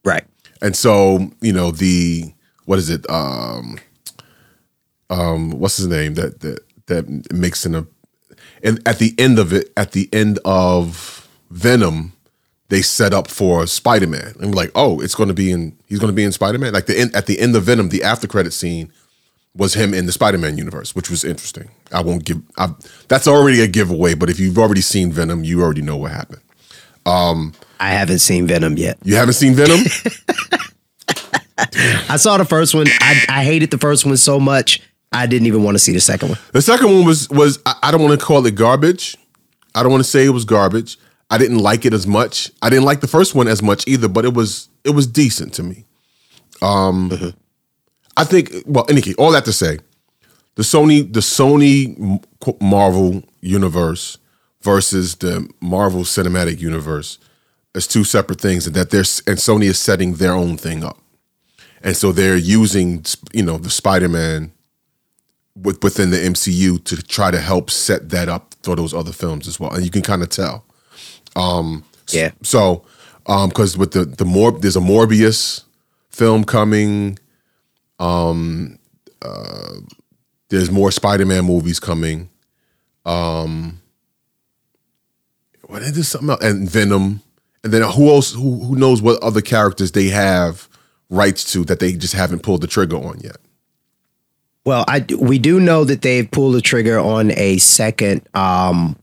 Right. 0.04 0.24
and 0.62 0.76
so 0.76 1.30
you 1.40 1.52
know 1.52 1.70
the 1.70 2.32
what 2.64 2.78
is 2.78 2.90
it? 2.90 3.08
Um, 3.10 3.78
um, 5.10 5.50
what's 5.52 5.76
his 5.76 5.86
name? 5.86 6.14
That 6.14 6.40
that 6.40 6.60
that 6.86 7.32
makes 7.32 7.66
in 7.66 7.74
a 7.74 7.86
and 8.62 8.80
at 8.86 8.98
the 8.98 9.14
end 9.18 9.38
of 9.38 9.52
it, 9.52 9.72
at 9.76 9.92
the 9.92 10.08
end 10.12 10.38
of 10.44 11.28
Venom, 11.50 12.12
they 12.68 12.82
set 12.82 13.14
up 13.14 13.28
for 13.28 13.66
Spider 13.66 14.06
Man, 14.06 14.34
we're 14.40 14.48
like, 14.50 14.72
oh, 14.74 15.00
it's 15.00 15.14
going 15.14 15.28
to 15.28 15.34
be 15.34 15.50
in. 15.50 15.76
He's 15.86 15.98
going 15.98 16.12
to 16.12 16.16
be 16.16 16.24
in 16.24 16.32
Spider 16.32 16.58
Man. 16.58 16.72
Like 16.72 16.86
the 16.86 16.98
end, 16.98 17.14
at 17.14 17.26
the 17.26 17.38
end 17.40 17.56
of 17.56 17.64
Venom, 17.64 17.88
the 17.90 18.02
after 18.02 18.26
credit 18.26 18.52
scene 18.52 18.92
was 19.54 19.74
him 19.74 19.94
in 19.94 20.06
the 20.06 20.12
Spider 20.12 20.38
Man 20.38 20.58
universe, 20.58 20.94
which 20.94 21.10
was 21.10 21.24
interesting. 21.24 21.70
I 21.92 22.02
won't 22.02 22.24
give. 22.24 22.42
I, 22.58 22.70
that's 23.08 23.28
already 23.28 23.60
a 23.62 23.68
giveaway. 23.68 24.14
But 24.14 24.30
if 24.30 24.38
you've 24.40 24.58
already 24.58 24.82
seen 24.82 25.12
Venom, 25.12 25.44
you 25.44 25.62
already 25.62 25.82
know 25.82 25.96
what 25.96 26.12
happened. 26.12 26.42
I 27.80 27.90
haven't 27.90 28.18
seen 28.18 28.47
Venom 28.47 28.76
yet. 28.76 28.99
You 29.04 29.16
haven't 29.16 29.35
seen 29.35 29.54
Venom? 29.54 29.80
I 32.08 32.16
saw 32.16 32.37
the 32.37 32.44
first 32.44 32.75
one. 32.75 32.87
I, 33.00 33.25
I 33.28 33.44
hated 33.44 33.70
the 33.70 33.78
first 33.78 34.04
one 34.04 34.16
so 34.16 34.38
much. 34.38 34.80
I 35.12 35.26
didn't 35.26 35.47
even 35.47 35.62
want 35.62 35.75
to 35.75 35.78
see 35.78 35.92
the 35.92 36.00
second 36.00 36.30
one. 36.30 36.38
The 36.52 36.62
second 36.62 36.87
one 36.87 37.04
was 37.04 37.28
was 37.30 37.58
I, 37.66 37.75
I 37.85 37.90
don't 37.90 38.02
want 38.02 38.18
to 38.18 38.25
call 38.25 38.44
it 38.47 38.54
garbage. 38.54 39.16
I 39.75 39.82
don't 39.82 39.90
want 39.90 40.02
to 40.04 40.08
say 40.08 40.25
it 40.26 40.30
was 40.30 40.44
garbage. 40.44 40.99
I 41.30 41.38
didn't 41.38 41.58
like 41.58 41.85
it 41.85 41.92
as 41.92 42.06
much. 42.06 42.50
I 42.62 42.70
didn't 42.70 42.85
like 42.85 43.00
the 43.00 43.06
first 43.06 43.35
one 43.35 43.49
as 43.49 43.62
much 43.62 43.87
either, 43.87 44.08
but 44.08 44.24
it 44.24 44.35
was 44.35 44.68
it 44.85 44.90
was 44.90 45.07
decent 45.07 45.55
to 45.55 45.62
me. 45.62 45.85
Um, 46.62 47.35
I 48.16 48.24
think. 48.24 48.52
Well, 48.66 48.87
any 48.88 49.00
case, 49.00 49.14
all 49.16 49.33
that 49.33 49.44
to 49.46 49.52
say, 49.52 49.79
the 50.57 50.62
Sony 50.62 51.11
the 51.11 51.20
Sony 51.20 52.22
Marvel 52.61 53.22
universe 53.40 54.18
versus 54.62 55.16
the 55.16 55.48
Marvel 55.61 56.02
Cinematic 56.02 56.61
Universe 56.61 57.18
is 57.74 57.87
two 57.87 58.04
separate 58.04 58.40
things, 58.40 58.66
and 58.66 58.74
that 58.76 58.90
they're 58.90 59.00
and 59.26 59.38
Sony 59.38 59.64
is 59.64 59.78
setting 59.78 60.14
their 60.14 60.33
own 60.33 60.57
thing 60.57 60.85
up, 60.85 60.98
and 61.83 61.96
so 61.96 62.12
they're 62.12 62.37
using 62.37 63.04
you 63.33 63.42
know 63.42 63.59
the 63.59 63.70
Spider 63.70 64.09
Man 64.09 64.52
with, 65.57 65.83
within 65.83 66.11
the 66.11 66.18
MCU 66.18 66.83
to 66.85 67.02
try 67.02 67.31
to 67.31 67.40
help 67.40 67.70
set 67.70 68.11
that 68.11 68.28
up 68.28 68.54
for 68.62 68.76
those 68.76 68.94
other 68.94 69.12
films 69.12 69.48
as 69.48 69.59
well, 69.59 69.72
and 69.72 69.85
you 69.85 69.90
can 69.90 70.02
kind 70.02 70.22
of 70.22 70.28
tell. 70.28 70.64
Um, 71.37 71.85
Yeah. 72.12 72.31
So, 72.42 72.85
um, 73.26 73.50
because 73.50 73.76
with 73.76 73.92
the 73.92 74.04
the 74.04 74.24
more 74.24 74.52
there's 74.52 74.76
a 74.76 74.81
Morbius 74.81 75.64
film 76.11 76.44
coming, 76.44 77.18
um, 77.98 78.78
uh, 79.22 79.74
there's 80.48 80.70
more 80.70 80.90
Spider-Man 80.90 81.44
movies 81.44 81.78
coming. 81.78 82.31
Um, 83.04 83.81
what 85.66 85.83
is 85.83 85.92
this 85.92 86.09
something 86.09 86.31
else? 86.31 86.42
And 86.42 86.68
Venom, 86.68 87.22
and 87.64 87.73
then 87.73 87.83
who 87.83 88.09
else? 88.09 88.33
Who 88.33 88.64
who 88.64 88.77
knows 88.77 89.03
what 89.03 89.23
other 89.23 89.40
characters 89.40 89.92
they 89.92 90.09
have 90.09 90.68
rights 91.11 91.51
to 91.53 91.64
that 91.64 91.81
they 91.81 91.92
just 91.92 92.14
haven't 92.14 92.42
pulled 92.42 92.61
the 92.61 92.66
trigger 92.66 92.97
on 92.97 93.21
yet? 93.21 93.37
Well, 94.64 94.85
I 94.87 95.05
we 95.18 95.38
do 95.38 95.61
know 95.61 95.85
that 95.85 96.03
they've 96.03 96.31
pulled 96.31 96.55
the 96.55 96.61
trigger 96.61 96.99
on 96.99 97.31
a 97.33 97.59
second 97.59 98.29
um, 98.35 98.97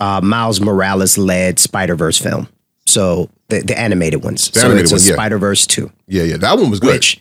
uh, 0.00 0.20
Miles 0.20 0.60
Morales 0.60 1.18
led 1.18 1.58
Spider 1.58 1.94
Verse 1.94 2.18
film. 2.18 2.48
So 2.86 3.28
the, 3.48 3.60
the 3.60 3.78
animated 3.78 4.24
ones. 4.24 4.50
so 4.52 4.66
animated 4.66 4.92
it's 4.92 5.04
a 5.06 5.08
yeah. 5.08 5.14
Spider 5.14 5.38
Verse 5.38 5.66
two. 5.66 5.90
Yeah, 6.06 6.22
yeah, 6.24 6.36
that 6.38 6.58
one 6.58 6.70
was 6.70 6.80
good. 6.80 6.94
Which 6.94 7.20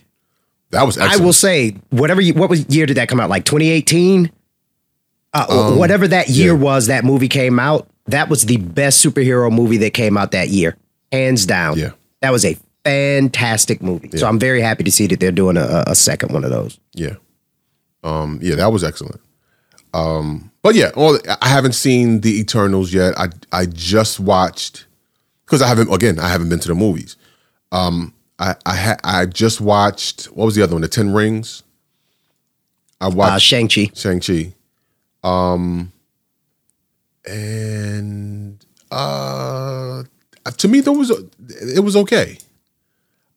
that 0.72 0.84
was 0.84 0.98
excellent. 0.98 1.22
I 1.22 1.24
will 1.24 1.34
say, 1.34 1.76
whatever 1.90 2.22
you, 2.22 2.34
what 2.34 2.50
was 2.50 2.68
year 2.74 2.86
did 2.86 2.98
that 2.98 3.08
come 3.10 3.20
out? 3.20 3.30
Like 3.30 3.46
2018? 3.46 4.32
Uh, 5.34 5.76
whatever 5.76 6.08
that 6.08 6.30
year 6.30 6.54
Um, 6.54 6.60
yeah. 6.60 6.64
was 6.64 6.88
that 6.88 7.04
movie 7.04 7.28
came 7.28 7.60
out, 7.60 7.88
that 8.08 8.30
was 8.30 8.46
the 8.46 8.58
best 8.58 9.04
superhero 9.06 9.52
movie 9.52 9.78
that 9.78 9.94
came 9.94 10.18
out 10.18 10.32
that 10.32 10.50
year, 10.50 10.76
hands 11.12 11.46
down. 11.46 11.78
Yeah. 11.78 11.92
That 12.22 12.32
was 12.32 12.46
a 12.46 12.58
fantastic 12.84 13.82
movie. 13.82 14.10
So 14.18 14.28
I'm 14.28 14.40
very 14.40 14.62
happy 14.62 14.84
to 14.84 14.92
see 14.92 15.08
that 15.08 15.20
they're 15.20 15.32
doing 15.32 15.58
a, 15.58 15.84
a 15.88 15.96
second 15.96 16.32
one 16.32 16.44
of 16.44 16.50
those. 16.50 16.80
Yeah. 16.94 17.16
Um, 18.04 18.40
yeah, 18.42 18.56
that 18.56 18.72
was 18.72 18.84
excellent. 18.84 19.20
Um, 19.94 20.52
but 20.62 20.76
yeah, 20.76 20.92
all 20.96 21.18
I 21.42 21.48
haven't 21.48 21.74
seen 21.74 22.22
the 22.22 22.40
Eternals 22.40 22.94
yet. 22.94 23.18
I 23.18 23.28
I 23.52 23.66
just 23.66 24.20
watched 24.20 24.86
because 25.46 25.62
I 25.62 25.68
haven't 25.68 25.92
again, 25.94 26.20
I 26.20 26.30
haven't 26.30 26.50
been 26.50 26.60
to 26.60 26.68
the 26.68 26.76
movies. 26.76 27.16
Um, 27.72 28.14
I 28.40 28.56
I 28.66 28.76
ha- 28.76 28.98
I 29.04 29.26
just 29.26 29.60
watched 29.62 30.26
what 30.26 30.46
was 30.46 30.56
the 30.56 30.62
other 30.64 30.74
one? 30.76 30.82
The 30.82 30.88
Ten 30.88 31.14
Rings. 31.14 31.64
I 33.02 33.08
Uh, 33.08 33.12
watched 33.12 33.46
Shang-Chi. 33.46 33.92
Shang-Chi. 33.94 34.54
Um 35.24 35.92
and 37.28 38.66
uh 38.92 40.04
to 40.58 40.68
me 40.68 40.80
that 40.82 40.92
was 40.94 41.12
it 41.76 41.84
was 41.84 41.96
okay. 41.96 42.38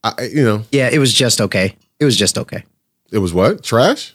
I 0.05 0.13
I- 0.19 0.23
you 0.25 0.45
know, 0.45 0.65
Yeah, 0.73 0.89
it 0.91 0.99
was 0.99 1.13
just 1.13 1.41
okay. 1.41 1.77
It 1.99 2.05
was 2.05 2.17
just 2.17 2.39
okay. 2.39 2.65
it 3.13 3.19
was 3.19 3.33
what? 3.35 3.63
Trash? 3.63 4.15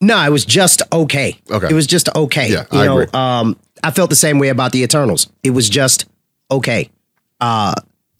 No, 0.00 0.20
it 0.24 0.30
was 0.30 0.44
just 0.44 0.82
okay. 0.92 1.38
Okay. 1.50 1.68
It 1.70 1.74
was 1.74 1.86
just 1.86 2.08
okay. 2.16 2.50
Yeah, 2.50 2.64
you 2.72 2.80
I 2.80 2.86
know, 2.86 2.98
agree. 3.00 3.12
um, 3.14 3.56
I 3.84 3.90
felt 3.92 4.10
the 4.10 4.16
same 4.16 4.38
way 4.40 4.48
about 4.48 4.72
the 4.72 4.82
Eternals. 4.82 5.28
It 5.44 5.50
was 5.50 5.68
just 5.68 6.06
okay. 6.50 6.90
Uh, 7.40 7.74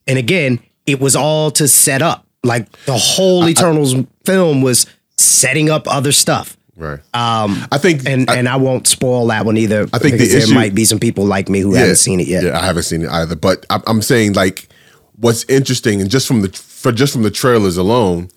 and 0.06 0.16
again, 0.18 0.60
it 0.86 1.00
was 1.00 1.16
all 1.16 1.50
to 1.52 1.66
set 1.66 2.00
up. 2.02 2.24
Like 2.44 2.70
the 2.86 2.96
whole 2.96 3.48
Eternals 3.48 3.94
film 4.24 4.62
was 4.62 4.86
setting 5.16 5.70
up 5.70 5.88
other 5.88 6.12
stuff. 6.12 6.56
Right. 6.76 7.00
Um 7.14 7.66
I 7.70 7.78
think 7.78 8.06
And 8.08 8.28
I- 8.30 8.36
and 8.36 8.48
I 8.48 8.56
won't 8.56 8.86
spoil 8.88 9.26
that 9.28 9.44
one 9.44 9.56
either. 9.58 9.88
I 9.92 9.98
think 9.98 10.16
the 10.18 10.24
issue- 10.24 10.46
there 10.46 10.54
might 10.54 10.74
be 10.74 10.84
some 10.84 10.98
people 10.98 11.24
like 11.26 11.48
me 11.48 11.60
who 11.60 11.74
haven't 11.74 11.96
seen 11.96 12.18
it 12.20 12.26
yet. 12.28 12.44
Yeah, 12.44 12.58
I 12.58 12.64
haven't 12.64 12.84
seen 12.84 13.02
it 13.02 13.10
either. 13.10 13.36
But 13.36 13.66
I'm, 13.70 13.82
I'm 13.86 14.02
saying 14.02 14.32
like 14.32 14.68
what's 15.16 15.44
interesting, 15.44 16.00
and 16.00 16.10
just 16.10 16.26
from 16.26 16.40
the 16.42 16.48
for 16.48 16.90
just 16.92 17.12
from 17.12 17.22
the 17.22 17.30
trailers 17.30 17.76
alone, 17.76 18.28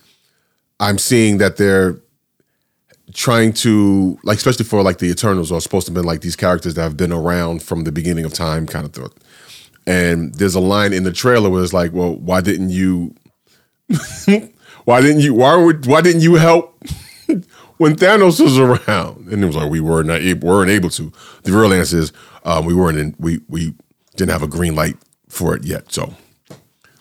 I'm 0.79 0.97
seeing 0.97 1.37
that 1.39 1.55
they're 1.57 1.97
trying 3.13 3.53
to 3.53 4.19
like, 4.23 4.37
especially 4.37 4.65
for 4.65 4.83
like 4.83 4.97
the 4.97 5.09
Eternals 5.09 5.51
are 5.51 5.61
supposed 5.61 5.85
to 5.87 5.93
be 5.93 6.01
like 6.01 6.21
these 6.21 6.35
characters 6.35 6.73
that 6.73 6.81
have 6.83 6.97
been 6.97 7.13
around 7.13 7.63
from 7.63 7.85
the 7.85 7.91
beginning 7.91 8.25
of 8.25 8.33
time, 8.33 8.65
kind 8.67 8.85
of 8.85 8.91
thought. 8.93 9.13
And 9.87 10.33
there's 10.35 10.55
a 10.55 10.59
line 10.59 10.91
in 10.91 11.03
the 11.03 11.11
trailer 11.13 11.49
where 11.49 11.63
it's 11.63 11.71
like, 11.73 11.93
well, 11.93 12.15
why 12.15 12.41
didn't 12.41 12.71
you? 12.71 13.15
why 14.85 15.01
didn't 15.01 15.19
you? 15.21 15.33
Why 15.33 15.55
would? 15.55 15.85
Why 15.85 16.01
didn't 16.01 16.21
you 16.21 16.35
help? 16.35 16.75
When 17.77 17.95
Thanos 17.95 18.39
was 18.41 18.57
around, 18.57 19.27
and 19.31 19.43
it 19.43 19.47
was 19.47 19.55
like 19.55 19.69
we 19.69 19.79
were 19.79 20.03
not 20.03 20.21
able, 20.21 20.47
weren't 20.47 20.71
able 20.71 20.89
to. 20.91 21.11
The 21.43 21.51
real 21.51 21.73
answer 21.73 21.97
is 21.99 22.13
um, 22.43 22.65
we 22.65 22.73
weren't 22.73 22.97
in, 22.97 23.15
we 23.19 23.39
we 23.47 23.73
didn't 24.15 24.31
have 24.31 24.43
a 24.43 24.47
green 24.47 24.75
light 24.75 24.97
for 25.29 25.55
it 25.55 25.63
yet. 25.65 25.91
So 25.91 26.13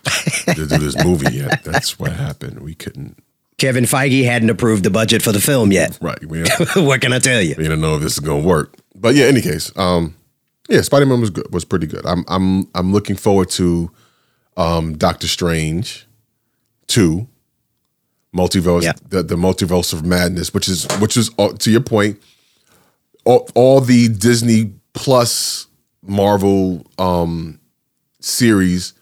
to 0.04 0.54
do 0.54 0.66
this 0.66 1.02
movie 1.04 1.34
yet, 1.36 1.64
that's 1.64 1.98
what 1.98 2.12
happened. 2.12 2.60
We 2.60 2.74
couldn't. 2.74 3.22
Kevin 3.56 3.84
Feige 3.84 4.24
hadn't 4.24 4.50
approved 4.50 4.82
the 4.84 4.90
budget 4.90 5.22
for 5.22 5.30
the 5.32 5.40
film 5.40 5.70
yet. 5.72 5.96
Right. 6.00 6.22
We 6.26 6.42
what 6.76 7.00
can 7.00 7.12
I 7.12 7.18
tell 7.20 7.40
you? 7.40 7.54
we 7.56 7.62
didn't 7.64 7.80
know 7.80 7.96
if 7.96 8.02
this 8.02 8.14
is 8.14 8.20
gonna 8.20 8.40
work. 8.46 8.74
But 8.94 9.14
yeah, 9.14 9.26
any 9.26 9.40
case, 9.40 9.70
um, 9.76 10.14
Yeah, 10.68 10.80
Spider 10.80 11.06
Man 11.06 11.20
was 11.20 11.30
good. 11.30 11.52
Was 11.52 11.64
pretty 11.64 11.86
good. 11.86 12.04
I'm 12.04 12.24
I'm 12.28 12.68
I'm 12.74 12.92
looking 12.92 13.16
forward 13.16 13.50
to 13.50 13.90
um, 14.56 14.96
Doctor 14.96 15.28
Strange 15.28 16.06
two, 16.86 17.26
multiverse 18.34 18.82
Yeah. 18.82 18.92
the 19.08 19.22
the 19.22 19.36
multiverse 19.36 19.92
of 19.92 20.04
madness, 20.04 20.52
which 20.52 20.68
is 20.68 20.86
which 20.98 21.16
is 21.16 21.30
uh, 21.38 21.52
to 21.58 21.70
your 21.70 21.80
point, 21.80 22.20
all, 23.24 23.48
all 23.54 23.80
the 23.80 24.08
Disney 24.08 24.72
Plus 24.92 25.66
Marvel 26.02 26.86
um, 26.98 27.58
series 28.20 28.92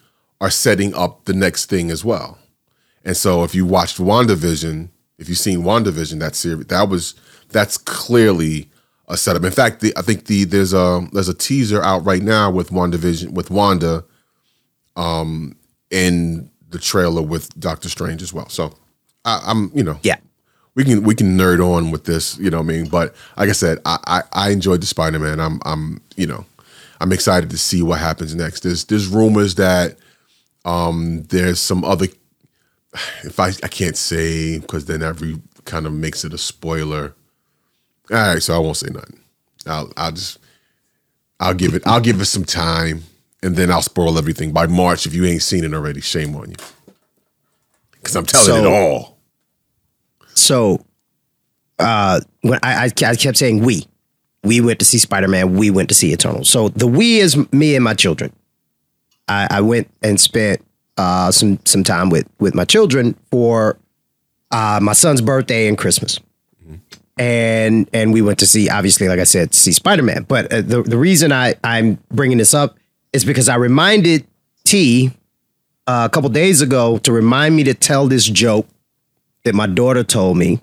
are 0.40 0.50
setting 0.50 0.94
up 0.94 1.24
the 1.24 1.32
next 1.34 1.66
thing 1.66 1.90
as 1.90 2.04
well. 2.04 2.38
And 3.04 3.16
so 3.16 3.42
if 3.44 3.54
you 3.54 3.66
watched 3.66 3.98
WandaVision, 3.98 4.88
if 5.18 5.28
you've 5.28 5.38
seen 5.38 5.60
WandaVision, 5.62 6.20
that 6.20 6.34
series 6.34 6.66
that 6.66 6.88
was 6.88 7.14
that's 7.50 7.76
clearly 7.76 8.70
a 9.08 9.16
setup. 9.16 9.44
In 9.44 9.50
fact, 9.52 9.80
the, 9.80 9.92
I 9.96 10.02
think 10.02 10.26
the 10.26 10.44
there's 10.44 10.72
a 10.72 11.06
there's 11.12 11.28
a 11.28 11.34
teaser 11.34 11.82
out 11.82 12.04
right 12.04 12.22
now 12.22 12.50
with 12.50 12.70
WandaVision 12.70 13.32
with 13.32 13.50
Wanda 13.50 14.04
um 14.96 15.56
in 15.90 16.50
the 16.70 16.78
trailer 16.78 17.22
with 17.22 17.48
Doctor 17.58 17.88
Strange 17.88 18.22
as 18.22 18.32
well. 18.32 18.48
So 18.48 18.72
I, 19.24 19.40
I'm 19.46 19.70
you 19.74 19.82
know 19.84 19.98
Yeah. 20.02 20.16
we 20.74 20.84
can 20.84 21.02
we 21.04 21.14
can 21.14 21.36
nerd 21.38 21.60
on 21.64 21.90
with 21.90 22.04
this, 22.04 22.38
you 22.38 22.50
know 22.50 22.58
what 22.58 22.64
I 22.64 22.68
mean? 22.68 22.88
But 22.88 23.14
like 23.36 23.48
I 23.48 23.52
said, 23.52 23.78
I 23.84 23.98
I, 24.06 24.22
I 24.32 24.50
enjoyed 24.50 24.82
the 24.82 24.86
Spider 24.86 25.18
Man. 25.18 25.40
I'm 25.40 25.60
I'm 25.64 26.00
you 26.16 26.26
know 26.26 26.44
I'm 27.00 27.12
excited 27.12 27.50
to 27.50 27.58
see 27.58 27.82
what 27.82 28.00
happens 28.00 28.34
next. 28.34 28.60
There's 28.60 28.84
there's 28.84 29.08
rumors 29.08 29.56
that 29.56 29.96
um 30.64 31.24
there's 31.24 31.60
some 31.60 31.84
other 31.84 32.06
if 33.24 33.40
I 33.40 33.48
I 33.62 33.68
can't 33.68 33.96
say 33.96 34.58
because 34.58 34.86
then 34.86 35.02
every 35.02 35.40
kind 35.64 35.86
of 35.86 35.92
makes 35.92 36.24
it 36.24 36.34
a 36.34 36.38
spoiler. 36.38 37.14
All 38.10 38.16
right, 38.16 38.42
so 38.42 38.54
I 38.54 38.58
won't 38.58 38.76
say 38.76 38.88
nothing. 38.92 39.20
I'll 39.66 39.92
I'll 39.96 40.12
just 40.12 40.38
I'll 41.40 41.54
give 41.54 41.74
it 41.74 41.82
I'll 41.86 42.00
give 42.00 42.20
it 42.20 42.26
some 42.26 42.44
time 42.44 43.04
and 43.42 43.56
then 43.56 43.70
I'll 43.70 43.82
spoil 43.82 44.18
everything 44.18 44.52
by 44.52 44.66
March 44.66 45.06
if 45.06 45.14
you 45.14 45.24
ain't 45.24 45.42
seen 45.42 45.64
it 45.64 45.74
already. 45.74 46.00
Shame 46.00 46.34
on 46.36 46.50
you. 46.50 46.56
Cause 48.04 48.16
I'm 48.16 48.26
telling 48.26 48.46
it 48.64 48.66
all. 48.66 49.11
So, 50.34 50.84
uh, 51.78 52.20
when 52.42 52.58
I, 52.62 52.84
I, 52.84 52.90
I 53.06 53.16
kept 53.16 53.36
saying 53.36 53.62
we, 53.62 53.86
we 54.44 54.60
went 54.60 54.78
to 54.80 54.84
see 54.84 54.98
Spider 54.98 55.28
Man, 55.28 55.56
we 55.56 55.70
went 55.70 55.88
to 55.88 55.94
see 55.94 56.12
Eternal. 56.12 56.44
So 56.44 56.68
the 56.68 56.86
we 56.86 57.18
is 57.18 57.36
me 57.52 57.74
and 57.74 57.84
my 57.84 57.94
children. 57.94 58.32
I, 59.28 59.46
I 59.50 59.60
went 59.60 59.90
and 60.02 60.20
spent 60.20 60.64
uh, 60.96 61.30
some 61.30 61.58
some 61.64 61.84
time 61.84 62.10
with 62.10 62.28
with 62.38 62.54
my 62.54 62.64
children 62.64 63.16
for 63.30 63.78
uh, 64.50 64.80
my 64.82 64.92
son's 64.92 65.20
birthday 65.20 65.68
and 65.68 65.78
Christmas, 65.78 66.18
and 67.18 67.88
and 67.92 68.12
we 68.12 68.20
went 68.20 68.38
to 68.40 68.46
see 68.46 68.68
obviously, 68.68 69.08
like 69.08 69.20
I 69.20 69.24
said, 69.24 69.54
see 69.54 69.72
Spider 69.72 70.02
Man. 70.02 70.24
But 70.28 70.52
uh, 70.52 70.60
the 70.60 70.82
the 70.82 70.98
reason 70.98 71.32
I 71.32 71.54
I'm 71.64 71.98
bringing 72.10 72.38
this 72.38 72.52
up 72.52 72.76
is 73.12 73.24
because 73.24 73.48
I 73.48 73.56
reminded 73.56 74.26
T 74.64 75.12
uh, 75.86 76.08
a 76.10 76.12
couple 76.12 76.28
days 76.30 76.60
ago 76.62 76.98
to 76.98 77.12
remind 77.12 77.56
me 77.56 77.64
to 77.64 77.74
tell 77.74 78.06
this 78.06 78.26
joke 78.26 78.66
that 79.44 79.54
my 79.54 79.66
daughter 79.66 80.04
told 80.04 80.36
me 80.36 80.60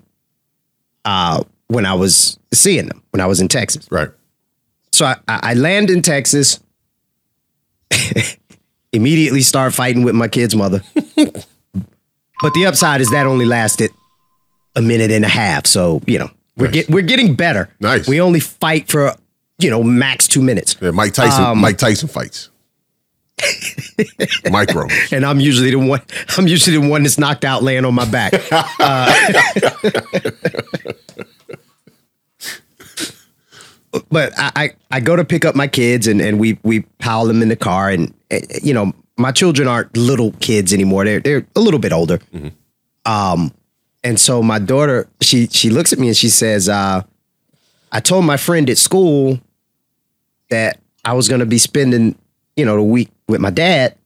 uh, 1.04 1.42
when 1.68 1.86
I 1.86 1.94
was 1.94 2.38
seeing 2.52 2.86
them 2.86 3.02
when 3.10 3.20
I 3.20 3.26
was 3.26 3.40
in 3.40 3.48
Texas. 3.48 3.86
Right. 3.90 4.08
So 4.92 5.06
I, 5.06 5.16
I 5.28 5.54
land 5.54 5.88
in 5.90 6.02
Texas, 6.02 6.60
immediately 8.92 9.40
start 9.42 9.74
fighting 9.74 10.02
with 10.04 10.14
my 10.14 10.28
kid's 10.28 10.54
mother. 10.54 10.82
but 11.14 12.54
the 12.54 12.66
upside 12.66 13.00
is 13.00 13.10
that 13.10 13.26
only 13.26 13.44
lasted 13.46 13.90
a 14.76 14.82
minute 14.82 15.10
and 15.10 15.24
a 15.24 15.28
half. 15.28 15.66
So 15.66 16.00
you 16.06 16.18
know 16.18 16.30
we're 16.56 16.66
Nice. 16.66 16.74
get, 16.74 16.90
we're 16.90 17.02
getting 17.02 17.34
better. 17.34 17.70
Nice. 17.80 18.08
We 18.08 18.20
only 18.20 18.40
fight 18.40 18.88
for 18.90 19.14
you 19.58 19.70
know 19.70 19.82
max 19.82 20.26
two 20.28 20.42
minutes, 20.42 20.76
Yeah, 20.80 20.90
Mike 20.90 21.12
Tyson. 21.14 21.44
Um, 21.44 21.58
Mike 21.58 21.78
Tyson 21.78 22.08
fights. 22.08 22.49
Micro. 24.50 24.86
and 25.10 25.24
I'm 25.24 25.40
usually 25.40 25.70
the 25.70 25.78
one. 25.78 26.00
I'm 26.36 26.46
usually 26.46 26.78
the 26.78 26.88
one 26.88 27.02
that's 27.02 27.18
knocked 27.18 27.44
out, 27.44 27.62
laying 27.62 27.84
on 27.84 27.94
my 27.94 28.04
back. 28.10 28.32
Uh, 28.80 29.12
but 34.08 34.32
I, 34.38 34.52
I 34.56 34.70
I 34.90 35.00
go 35.00 35.16
to 35.16 35.24
pick 35.24 35.44
up 35.44 35.54
my 35.54 35.66
kids 35.66 36.06
and 36.06 36.20
and 36.20 36.38
we 36.38 36.58
we 36.62 36.80
pile 36.98 37.26
them 37.26 37.42
in 37.42 37.48
the 37.48 37.56
car 37.56 37.90
and 37.90 38.14
you 38.62 38.72
know 38.72 38.92
my 39.16 39.32
children 39.32 39.66
aren't 39.68 39.96
little 39.96 40.32
kids 40.40 40.72
anymore 40.72 41.04
they're 41.04 41.20
they're 41.20 41.46
a 41.56 41.60
little 41.60 41.80
bit 41.80 41.92
older 41.92 42.20
um 43.04 43.52
and 44.04 44.20
so 44.20 44.42
my 44.42 44.58
daughter 44.58 45.08
she 45.20 45.46
she 45.48 45.70
looks 45.70 45.92
at 45.92 45.98
me 45.98 46.06
and 46.08 46.16
she 46.16 46.28
says 46.28 46.68
uh 46.68 47.02
I 47.92 47.98
told 48.00 48.24
my 48.24 48.36
friend 48.36 48.70
at 48.70 48.78
school 48.78 49.40
that 50.50 50.78
I 51.04 51.14
was 51.14 51.28
going 51.28 51.40
to 51.40 51.46
be 51.46 51.58
spending 51.58 52.14
you 52.60 52.64
know 52.66 52.76
the 52.76 52.82
week 52.82 53.10
with 53.26 53.40
my 53.40 53.50
dad 53.50 53.96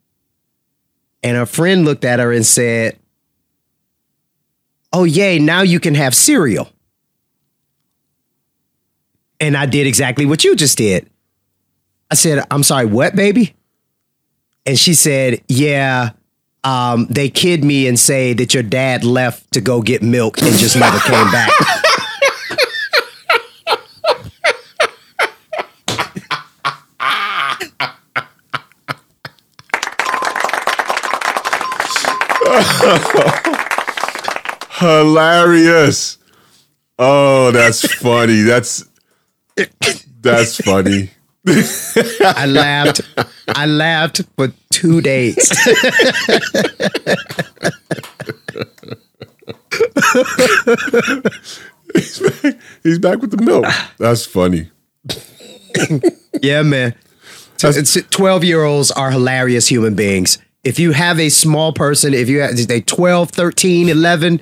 and 1.23 1.37
her 1.37 1.47
friend 1.47 1.85
looked 1.85 2.05
at 2.05 2.19
her 2.21 2.33
and 2.33 2.47
said 2.47 2.99
oh 4.93 5.05
yay 5.05 5.38
now 5.38 5.61
you 5.62 5.79
can 5.79 5.95
have 5.95 6.14
cereal 6.14 6.71
and 9.40 9.57
I 9.57 9.67
did 9.67 9.87
exactly 9.87 10.25
what 10.25 10.45
you 10.45 10.57
just 10.57 10.79
did. 10.79 11.09
I 12.11 12.14
said, 12.14 12.45
I'm 12.51 12.62
sorry, 12.62 12.87
what, 12.87 13.14
baby? 13.14 13.55
And 14.67 14.79
she 14.79 14.95
said, 14.95 15.43
Yeah, 15.49 16.11
um, 16.62 17.07
they 17.11 17.29
kid 17.29 17.64
me 17.64 17.87
and 17.87 17.99
say 17.99 18.33
that 18.35 18.55
your 18.55 18.62
dad 18.62 19.05
left 19.05 19.53
to 19.53 19.61
go 19.61 19.83
get 19.83 20.03
milk 20.03 20.40
and 20.40 20.57
just 20.57 20.77
never 20.77 20.99
came 21.01 21.31
back. 21.31 21.51
Hilarious. 34.71 36.19
Oh, 36.99 37.51
that's 37.51 37.93
funny. 37.95 38.43
That's 38.43 38.85
that's 40.21 40.59
funny. 40.59 41.11
I 41.47 42.47
laughed. 42.47 43.01
I 43.49 43.67
laughed 43.67 44.23
for 44.37 44.53
two 44.71 45.01
days. 45.01 45.37
He's 52.83 52.99
back 52.99 53.21
with 53.21 53.31
the 53.31 53.43
milk. 53.43 53.67
That's 53.99 54.27
funny. 54.27 54.71
yeah, 56.43 56.62
man. 56.62 56.95
That's- 57.59 57.97
12 58.11 58.45
year 58.45 58.64
olds 58.64 58.90
are 58.90 59.11
hilarious 59.11 59.69
human 59.69 59.95
beings. 59.95 60.38
If 60.64 60.79
you 60.79 60.92
have 60.92 61.20
a 61.20 61.29
small 61.29 61.72
person, 61.72 62.14
if 62.14 62.29
you 62.29 62.40
have 62.40 62.57
they 62.66 62.81
12, 62.81 63.31
13, 63.31 63.88
11, 63.88 64.40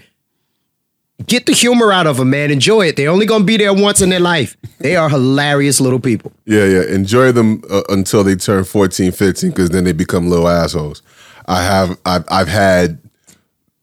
get 1.27 1.47
the 1.47 1.53
humor 1.53 1.93
out 1.93 2.07
of 2.07 2.17
them, 2.17 2.31
man. 2.31 2.51
Enjoy 2.51 2.87
it. 2.87 2.97
They're 2.97 3.11
only 3.11 3.27
going 3.27 3.43
to 3.43 3.47
be 3.47 3.57
there 3.57 3.75
once 3.75 4.01
in 4.01 4.09
their 4.09 4.21
life. 4.21 4.57
They 4.79 4.97
are 4.97 5.09
hilarious 5.09 5.81
little 5.81 6.01
people. 6.01 6.33
Yeah, 6.45 6.65
yeah. 6.65 6.83
Enjoy 6.85 7.33
them 7.33 7.63
uh, 7.71 7.83
until 7.89 8.23
they 8.25 8.37
turn 8.37 8.65
14, 8.65 9.13
15, 9.13 9.51
because 9.51 9.71
then 9.71 9.85
they 9.85 9.93
become 9.93 10.29
little 10.29 10.49
assholes. 10.49 11.03
I 11.47 11.63
have, 11.63 11.99
I've, 12.07 12.25
I've 12.29 12.49
had, 12.49 12.99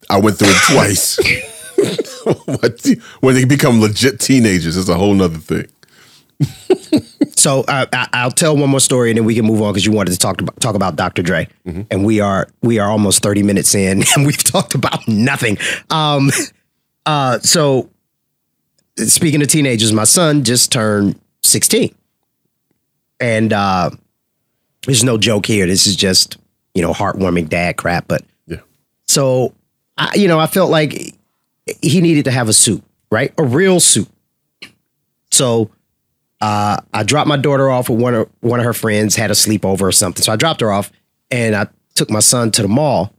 I 0.10 0.19
went 0.19 0.38
through 0.38 0.49
it 0.52 0.71
twice. 0.71 1.19
When 3.21 3.36
they 3.36 3.45
become 3.45 3.82
legit 3.82 4.19
teenagers, 4.19 4.78
it's 4.78 4.89
a 4.89 4.95
whole 4.95 5.13
nother 5.13 5.38
thing. 5.38 5.67
So 7.36 7.62
uh, 7.67 7.86
I, 7.93 8.08
I'll 8.13 8.32
tell 8.32 8.56
one 8.58 8.69
more 8.69 8.80
story 8.82 9.12
and 9.12 9.17
then 9.17 9.23
we 9.25 9.34
can 9.36 9.45
move 9.45 9.62
on 9.62 9.71
because 9.71 9.86
you 9.86 9.91
wanted 9.93 10.12
to 10.12 10.17
talk 10.17 10.41
about 10.41 10.60
talk 10.60 10.75
about 10.75 10.95
Dr. 10.97 11.21
Dre, 11.21 11.47
and 11.65 12.04
we 12.06 12.19
are 12.19 12.49
we 12.62 12.80
are 12.80 12.89
almost 12.89 13.21
thirty 13.23 13.43
minutes 13.43 13.73
in 13.75 14.04
and 14.15 14.25
we've 14.25 14.43
talked 14.43 14.75
about 14.75 15.08
nothing. 15.08 15.58
Um, 15.89 16.32
uh, 17.06 17.39
so 17.39 17.89
speaking 18.97 19.41
of 19.41 19.47
teenagers, 19.47 19.93
my 19.93 20.04
son 20.04 20.43
just 20.43 20.71
turned 20.71 21.19
sixteen, 21.43 21.95
and 23.21 23.54
uh, 23.54 23.89
there's 24.86 25.04
no 25.04 25.17
joke 25.17 25.45
here. 25.45 25.65
This 25.65 25.88
is 25.88 25.95
just 25.95 26.38
you 26.73 26.82
know 26.82 26.91
heartwarming 26.93 27.47
dad 27.49 27.78
crap, 27.78 28.08
but 28.08 28.23
Yeah. 28.47 28.58
so 29.08 29.54
I, 29.97 30.13
you 30.15 30.28
know 30.28 30.39
I 30.39 30.47
felt 30.47 30.71
like 30.71 31.15
he 31.82 32.02
needed 32.02 32.25
to 32.25 32.32
have 32.32 32.49
a 32.49 32.54
suit, 32.54 32.84
right? 33.12 33.34
A 33.38 33.43
real 33.43 33.80
suit. 33.80 34.10
So 35.32 35.71
uh, 36.41 36.78
I 36.93 37.04
dropped 37.04 37.28
my 37.28 37.38
daughter 37.38 37.69
off 37.69 37.89
with 37.89 37.99
one 37.99 38.13
of 38.13 38.30
one 38.41 38.60
of 38.60 38.65
her 38.65 38.73
friends, 38.73 39.15
had 39.15 39.32
a 39.32 39.34
sleepover 39.34 39.82
or 39.82 39.91
something. 39.91 40.23
So 40.23 40.32
I 40.32 40.36
dropped 40.36 40.62
her 40.62 40.71
off 40.71 40.91
and 41.30 41.56
I 41.56 41.67
took 41.95 42.10
my 42.10 42.19
son 42.19 42.52
to 42.52 42.62
the 42.62 42.67
mall. 42.67 43.13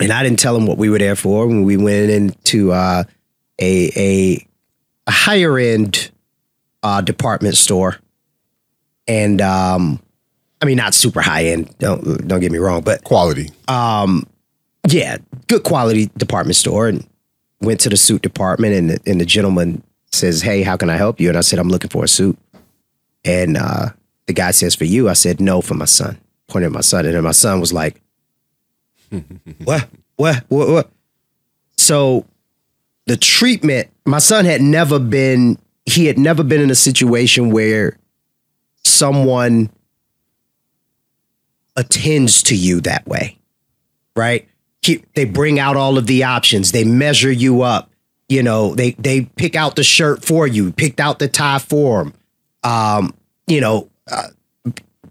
And 0.00 0.12
I 0.12 0.22
didn't 0.22 0.38
tell 0.38 0.56
him 0.56 0.66
what 0.66 0.78
we 0.78 0.88
were 0.88 0.98
there 0.98 1.16
for. 1.16 1.46
When 1.46 1.64
we 1.64 1.76
went 1.76 2.10
into 2.10 2.72
uh, 2.72 3.04
a, 3.60 3.90
a 3.96 4.46
a 5.06 5.10
higher 5.10 5.58
end 5.58 6.10
uh, 6.82 7.02
department 7.02 7.56
store, 7.56 7.98
and 9.06 9.42
um, 9.42 10.00
I 10.62 10.64
mean 10.64 10.78
not 10.78 10.94
super 10.94 11.20
high 11.20 11.46
end. 11.46 11.76
Don't 11.78 12.26
don't 12.26 12.40
get 12.40 12.50
me 12.50 12.58
wrong, 12.58 12.80
but 12.82 13.04
Quality. 13.04 13.50
Um 13.68 14.26
yeah, 14.88 15.18
good 15.46 15.62
quality 15.62 16.10
department 16.16 16.56
store 16.56 16.88
and 16.88 17.06
went 17.60 17.80
to 17.80 17.90
the 17.90 17.96
suit 17.96 18.22
department 18.22 18.74
and 18.74 18.90
the, 18.90 19.00
and 19.06 19.20
the 19.20 19.26
gentleman 19.26 19.82
says, 20.12 20.42
"Hey, 20.42 20.62
how 20.62 20.76
can 20.76 20.90
I 20.90 20.96
help 20.96 21.20
you?" 21.20 21.28
And 21.28 21.38
I 21.38 21.42
said, 21.42 21.58
"I'm 21.58 21.68
looking 21.68 21.90
for 21.90 22.04
a 22.04 22.08
suit." 22.08 22.38
And 23.24 23.56
uh, 23.56 23.90
the 24.26 24.34
guy 24.34 24.50
says, 24.52 24.74
For 24.74 24.84
you. 24.84 25.08
I 25.08 25.14
said, 25.14 25.40
No, 25.40 25.60
for 25.60 25.74
my 25.74 25.84
son. 25.84 26.18
Pointed 26.48 26.66
at 26.66 26.72
my 26.72 26.80
son. 26.80 27.04
And 27.06 27.14
then 27.14 27.24
my 27.24 27.32
son 27.32 27.60
was 27.60 27.72
like, 27.72 28.00
What? 29.64 29.88
What? 30.16 30.44
What? 30.48 30.68
What? 30.68 30.90
So 31.76 32.26
the 33.06 33.16
treatment, 33.16 33.88
my 34.06 34.18
son 34.18 34.44
had 34.44 34.60
never 34.60 34.98
been, 34.98 35.58
he 35.84 36.06
had 36.06 36.18
never 36.18 36.44
been 36.44 36.60
in 36.60 36.70
a 36.70 36.76
situation 36.76 37.50
where 37.50 37.98
someone 38.84 39.70
attends 41.76 42.42
to 42.44 42.56
you 42.56 42.80
that 42.82 43.06
way, 43.06 43.38
right? 44.14 44.46
He, 44.82 45.04
they 45.14 45.24
bring 45.24 45.58
out 45.58 45.76
all 45.76 45.98
of 45.98 46.06
the 46.06 46.24
options. 46.24 46.72
They 46.72 46.84
measure 46.84 47.32
you 47.32 47.62
up. 47.62 47.89
You 48.30 48.44
know, 48.44 48.74
they 48.76 48.92
they 48.92 49.22
pick 49.22 49.56
out 49.56 49.74
the 49.74 49.82
shirt 49.82 50.24
for 50.24 50.46
you, 50.46 50.70
picked 50.72 51.00
out 51.00 51.18
the 51.18 51.26
tie 51.28 51.58
for 51.58 52.02
him. 52.02 52.14
Um, 52.62 53.12
you 53.48 53.60
know, 53.60 53.90
uh, 54.10 54.28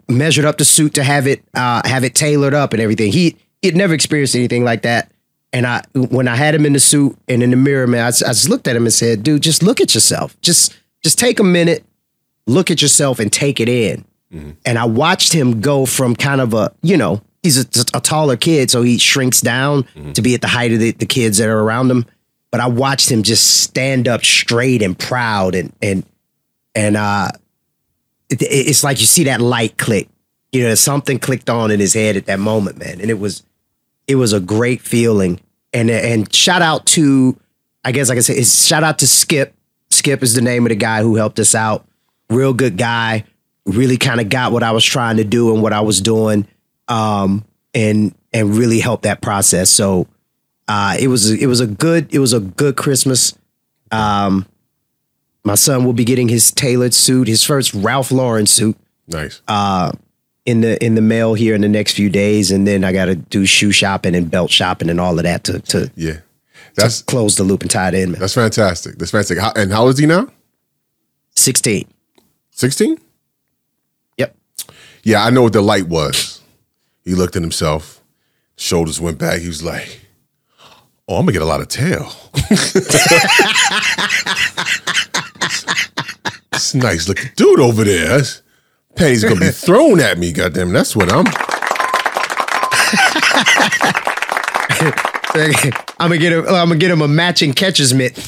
measured 0.08 0.45
up 0.45 0.58
the 0.58 0.65
suit 0.65 0.93
to 0.93 1.03
have 1.03 1.27
it 1.27 1.43
uh, 1.53 1.82
have 1.86 2.05
it 2.05 2.15
tailored 2.15 2.53
up 2.53 2.71
and 2.71 2.82
everything. 2.82 3.12
He 3.12 3.36
he 3.62 3.67
had 3.67 3.75
never 3.75 3.93
experienced 3.93 4.36
anything 4.36 4.63
like 4.63 4.84
that. 4.84 5.12
And 5.51 5.65
I, 5.67 5.82
when 5.95 6.27
I 6.27 6.36
had 6.36 6.53
him 6.55 6.65
in 6.65 6.73
the 6.73 6.79
suit 6.79 7.17
and 7.27 7.41
in 7.43 7.49
the 7.49 7.58
mirror, 7.58 7.88
man, 7.88 8.03
I, 8.03 8.08
I 8.08 8.12
just 8.12 8.47
looked 8.49 8.67
at 8.67 8.75
him 8.75 8.84
and 8.86 8.93
said, 8.93 9.21
"Dude, 9.23 9.41
just 9.41 9.63
look 9.63 9.82
at 9.82 9.93
yourself. 9.95 10.39
Just, 10.41 10.77
just 11.03 11.17
take 11.17 11.39
a 11.39 11.43
minute, 11.43 11.84
look 12.47 12.69
at 12.71 12.82
yourself, 12.82 13.19
and 13.19 13.34
take 13.34 13.60
it 13.60 13.67
in." 13.67 14.05
And 14.63 14.77
I 14.77 14.86
watched 14.86 15.34
him 15.34 15.60
go 15.60 15.88
from 15.88 16.15
kind 16.15 16.39
of 16.39 16.53
a, 16.53 16.71
you 16.84 16.95
know, 16.97 17.21
he's 17.41 17.58
a, 17.58 17.67
a 17.95 17.99
taller 17.99 18.38
kid, 18.38 18.69
so 18.69 18.84
he 18.84 18.99
shrinks 18.99 19.41
down 19.41 19.86
to 20.13 20.21
be 20.21 20.36
at 20.36 20.41
the 20.41 20.47
height 20.47 20.71
of 20.71 20.79
the, 20.79 20.91
the 20.91 21.08
kids 21.08 21.39
that 21.39 21.49
are 21.49 21.60
around 21.60 21.89
him. 21.89 22.05
But 22.51 22.62
I 22.62 22.67
watched 22.67 23.12
him 23.12 23.23
just 23.23 23.62
stand 23.62 24.07
up 24.07 24.23
straight 24.23 24.81
and 24.81 24.97
proud, 24.97 25.55
and 25.55 25.71
and 25.81 26.03
and 26.73 26.97
uh, 26.97 27.29
it, 28.29 28.41
it's 28.41 28.83
like 28.83 28.99
you 28.99 29.05
see 29.05 29.25
that 29.25 29.41
light 29.41 29.77
click. 29.77 30.09
You 30.51 30.63
know, 30.63 30.75
something 30.75 31.19
clicked 31.19 31.49
on 31.49 31.69
in 31.69 31.79
his 31.79 31.93
head 31.93 32.15
at 32.17 32.25
that 32.25 32.39
moment, 32.39 32.79
man, 32.79 32.99
and 33.01 33.12
it 33.12 33.19
was 33.19 33.43
it 34.07 34.15
was 34.15 34.33
a 34.33 34.39
great 34.39 34.81
feeling. 34.81 35.39
And 35.71 35.91
and 35.91 36.33
shout 36.33 36.63
out 36.63 36.88
to, 36.88 37.38
I 37.85 37.91
guess 37.91 38.09
like 38.09 38.17
I 38.17 38.21
said, 38.21 38.43
shout 38.45 38.83
out 38.83 38.99
to 38.99 39.07
Skip. 39.07 39.53
Skip 39.91 40.23
is 40.23 40.33
the 40.33 40.41
name 40.41 40.65
of 40.65 40.69
the 40.69 40.75
guy 40.75 41.03
who 41.03 41.15
helped 41.15 41.39
us 41.39 41.53
out. 41.53 41.85
Real 42.29 42.53
good 42.53 42.77
guy. 42.77 43.25
Really 43.65 43.97
kind 43.97 44.19
of 44.19 44.29
got 44.29 44.51
what 44.51 44.63
I 44.63 44.71
was 44.71 44.83
trying 44.83 45.17
to 45.17 45.23
do 45.23 45.53
and 45.53 45.62
what 45.62 45.73
I 45.73 45.81
was 45.81 46.01
doing, 46.01 46.47
um, 46.88 47.45
and 47.75 48.15
and 48.33 48.55
really 48.55 48.79
helped 48.79 49.03
that 49.03 49.21
process. 49.21 49.69
So 49.69 50.07
uh, 50.69 50.95
it 50.97 51.08
was 51.10 51.29
it 51.32 51.47
was 51.47 51.60
a 51.60 51.67
good 51.67 52.13
it 52.13 52.19
was 52.19 52.32
a 52.32 52.39
good 52.39 52.77
Christmas. 52.77 53.36
Um, 53.91 54.45
my 55.43 55.55
son 55.55 55.84
will 55.84 55.93
be 55.93 56.05
getting 56.05 56.29
his 56.29 56.51
tailored 56.51 56.93
suit, 56.93 57.27
his 57.27 57.43
first 57.43 57.73
Ralph 57.73 58.12
Lauren 58.12 58.45
suit 58.45 58.77
Nice. 59.08 59.41
uh, 59.47 59.91
in 60.45 60.62
the 60.62 60.82
in 60.86 60.95
the 60.95 61.01
mail 61.01 61.34
here 61.34 61.55
in 61.55 61.62
the 61.62 61.67
next 61.69 61.93
few 61.93 62.10
days, 62.10 62.51
and 62.51 62.67
then 62.67 62.84
I 62.84 62.93
got 62.93 63.05
to 63.05 63.15
do 63.15 63.45
shoe 63.45 63.71
shopping 63.71 64.15
and 64.15 64.29
belt 64.29 64.51
shopping 64.51 64.89
and 64.89 64.99
all 64.99 65.17
of 65.17 65.23
that 65.23 65.43
to 65.45 65.60
to, 65.60 65.91
yeah. 65.95 66.19
That's 66.75 66.99
to 66.99 67.05
close 67.05 67.36
the 67.36 67.43
loop 67.43 67.63
and 67.63 67.71
tie 67.71 67.88
it 67.89 67.93
in. 67.95 68.12
Man. 68.12 68.21
that's 68.21 68.36
fantastic. 68.36 68.97
That's 68.99 69.12
fantastic. 69.12 69.39
How, 69.39 69.51
and 69.55 69.71
how 69.71 69.82
old 69.84 69.93
is 69.95 69.97
he 69.99 70.05
now? 70.05 70.27
Sixteen. 71.36 71.88
16? 72.51 72.97
Yep. 74.17 74.36
Yeah, 75.03 75.23
I 75.23 75.29
know 75.29 75.41
what 75.43 75.53
the 75.53 75.62
light 75.62 75.88
was. 75.88 76.41
He 77.05 77.15
looked 77.15 77.38
at 77.38 77.41
himself, 77.41 78.03
shoulders 78.58 78.99
went 78.99 79.17
back. 79.17 79.39
He 79.39 79.47
was 79.47 79.63
like, 79.63 80.01
Oh, 81.12 81.15
I'm 81.15 81.26
gonna 81.26 81.32
get 81.32 81.41
a 81.41 81.45
lot 81.45 81.60
of 81.60 81.67
tail. 81.67 82.12
It's 86.52 86.74
a 86.74 86.78
nice 86.78 87.08
looking 87.08 87.30
dude 87.38 87.62
over 87.62 87.86
there. 87.86 88.19
Penny's 88.95 89.24
gonna 89.24 89.39
be 89.39 89.50
thrown 89.50 90.02
at 90.02 90.17
me, 90.17 90.34
goddamn. 90.34 90.74
That's 90.74 90.93
what 90.93 91.10
I'm. 91.10 91.26
I'm 96.00 96.10
gonna 96.10 96.17
get 96.17 96.34
him. 96.34 96.45
I'm 96.48 96.67
gonna 96.67 96.76
get 96.76 96.91
him 96.91 97.02
a 97.02 97.08
matching 97.08 97.54
catcher's 97.54 97.93
mitt. 97.93 98.15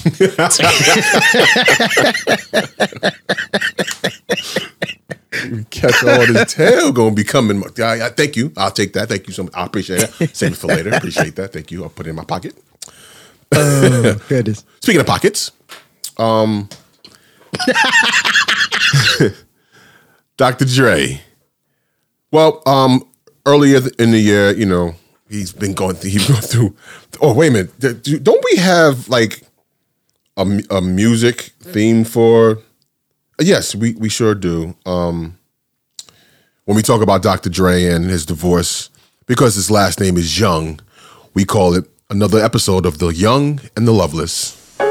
catch 5.72 6.04
all 6.04 6.26
this 6.26 6.54
tail 6.54 6.94
gonna 6.94 7.14
be 7.14 7.26
coming. 7.26 7.62
I, 7.80 8.06
I, 8.06 8.10
thank 8.10 8.38
you. 8.38 8.54
I'll 8.56 8.72
take 8.72 8.94
that. 8.94 9.10
Thank 9.10 9.28
you 9.28 9.34
so 9.34 9.44
much. 9.44 9.54
I 9.54 9.66
appreciate 9.66 10.00
that. 10.00 10.36
Save 10.36 10.54
it 10.54 10.56
for 10.56 10.68
later. 10.68 10.92
Appreciate 10.92 11.36
that. 11.36 11.52
Thank 11.52 11.72
you. 11.72 11.84
I'll 11.84 11.90
put 11.90 12.08
it 12.08 12.12
in 12.12 12.16
my 12.16 12.24
pocket. 12.24 12.56
Goodness. 14.30 14.64
Speaking 14.82 15.02
of 15.02 15.08
pockets, 15.08 15.52
um, 16.18 16.70
Dr. 20.38 20.66
Dre. 20.66 21.22
Well, 22.32 22.62
um, 22.66 23.04
earlier 23.46 23.82
in 24.00 24.12
the 24.12 24.20
year, 24.20 24.52
you 24.52 24.66
know, 24.66 24.96
he's 25.30 25.52
been 25.52 25.74
going. 25.74 25.96
Through, 25.96 26.10
he's 26.12 26.28
going 26.30 26.42
through. 26.42 26.76
Oh, 27.22 27.34
wait 27.34 27.50
a 27.50 27.52
minute! 27.52 27.80
Do- 27.80 28.20
Don't 28.20 28.44
we 28.52 28.58
have 28.58 29.10
like 29.10 29.44
a, 30.38 30.62
a 30.70 30.82
music 30.82 31.52
theme 31.62 32.04
for? 32.04 32.60
Yes, 33.40 33.76
we 33.76 33.94
we 33.96 34.08
sure 34.10 34.34
do. 34.36 34.76
Um, 34.86 35.38
when 36.66 36.76
we 36.78 36.82
talk 36.84 37.02
about 37.02 37.22
Dr. 37.24 37.50
Dre 37.50 37.86
and 37.86 38.06
his 38.06 38.26
divorce, 38.26 38.90
because 39.26 39.56
his 39.56 39.70
last 39.70 40.00
name 40.00 40.16
is 40.16 40.40
Young, 40.40 40.80
we 41.34 41.44
call 41.44 41.74
it 41.74 41.86
another 42.12 42.44
episode 42.44 42.86
of 42.86 42.98
The 42.98 43.08
Young 43.08 43.62
and 43.78 43.88
the 43.88 43.94
Loveless. 43.94 44.58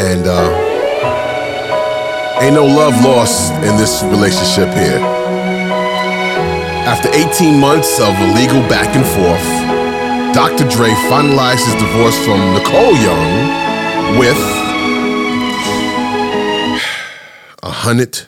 and 0.00 0.24
uh, 0.26 0.48
ain't 2.40 2.54
no 2.54 2.64
love 2.64 2.94
lost 3.04 3.52
in 3.56 3.76
this 3.76 4.02
relationship 4.04 4.72
here. 4.72 4.98
After 6.88 7.10
18 7.12 7.60
months 7.60 8.00
of 8.00 8.08
illegal 8.20 8.66
back 8.70 8.96
and 8.96 9.04
forth, 9.04 9.44
Dr. 10.34 10.66
Dre 10.74 10.88
finalized 11.10 11.66
his 11.66 11.74
divorce 11.74 12.16
from 12.24 12.54
Nicole 12.54 12.96
Young 12.96 14.18
with 14.18 14.38
a 17.62 17.70
hundred 17.70 18.22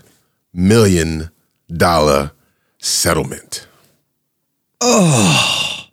million 0.53 1.31
dollar 1.75 2.33
settlement. 2.79 3.67
Oh, 4.81 5.87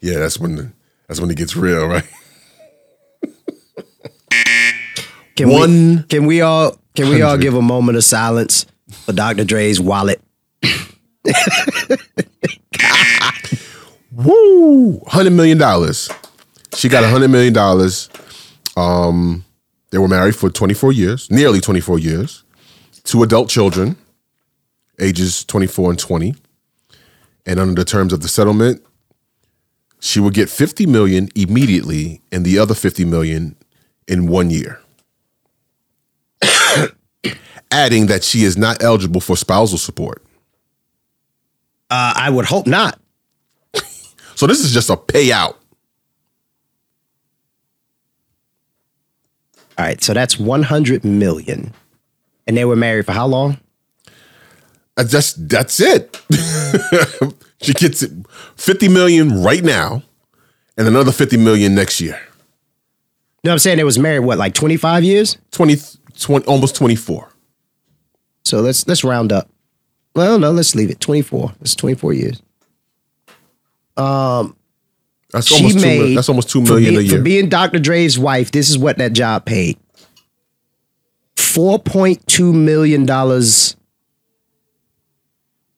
yeah, 0.00 0.18
that's 0.18 0.38
when 0.38 0.56
the, 0.56 0.72
that's 1.06 1.20
when 1.20 1.30
it 1.30 1.36
gets 1.36 1.54
real, 1.56 1.86
right? 1.86 2.04
Can 5.36 5.50
One 5.50 5.96
we, 5.96 6.02
can 6.04 6.24
we 6.24 6.40
all 6.40 6.78
can 6.94 7.10
we 7.10 7.20
all 7.20 7.36
give 7.36 7.54
a 7.54 7.60
moment 7.60 7.98
of 7.98 8.04
silence 8.04 8.64
for 9.04 9.12
Dr. 9.12 9.44
Dre's 9.44 9.78
wallet? 9.78 10.22
Woo! 14.12 15.02
Hundred 15.06 15.32
million 15.32 15.58
dollars. 15.58 16.08
She 16.74 16.88
got 16.88 17.04
a 17.04 17.08
hundred 17.08 17.28
million 17.28 17.52
dollars. 17.52 18.08
Um, 18.78 19.44
they 19.90 19.98
were 19.98 20.08
married 20.08 20.36
for 20.36 20.48
24 20.48 20.92
years, 20.92 21.30
nearly 21.30 21.60
24 21.60 21.98
years. 21.98 22.42
Two 23.04 23.22
adult 23.22 23.50
children, 23.50 23.96
ages 24.98 25.44
24 25.44 25.90
and 25.90 25.98
20. 25.98 26.34
And 27.46 27.60
under 27.60 27.74
the 27.74 27.84
terms 27.84 28.12
of 28.12 28.22
the 28.22 28.28
settlement, 28.28 28.84
she 30.00 30.20
would 30.20 30.34
get 30.34 30.50
50 30.50 30.86
million 30.86 31.28
immediately 31.34 32.20
and 32.32 32.44
the 32.44 32.58
other 32.58 32.74
50 32.74 33.04
million 33.04 33.56
in 34.08 34.26
one 34.26 34.50
year. 34.50 34.80
Adding 37.70 38.06
that 38.06 38.24
she 38.24 38.42
is 38.42 38.56
not 38.56 38.82
eligible 38.82 39.20
for 39.20 39.36
spousal 39.36 39.78
support. 39.78 40.22
Uh, 41.88 42.12
I 42.16 42.30
would 42.30 42.46
hope 42.46 42.66
not. 42.66 42.98
So 44.36 44.46
this 44.46 44.60
is 44.60 44.70
just 44.70 44.90
a 44.90 44.96
payout. 44.96 45.56
All 49.78 49.84
right, 49.86 50.02
so 50.02 50.12
that's 50.12 50.38
100 50.38 51.04
million. 51.06 51.72
And 52.46 52.54
they 52.54 52.66
were 52.66 52.76
married 52.76 53.06
for 53.06 53.12
how 53.12 53.26
long? 53.26 53.58
Uh, 54.96 55.02
that's 55.04 55.34
that's 55.34 55.80
it. 55.80 56.20
she 57.60 57.72
gets 57.74 58.02
it 58.02 58.12
50 58.56 58.88
million 58.88 59.42
right 59.42 59.62
now 59.62 60.02
and 60.76 60.88
another 60.88 61.12
50 61.12 61.36
million 61.36 61.74
next 61.74 62.00
year. 62.00 62.18
No, 63.44 63.52
I'm 63.52 63.58
saying 63.58 63.78
it 63.78 63.84
was 63.84 63.98
married 63.98 64.20
what, 64.20 64.38
like 64.38 64.54
25 64.54 65.04
years? 65.04 65.36
20, 65.52 65.76
20 66.18 66.46
almost 66.46 66.76
24. 66.76 67.28
So 68.44 68.60
let's 68.60 68.86
let's 68.86 69.04
round 69.04 69.32
up. 69.32 69.48
Well, 70.14 70.38
no, 70.38 70.50
let's 70.50 70.74
leave 70.74 70.90
it. 70.90 71.00
24. 71.00 71.52
That's 71.58 71.74
24 71.74 72.12
years. 72.14 72.42
Um, 73.96 74.56
that's 75.30 75.48
She 75.48 75.56
almost 75.56 75.78
two, 75.78 75.82
made 75.82 76.16
that's 76.16 76.28
almost 76.28 76.50
2 76.50 76.62
million 76.62 76.94
being, 76.94 76.96
a 76.96 77.00
year. 77.02 77.18
For 77.18 77.22
being 77.22 77.48
Dr. 77.48 77.78
Dre's 77.78 78.18
wife, 78.18 78.50
this 78.50 78.70
is 78.70 78.78
what 78.78 78.98
that 78.98 79.12
job 79.12 79.44
paid. 79.44 79.78
$4.2 81.36 82.54
million 82.54 83.06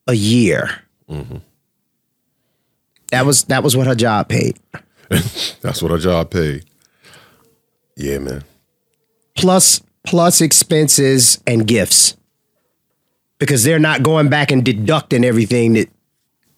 a 0.09 0.15
year. 0.15 0.83
Mm-hmm. 1.09 1.37
That 3.13 3.25
was 3.25 3.45
that 3.45 3.63
was 3.63 3.77
what 3.77 3.87
her 3.87 3.95
job 3.95 4.29
paid. 4.29 4.59
that's 5.09 5.83
what 5.83 5.93
her 5.93 5.99
job 5.99 6.31
paid. 6.31 6.65
Yeah, 7.97 8.19
man. 8.19 8.45
Plus 9.37 9.81
plus 10.05 10.41
expenses 10.41 11.41
and 11.47 11.67
gifts 11.67 12.17
because 13.39 13.63
they're 13.63 13.79
not 13.79 14.03
going 14.03 14.29
back 14.29 14.51
and 14.51 14.65
deducting 14.65 15.25
everything 15.25 15.75
that 15.75 15.89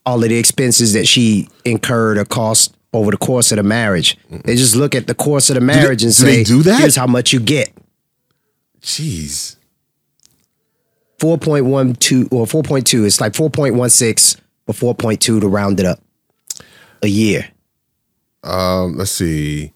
all 0.07 0.23
of 0.23 0.29
the 0.29 0.39
expenses 0.39 0.95
that 0.95 1.07
she 1.07 1.49
incurred 1.65 2.17
or 2.19 2.25
cost 2.25 2.75
over 2.93 3.11
the 3.11 3.17
course 3.17 3.53
of 3.53 3.57
the 3.57 3.63
marriage. 3.63 4.17
They 4.29 4.57
just 4.57 4.75
look 4.75 4.95
at 4.95 5.07
the 5.07 5.15
course 5.15 5.51
of 5.51 5.55
the 5.55 5.61
marriage 5.61 6.03
and 6.03 6.13
they 6.13 6.43
say, 6.43 6.45
do 6.45 6.63
that? 6.63 6.81
here's 6.81 6.97
how 6.97 7.07
much 7.07 7.33
you 7.33 7.41
get. 7.41 7.73
Jeez. 8.81 9.57
4.12 11.21 12.33
or 12.33 12.47
4.2. 12.47 13.07
It's 13.07 13.21
like 13.21 13.35
4.16 13.35 14.41
or 14.67 14.95
4.2 14.95 15.19
to 15.19 15.49
round 15.49 15.79
it 15.79 15.87
up 15.87 16.01
a 17.03 17.09
year. 17.09 17.49
Um, 18.43 18.97
let's 18.97 19.11
see. 19.11 19.73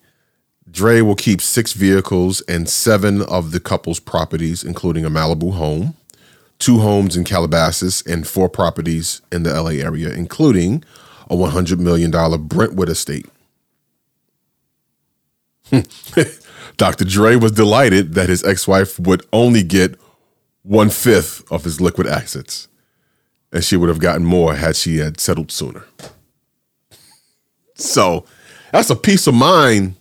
Dre 0.70 1.02
will 1.02 1.14
keep 1.14 1.40
six 1.40 1.72
vehicles 1.72 2.40
and 2.42 2.68
seven 2.68 3.22
of 3.22 3.52
the 3.52 3.61
couple's 3.61 4.00
properties, 4.00 4.64
including 4.64 5.04
a 5.04 5.11
Malibu 5.11 5.52
home, 5.52 5.94
two 6.59 6.80
homes 6.80 7.16
in 7.16 7.24
Calabasas, 7.24 8.02
and 8.02 8.26
four 8.26 8.48
properties 8.48 9.20
in 9.30 9.44
the 9.44 9.52
LA 9.52 9.70
area, 9.70 10.12
including 10.12 10.83
a 11.30 11.37
$100 11.37 11.78
million 11.78 12.11
Brentwood 12.46 12.88
estate. 12.88 13.26
Dr. 16.76 17.04
Dre 17.04 17.37
was 17.37 17.52
delighted 17.52 18.14
that 18.14 18.28
his 18.28 18.42
ex 18.44 18.66
wife 18.66 18.98
would 18.98 19.24
only 19.33 19.62
get 19.62 19.98
one 20.64 20.90
fifth 20.90 21.44
of 21.53 21.62
his 21.62 21.81
liquid 21.81 22.09
assets, 22.09 22.66
and 23.53 23.62
she 23.62 23.77
would 23.77 23.88
have 23.88 24.00
gotten 24.00 24.24
more 24.24 24.57
had 24.57 24.74
she 24.74 24.96
had 24.96 25.20
settled 25.20 25.53
sooner. 25.53 25.85
So 27.77 28.24
that's 28.72 28.90
a 28.90 28.96
peace 28.96 29.27
of 29.27 29.35
mind. 29.35 29.94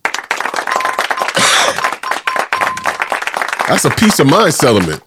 That's 3.67 3.85
a 3.85 3.91
peace 3.91 4.19
of 4.19 4.27
mind 4.27 4.53
settlement. 4.53 5.01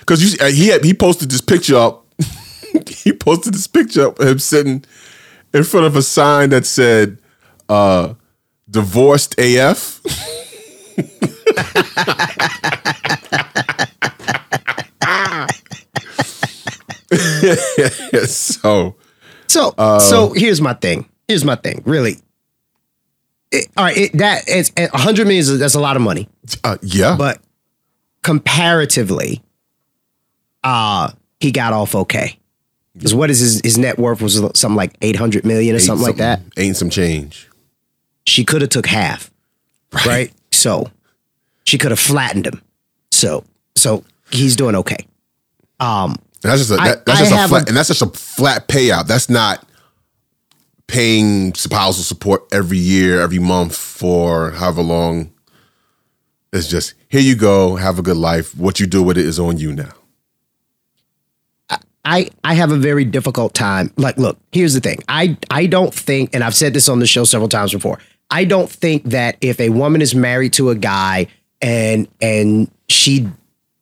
Because 0.00 0.22
you, 0.22 0.38
uh, 0.40 0.50
he 0.50 0.68
had, 0.68 0.84
he 0.84 0.94
posted 0.94 1.30
this 1.30 1.40
picture 1.40 1.76
up. 1.76 2.06
he 2.88 3.12
posted 3.12 3.54
this 3.54 3.66
picture 3.66 4.08
up 4.08 4.18
of 4.18 4.28
him 4.28 4.38
sitting 4.38 4.84
in 5.52 5.64
front 5.64 5.86
of 5.86 5.96
a 5.96 6.02
sign 6.02 6.50
that 6.50 6.66
said 6.66 7.18
uh, 7.68 8.14
"Divorced 8.70 9.34
AF." 9.38 10.00
so 18.26 18.94
So, 19.46 19.74
Uh, 19.78 19.98
so 19.98 20.32
here's 20.32 20.60
my 20.60 20.74
thing. 20.74 21.08
Here's 21.26 21.44
my 21.44 21.54
thing. 21.56 21.82
Really, 21.84 22.16
It- 23.50 23.68
all 23.76 23.84
right. 23.84 23.96
It, 23.96 24.12
that 24.18 24.44
it's 24.46 24.72
a 24.76 24.96
hundred 24.96 25.26
million. 25.26 25.40
Is, 25.40 25.58
that's 25.58 25.74
a 25.74 25.80
lot 25.80 25.96
of 25.96 26.02
money, 26.02 26.28
uh, 26.64 26.76
yeah, 26.82 27.16
but 27.16 27.38
comparatively, 28.22 29.42
uh 30.64 31.10
he 31.40 31.50
got 31.52 31.72
off 31.72 31.94
okay. 31.94 32.38
Because 32.94 33.14
what 33.14 33.30
is 33.30 33.38
his 33.40 33.60
his 33.62 33.78
net 33.78 33.98
worth 33.98 34.20
was 34.20 34.34
something 34.54 34.74
like 34.76 34.92
eight 35.02 35.16
hundred 35.16 35.44
million 35.44 35.74
or 35.74 35.78
Ain't 35.78 35.86
something 35.86 36.06
like 36.06 36.16
that. 36.16 36.40
Ain't 36.56 36.76
some 36.76 36.90
change. 36.90 37.48
She 38.26 38.44
could 38.44 38.60
have 38.60 38.70
took 38.70 38.86
half, 38.86 39.30
right. 40.06 40.32
So 40.52 40.90
she 41.64 41.78
could 41.78 41.90
have 41.92 42.00
flattened 42.00 42.46
him. 42.46 42.60
So 43.12 43.44
so 43.76 44.04
he's 44.30 44.56
doing 44.56 44.74
okay. 44.76 45.06
Um, 45.80 46.16
And 46.42 46.52
that's 46.52 46.60
just 46.66 46.70
a, 46.70 46.76
that, 46.76 47.04
that's 47.06 47.20
I 47.20 47.24
just 47.24 47.32
a 47.44 47.48
flat, 47.48 47.64
a- 47.64 47.68
and 47.68 47.76
that's 47.76 47.88
just 47.88 48.02
a 48.02 48.06
flat 48.08 48.68
payout. 48.68 49.06
That's 49.06 49.28
not 49.28 49.66
paying 50.86 51.52
spousal 51.54 52.04
support 52.04 52.44
every 52.52 52.78
year, 52.78 53.20
every 53.20 53.38
month 53.38 53.76
for 53.76 54.52
however 54.52 54.82
long. 54.82 55.32
It's 56.52 56.68
just 56.68 56.94
here 57.08 57.20
you 57.20 57.34
go, 57.36 57.76
have 57.76 57.98
a 57.98 58.02
good 58.02 58.16
life. 58.16 58.56
What 58.56 58.80
you 58.80 58.86
do 58.86 59.02
with 59.02 59.18
it 59.18 59.26
is 59.26 59.38
on 59.38 59.58
you 59.58 59.72
now. 59.72 59.92
I 62.04 62.30
I 62.42 62.54
have 62.54 62.72
a 62.72 62.76
very 62.76 63.04
difficult 63.04 63.52
time. 63.52 63.92
Like, 63.96 64.16
look, 64.16 64.38
here's 64.52 64.72
the 64.72 64.80
thing. 64.80 64.98
I 65.08 65.36
I 65.50 65.66
don't 65.66 65.92
think, 65.92 66.30
and 66.34 66.42
I've 66.42 66.54
said 66.54 66.72
this 66.72 66.88
on 66.88 67.00
the 67.00 67.06
show 67.06 67.24
several 67.24 67.48
times 67.50 67.72
before. 67.72 67.98
I 68.30 68.44
don't 68.44 68.70
think 68.70 69.04
that 69.04 69.36
if 69.42 69.60
a 69.60 69.68
woman 69.68 70.00
is 70.00 70.14
married 70.14 70.52
to 70.54 70.70
a 70.70 70.74
guy 70.74 71.26
and 71.60 72.08
and 72.22 72.70
she, 72.88 73.28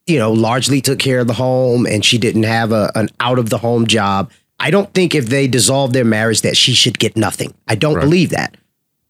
you 0.07 0.17
know, 0.17 0.31
largely 0.31 0.81
took 0.81 0.99
care 0.99 1.19
of 1.19 1.27
the 1.27 1.33
home 1.33 1.85
and 1.85 2.03
she 2.03 2.17
didn't 2.17 2.43
have 2.43 2.71
a, 2.71 2.91
an 2.95 3.09
out 3.19 3.39
of 3.39 3.49
the 3.49 3.57
home 3.57 3.87
job, 3.87 4.31
I 4.59 4.71
don't 4.71 4.91
think 4.93 5.13
if 5.13 5.27
they 5.27 5.47
dissolve 5.47 5.93
their 5.93 6.05
marriage 6.05 6.41
that 6.41 6.57
she 6.57 6.73
should 6.73 6.97
get 6.97 7.15
nothing. 7.15 7.53
I 7.67 7.75
don't 7.75 7.99
believe 7.99 8.31
that. 8.31 8.57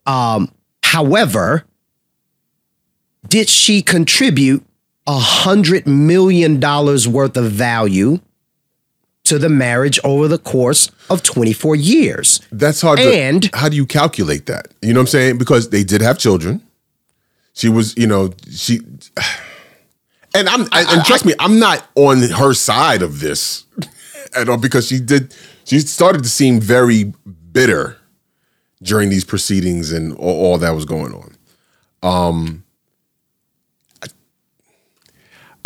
Um, 0.05 0.51
however, 0.83 1.63
did 3.27 3.49
she 3.49 3.81
contribute 3.81 4.65
a 5.07 5.19
hundred 5.19 5.87
million 5.87 6.59
dollars 6.59 7.07
worth 7.07 7.37
of 7.37 7.51
value 7.51 8.19
to 9.27 9.37
the 9.37 9.49
marriage 9.49 9.99
over 10.03 10.27
the 10.27 10.37
course 10.37 10.89
of 11.09 11.21
24 11.21 11.75
years. 11.75 12.41
That's 12.51 12.81
hard. 12.81 12.99
And- 12.99 13.43
to, 13.43 13.57
how 13.57 13.69
do 13.69 13.75
you 13.75 13.85
calculate 13.85 14.45
that? 14.47 14.67
You 14.81 14.93
know 14.93 14.99
what 14.99 15.03
I'm 15.03 15.07
saying? 15.07 15.37
Because 15.37 15.69
they 15.69 15.83
did 15.83 16.01
have 16.01 16.17
children. 16.17 16.61
She 17.53 17.69
was, 17.69 17.95
you 17.97 18.07
know, 18.07 18.31
she. 18.51 18.79
And 20.33 20.47
I'm, 20.49 20.61
and, 20.61 20.87
and 20.89 21.05
trust 21.05 21.25
me, 21.25 21.33
I'm 21.39 21.59
not 21.59 21.87
on 21.95 22.21
her 22.21 22.53
side 22.53 23.01
of 23.01 23.19
this 23.19 23.65
at 24.35 24.49
all 24.49 24.57
because 24.57 24.87
she 24.87 24.99
did. 24.99 25.35
She 25.65 25.79
started 25.79 26.23
to 26.23 26.29
seem 26.29 26.59
very 26.59 27.13
bitter 27.51 27.97
during 28.81 29.09
these 29.09 29.25
proceedings 29.25 29.91
and 29.91 30.15
all, 30.17 30.45
all 30.45 30.57
that 30.59 30.71
was 30.71 30.85
going 30.85 31.13
on. 31.13 31.35
Um, 32.03 32.63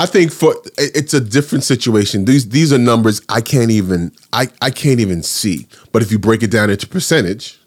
I 0.01 0.07
think 0.07 0.31
for 0.31 0.55
it's 0.79 1.13
a 1.13 1.21
different 1.21 1.63
situation. 1.63 2.25
These 2.25 2.49
these 2.49 2.73
are 2.73 2.79
numbers 2.79 3.21
I 3.29 3.39
can't 3.39 3.69
even 3.69 4.11
I, 4.33 4.47
I 4.59 4.71
can't 4.71 4.99
even 4.99 5.21
see. 5.21 5.67
But 5.91 6.01
if 6.01 6.11
you 6.11 6.17
break 6.17 6.41
it 6.41 6.49
down 6.49 6.71
into 6.71 6.87
percentage, 6.87 7.59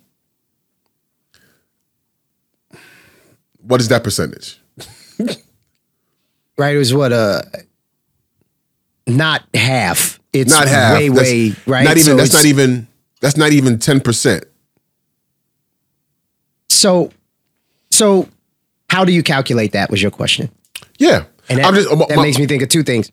what 3.60 3.80
is 3.80 3.86
that 3.86 4.02
percentage? 4.02 4.60
Right? 6.56 6.74
It 6.74 6.78
was 6.78 6.94
what 6.94 7.12
uh 7.12 7.42
not 9.06 9.42
half. 9.54 10.20
It's 10.32 10.50
Not 10.52 10.66
half. 10.68 10.98
way, 10.98 11.08
That's 11.08 11.20
way, 11.30 11.54
right? 11.66 11.84
Not 11.84 11.96
even 11.96 12.02
So 12.04 12.16
that's 12.16 12.32
not 12.32 12.44
even 12.44 12.88
that's 13.20 13.36
not 13.36 13.52
even 13.52 13.78
ten 13.78 14.00
percent. 14.00 14.44
so 16.68 17.10
so 17.90 18.28
how 18.90 19.04
do 19.04 19.12
you 19.12 19.22
calculate 19.22 19.72
that 19.72 19.90
was 19.90 20.02
your 20.02 20.10
question. 20.10 20.50
Yeah. 20.98 21.24
And 21.48 21.58
that, 21.58 21.66
I'm 21.66 21.74
just 21.74 21.88
that 21.90 22.16
my- 22.16 22.22
makes 22.22 22.38
me 22.38 22.46
think 22.46 22.62
of 22.62 22.68
two 22.68 22.82
things. 22.82 23.10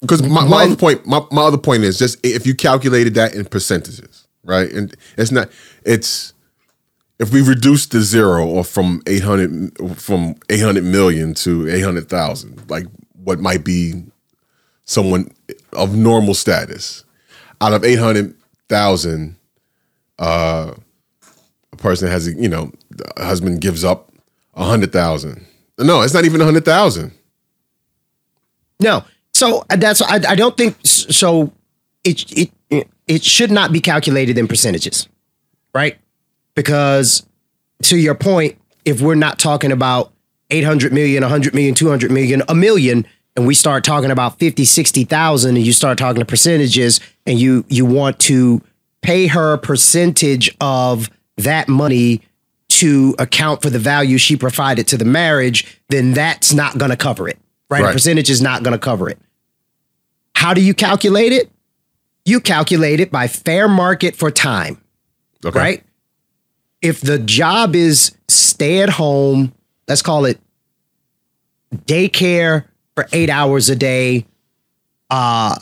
Because 0.00 0.22
my, 0.22 0.28
my 0.28 0.44
One- 0.50 0.66
other 0.66 0.76
point, 0.76 1.06
my, 1.06 1.22
my 1.30 1.42
other 1.42 1.56
point 1.58 1.82
is 1.82 1.98
just 1.98 2.18
if 2.24 2.46
you 2.46 2.54
calculated 2.54 3.14
that 3.14 3.34
in 3.34 3.44
percentages, 3.46 4.26
right? 4.44 4.70
And 4.70 4.94
it's 5.16 5.30
not, 5.30 5.48
it's 5.86 6.33
if 7.18 7.32
we 7.32 7.42
reduce 7.42 7.86
the 7.86 8.00
zero 8.00 8.46
or 8.46 8.64
from 8.64 9.02
eight 9.06 9.22
hundred 9.22 9.72
from 9.98 10.34
eight 10.50 10.60
hundred 10.60 10.84
million 10.84 11.34
to 11.34 11.68
eight 11.68 11.82
hundred 11.82 12.08
thousand, 12.08 12.68
like 12.68 12.86
what 13.22 13.40
might 13.40 13.64
be 13.64 14.04
someone 14.84 15.30
of 15.72 15.96
normal 15.96 16.34
status, 16.34 17.04
out 17.60 17.72
of 17.72 17.84
eight 17.84 17.98
hundred 17.98 18.34
thousand, 18.68 19.36
uh, 20.18 20.74
a 21.72 21.76
person 21.76 22.08
has 22.08 22.26
a, 22.26 22.32
you 22.32 22.48
know, 22.48 22.72
a 23.16 23.24
husband 23.24 23.60
gives 23.60 23.84
up 23.84 24.12
a 24.54 24.64
hundred 24.64 24.92
thousand. 24.92 25.46
No, 25.78 26.02
it's 26.02 26.14
not 26.14 26.24
even 26.24 26.40
a 26.40 26.44
hundred 26.44 26.64
thousand. 26.64 27.12
No. 28.80 29.04
So 29.32 29.64
uh, 29.70 29.76
that's 29.76 30.02
I, 30.02 30.20
I 30.28 30.34
don't 30.34 30.56
think 30.56 30.76
so. 30.84 31.52
It 32.02 32.50
it 32.70 32.88
it 33.06 33.24
should 33.24 33.50
not 33.50 33.72
be 33.72 33.80
calculated 33.80 34.38
in 34.38 34.48
percentages, 34.48 35.08
right? 35.74 35.98
Because 36.54 37.26
to 37.82 37.96
your 37.96 38.14
point, 38.14 38.58
if 38.84 39.00
we're 39.00 39.14
not 39.14 39.38
talking 39.38 39.72
about 39.72 40.12
800 40.50 40.92
million, 40.92 41.22
100 41.22 41.54
million, 41.54 41.74
200 41.74 42.10
million, 42.10 42.42
a 42.48 42.54
million, 42.54 43.06
and 43.36 43.46
we 43.46 43.54
start 43.54 43.82
talking 43.82 44.10
about 44.10 44.38
50, 44.38 44.64
60,000 44.64 45.56
and 45.56 45.66
you 45.66 45.72
start 45.72 45.98
talking 45.98 46.20
to 46.20 46.26
percentages 46.26 47.00
and 47.26 47.38
you 47.38 47.64
you 47.68 47.84
want 47.84 48.18
to 48.20 48.62
pay 49.02 49.26
her 49.26 49.54
a 49.54 49.58
percentage 49.58 50.54
of 50.60 51.10
that 51.36 51.68
money 51.68 52.20
to 52.68 53.14
account 53.18 53.62
for 53.62 53.70
the 53.70 53.78
value 53.78 54.18
she 54.18 54.36
provided 54.36 54.86
to 54.88 54.96
the 54.96 55.04
marriage, 55.04 55.80
then 55.88 56.12
that's 56.12 56.52
not 56.52 56.78
going 56.78 56.90
to 56.90 56.96
cover 56.96 57.28
it. 57.28 57.38
Right? 57.68 57.84
A 57.84 57.92
percentage 57.92 58.30
is 58.30 58.40
not 58.40 58.62
going 58.62 58.72
to 58.72 58.78
cover 58.78 59.08
it. 59.08 59.18
How 60.34 60.54
do 60.54 60.60
you 60.60 60.74
calculate 60.74 61.32
it? 61.32 61.50
You 62.24 62.40
calculate 62.40 63.00
it 63.00 63.10
by 63.10 63.26
fair 63.28 63.68
market 63.68 64.16
for 64.16 64.30
time 64.30 64.80
Okay. 65.44 65.58
right? 65.58 65.84
If 66.84 67.00
the 67.00 67.18
job 67.18 67.74
is 67.74 68.14
stay 68.28 68.82
at 68.82 68.90
home, 68.90 69.54
let's 69.88 70.02
call 70.02 70.26
it 70.26 70.38
daycare 71.74 72.66
for 72.94 73.08
eight 73.10 73.30
hours 73.30 73.70
a 73.70 73.74
day. 73.74 74.26
Uh, 75.08 75.56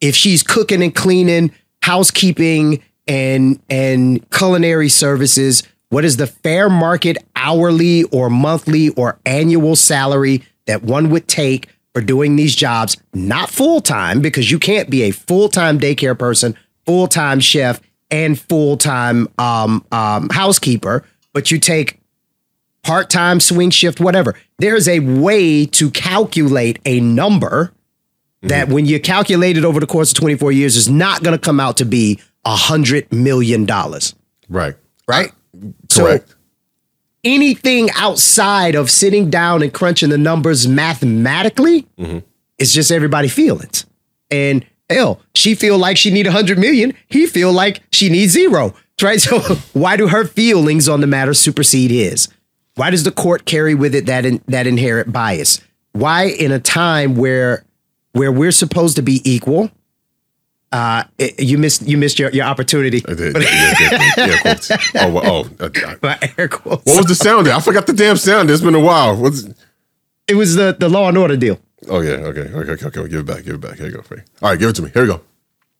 if 0.00 0.16
she's 0.16 0.42
cooking 0.42 0.82
and 0.82 0.94
cleaning, 0.94 1.52
housekeeping 1.82 2.82
and 3.06 3.60
and 3.68 4.28
culinary 4.30 4.88
services, 4.88 5.64
what 5.90 6.02
is 6.02 6.16
the 6.16 6.26
fair 6.26 6.70
market 6.70 7.18
hourly 7.36 8.04
or 8.04 8.30
monthly 8.30 8.88
or 8.88 9.18
annual 9.26 9.76
salary 9.76 10.42
that 10.64 10.82
one 10.82 11.10
would 11.10 11.28
take 11.28 11.68
for 11.92 12.00
doing 12.00 12.36
these 12.36 12.56
jobs, 12.56 12.96
not 13.12 13.50
full 13.50 13.82
time, 13.82 14.22
because 14.22 14.50
you 14.50 14.58
can't 14.58 14.88
be 14.88 15.02
a 15.02 15.10
full 15.10 15.50
time 15.50 15.78
daycare 15.78 16.18
person, 16.18 16.56
full 16.86 17.06
time 17.06 17.38
chef, 17.38 17.82
and 18.10 18.38
full 18.40 18.76
time 18.76 19.28
um, 19.38 19.84
um, 19.92 20.28
housekeeper, 20.30 21.04
but 21.32 21.50
you 21.50 21.58
take 21.58 22.00
part 22.82 23.10
time, 23.10 23.40
swing 23.40 23.70
shift, 23.70 23.98
whatever. 24.00 24.34
There's 24.58 24.86
a 24.88 25.00
way 25.00 25.66
to 25.66 25.90
calculate 25.90 26.78
a 26.84 27.00
number 27.00 27.72
that 28.42 28.68
when 28.68 28.84
you 28.84 29.00
calculate 29.00 29.56
it 29.56 29.64
over 29.64 29.80
the 29.80 29.86
course 29.86 30.12
of 30.12 30.18
24 30.18 30.52
years 30.52 30.76
is 30.76 30.88
not 30.88 31.22
going 31.22 31.32
to 31.36 31.38
come 31.42 31.58
out 31.58 31.78
to 31.78 31.86
be 31.86 32.20
a 32.44 32.54
hundred 32.54 33.10
million 33.10 33.64
dollars, 33.64 34.14
Right. 34.50 34.74
right? 35.08 35.32
Correct. 35.90 36.28
So 36.28 36.34
anything 37.24 37.88
outside 37.96 38.74
of 38.74 38.90
sitting 38.90 39.30
down 39.30 39.62
and 39.62 39.72
crunching 39.72 40.10
the 40.10 40.18
numbers 40.18 40.68
mathematically 40.68 41.86
is 42.58 42.72
just 42.74 42.90
everybody 42.90 43.28
feelings. 43.28 43.86
And 44.30 44.66
hell, 44.90 45.20
she 45.34 45.54
feel 45.54 45.78
like 45.78 45.96
she 45.96 46.10
need 46.10 46.26
a 46.26 46.32
hundred 46.32 46.58
million. 46.58 46.94
He 47.08 47.26
feel 47.26 47.52
like 47.52 47.80
she 47.92 48.08
needs 48.08 48.32
zero. 48.32 48.74
Right. 49.02 49.20
So 49.20 49.40
why 49.72 49.96
do 49.96 50.06
her 50.08 50.24
feelings 50.24 50.88
on 50.88 51.00
the 51.00 51.06
matter 51.08 51.34
supersede 51.34 51.90
his? 51.90 52.28
Why 52.76 52.90
does 52.90 53.02
the 53.04 53.10
court 53.10 53.44
carry 53.44 53.74
with 53.74 53.94
it 53.94 54.06
that 54.06 54.24
in, 54.24 54.40
that 54.46 54.66
inherent 54.66 55.12
bias? 55.12 55.60
Why 55.92 56.26
in 56.26 56.52
a 56.52 56.60
time 56.60 57.16
where 57.16 57.64
where 58.12 58.30
we're 58.32 58.52
supposed 58.52 58.94
to 58.96 59.02
be 59.02 59.20
equal, 59.24 59.70
uh, 60.72 61.04
it- 61.18 61.40
you 61.40 61.58
missed 61.58 61.82
you 61.82 61.96
missed 61.98 62.18
your, 62.20 62.30
your 62.30 62.44
opportunity. 62.46 63.02
I 63.08 63.14
did. 63.14 63.34
Yeah, 63.36 63.42
yeah, 63.80 63.90
yeah, 63.90 64.26
yeah, 64.26 64.38
quotes. 64.42 64.70
oh, 64.70 65.20
oh. 65.24 65.50
uh, 65.60 65.68
uh, 65.86 65.96
By 66.00 66.32
air 66.38 66.48
quotes. 66.48 66.84
what 66.86 66.96
was 66.98 67.06
the 67.06 67.14
sound? 67.16 67.46
there? 67.46 67.54
I 67.54 67.60
forgot 67.60 67.86
the 67.88 67.92
damn 67.92 68.16
sound. 68.16 68.50
It's 68.50 68.62
been 68.62 68.74
a 68.76 68.80
while. 68.80 69.16
What's? 69.16 69.44
It 70.28 70.34
was 70.34 70.54
the 70.54 70.76
the 70.78 70.88
Law 70.88 71.08
and 71.08 71.18
Order 71.18 71.36
deal. 71.36 71.58
Oh 71.88 72.00
yeah. 72.00 72.12
Okay. 72.12 72.40
Okay. 72.42 72.72
Okay. 72.72 72.86
okay. 72.86 73.08
Give 73.08 73.20
it 73.20 73.26
back. 73.26 73.44
Give 73.44 73.54
it 73.56 73.60
back. 73.60 73.76
Here 73.76 73.86
you 73.86 73.92
go. 73.92 74.02
Faye. 74.02 74.22
All 74.42 74.50
right. 74.50 74.58
Give 74.58 74.68
it 74.68 74.76
to 74.76 74.82
me. 74.82 74.90
Here 74.90 75.02
we 75.02 75.08
go. 75.08 75.20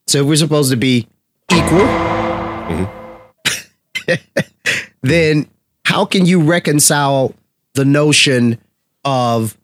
So 0.07 0.21
if 0.21 0.27
we're 0.27 0.37
supposed 0.37 0.71
to 0.71 0.77
be 0.77 1.09
equal, 1.51 1.87
then 5.03 5.49
how 5.85 6.05
can 6.05 6.27
you 6.27 6.43
reconcile 6.43 7.35
the 7.75 7.85
notion 7.85 8.59
of 9.05 9.57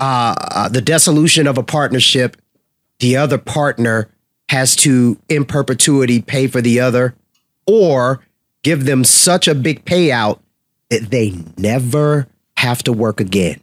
uh, 0.00 0.34
uh, 0.38 0.68
the 0.68 0.80
dissolution 0.80 1.46
of 1.46 1.58
a 1.58 1.62
partnership? 1.62 2.36
The 3.00 3.16
other 3.16 3.38
partner 3.38 4.08
has 4.48 4.74
to, 4.76 5.18
in 5.28 5.44
perpetuity, 5.44 6.20
pay 6.20 6.46
for 6.46 6.60
the 6.60 6.80
other, 6.80 7.14
or 7.66 8.24
give 8.62 8.84
them 8.84 9.04
such 9.04 9.46
a 9.46 9.54
big 9.54 9.84
payout 9.84 10.40
that 10.90 11.10
they 11.10 11.34
never 11.56 12.26
have 12.56 12.82
to 12.84 12.92
work 12.92 13.20
again. 13.20 13.60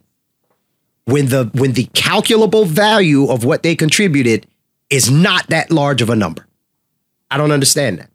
When 1.05 1.27
the 1.27 1.49
when 1.53 1.73
the 1.73 1.85
calculable 1.93 2.65
value 2.65 3.27
of 3.29 3.43
what 3.45 3.61
they 3.63 3.75
contributed 3.75 4.47
is 4.89 5.09
not 5.11 5.47
that 5.47 5.71
large 5.71 6.01
of 6.01 6.09
a 6.09 6.15
number. 6.15 6.45
I 7.29 7.37
don't 7.37 7.51
understand 7.51 7.99
that. 7.99 8.09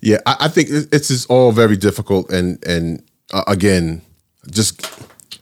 Yeah, 0.00 0.18
I, 0.26 0.36
I 0.40 0.48
think 0.48 0.68
it- 0.68 0.88
it's 0.92 1.08
just 1.08 1.30
all 1.30 1.52
very 1.52 1.76
difficult, 1.76 2.30
and 2.30 2.62
and 2.66 3.02
uh, 3.32 3.44
again, 3.46 4.02
just 4.50 4.86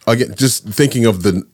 again, 0.07 0.33
just 0.35 0.65
thinking 0.69 1.05
of 1.05 1.23
the 1.23 1.45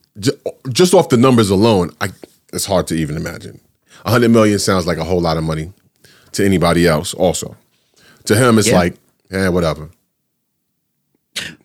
just 0.71 0.93
off 0.93 1.09
the 1.09 1.17
numbers 1.17 1.49
alone, 1.49 1.89
I 2.01 2.09
it's 2.53 2.65
hard 2.65 2.85
to 2.87 2.95
even 2.95 3.15
imagine. 3.17 3.59
A 4.05 4.11
hundred 4.11 4.29
million 4.29 4.59
sounds 4.59 4.85
like 4.85 4.97
a 4.99 5.03
whole 5.03 5.21
lot 5.21 5.37
of 5.37 5.43
money 5.43 5.73
to 6.33 6.45
anybody 6.45 6.85
else. 6.87 7.15
Also, 7.15 7.55
to 8.25 8.35
him, 8.35 8.59
it's 8.59 8.67
Yeah. 8.67 8.77
like, 8.77 8.97
eh, 9.31 9.47
whatever. 9.47 9.89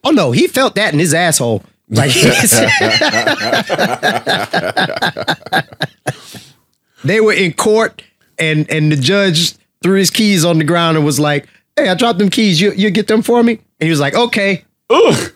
Oh 0.04 0.10
no, 0.10 0.32
he 0.32 0.46
felt 0.48 0.74
that 0.76 0.92
in 0.94 0.98
his 0.98 1.12
asshole. 1.14 1.62
Like 1.92 2.12
they 7.04 7.20
were 7.20 7.34
in 7.34 7.52
court, 7.52 8.02
and 8.38 8.68
and 8.70 8.90
the 8.90 8.96
judge 8.96 9.52
threw 9.82 9.98
his 9.98 10.10
keys 10.10 10.42
on 10.44 10.56
the 10.58 10.64
ground 10.64 10.96
and 10.96 11.04
was 11.04 11.20
like, 11.20 11.46
"Hey, 11.76 11.88
I 11.90 11.94
dropped 11.94 12.18
them 12.18 12.30
keys. 12.30 12.58
You 12.60 12.72
you 12.72 12.90
get 12.90 13.06
them 13.08 13.20
for 13.22 13.42
me?" 13.42 13.52
And 13.52 13.86
he 13.86 13.90
was 13.90 14.00
like, 14.00 14.14
"Okay." 14.14 14.64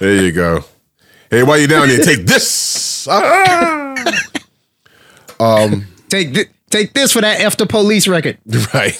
There 0.00 0.16
you 0.24 0.32
go. 0.32 0.64
Hey, 1.30 1.42
while 1.42 1.58
you 1.58 1.66
down 1.66 1.88
there, 1.88 2.02
take 2.02 2.26
this. 2.26 3.06
Ah! 3.08 3.94
Take 6.08 6.34
thi- 6.34 6.46
take 6.70 6.92
this 6.92 7.12
for 7.12 7.20
that 7.20 7.40
after 7.40 7.66
police 7.66 8.08
record. 8.08 8.38
right. 8.74 8.98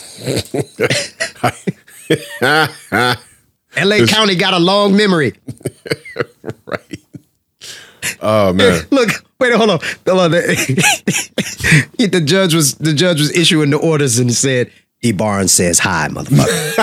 L.A. 3.76 4.06
County 4.06 4.34
got 4.34 4.54
a 4.54 4.58
long 4.58 4.96
memory. 4.96 5.34
right. 6.66 6.98
Oh 8.20 8.52
man. 8.52 8.82
Look, 8.90 9.10
wait, 9.38 9.52
hold 9.54 9.70
on, 9.70 9.78
hold 10.06 10.20
on. 10.20 10.30
the 10.32 12.22
judge 12.24 12.54
was 12.54 12.74
the 12.74 12.92
judge 12.92 13.20
was 13.20 13.30
issuing 13.36 13.70
the 13.70 13.78
orders 13.78 14.18
and 14.18 14.32
said, 14.32 14.72
"Dee 15.02 15.12
Barnes 15.12 15.52
says 15.52 15.78
hi, 15.78 16.08
motherfucker." 16.10 16.76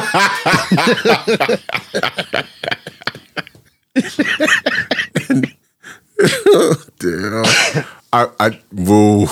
Damn. 7.00 7.86
I, 8.14 8.28
I, 8.40 8.50
whoa. 8.72 9.28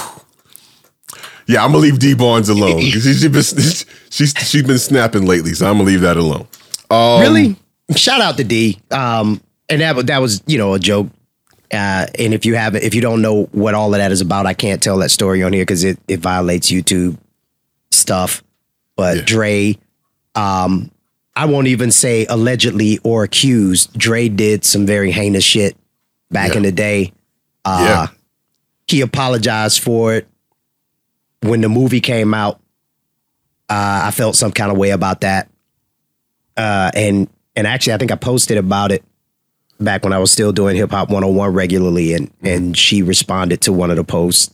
Yeah, 1.47 1.63
I'm 1.63 1.71
gonna 1.71 1.83
leave 1.83 1.99
Dee 1.99 2.15
Barnes 2.15 2.49
alone. 2.49 2.81
She's 2.81 3.19
she 3.21 3.27
been 3.27 3.43
she's 4.09 4.33
she's 4.49 4.63
been 4.63 4.79
snapping 4.79 5.25
lately, 5.25 5.53
so 5.53 5.67
I'm 5.67 5.73
gonna 5.77 5.83
leave 5.85 6.01
that 6.01 6.17
alone. 6.17 6.47
Um, 6.89 7.21
really? 7.21 7.55
Shout 7.95 8.19
out 8.21 8.37
to 8.37 8.43
Dee. 8.43 8.79
Um, 8.91 9.41
and 9.69 9.81
that 9.81 10.07
that 10.07 10.19
was 10.21 10.41
you 10.47 10.57
know 10.57 10.73
a 10.73 10.79
joke. 10.79 11.07
Uh, 11.71 12.05
and 12.19 12.33
if 12.33 12.45
you 12.45 12.55
haven't, 12.55 12.83
if 12.83 12.93
you 12.95 13.01
don't 13.01 13.21
know 13.21 13.43
what 13.51 13.73
all 13.73 13.93
of 13.93 13.99
that 13.99 14.11
is 14.11 14.21
about, 14.21 14.45
I 14.45 14.53
can't 14.53 14.81
tell 14.81 14.97
that 14.99 15.09
story 15.11 15.43
on 15.43 15.51
here 15.53 15.63
because 15.63 15.83
it 15.83 15.99
it 16.07 16.19
violates 16.19 16.71
YouTube 16.71 17.17
stuff. 17.91 18.43
But 18.95 19.17
Yeah. 19.17 19.23
Dre, 19.25 19.77
um, 20.35 20.89
I 21.35 21.45
won't 21.45 21.67
even 21.67 21.91
say 21.91 22.25
allegedly 22.27 22.99
or 23.03 23.23
accused. 23.23 23.91
Dre 23.97 24.29
did 24.29 24.63
some 24.63 24.85
very 24.85 25.11
heinous 25.11 25.43
shit 25.43 25.75
back 26.31 26.51
Yeah. 26.51 26.57
in 26.57 26.63
the 26.63 26.71
day. 26.71 27.11
Uh, 27.65 27.85
Yeah. 27.87 28.07
He 28.87 29.01
apologized 29.01 29.81
for 29.81 30.13
it 30.15 30.27
when 31.47 31.61
the 31.61 31.69
movie 31.69 32.01
came 32.01 32.33
out. 32.33 32.59
Uh, 33.67 34.03
I 34.05 34.11
felt 34.11 34.35
some 34.35 34.51
kind 34.51 34.71
of 34.71 34.77
way 34.77 34.91
about 34.91 35.21
that 35.21 35.49
uh, 36.57 36.91
and 36.93 37.27
and 37.55 37.65
actually 37.67 37.93
I 37.93 37.97
think 37.97 38.11
I 38.11 38.15
posted 38.15 38.57
about 38.57 38.91
it 38.91 39.03
back 39.79 40.03
when 40.03 40.13
I 40.13 40.19
was 40.19 40.31
still 40.31 40.51
doing 40.51 40.75
hip 40.75 40.91
hop 40.91 41.09
101 41.09 41.51
regularly 41.53 42.13
and 42.13 42.29
and 42.43 42.77
she 42.77 43.01
responded 43.01 43.61
to 43.61 43.73
one 43.73 43.89
of 43.89 43.97
the 43.97 44.03
posts 44.03 44.53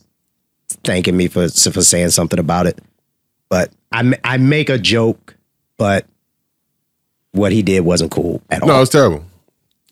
thanking 0.82 1.14
me 1.14 1.28
for 1.28 1.48
for 1.48 1.82
saying 1.82 2.08
something 2.10 2.38
about 2.38 2.66
it 2.66 2.78
but 3.50 3.70
I 3.92 4.14
I 4.24 4.38
make 4.38 4.70
a 4.70 4.78
joke 4.78 5.36
but 5.76 6.06
what 7.32 7.52
he 7.52 7.62
did 7.62 7.80
wasn't 7.80 8.10
cool 8.10 8.40
at 8.50 8.62
all 8.62 8.68
No, 8.68 8.80
it's 8.80 8.90
terrible. 8.90 9.22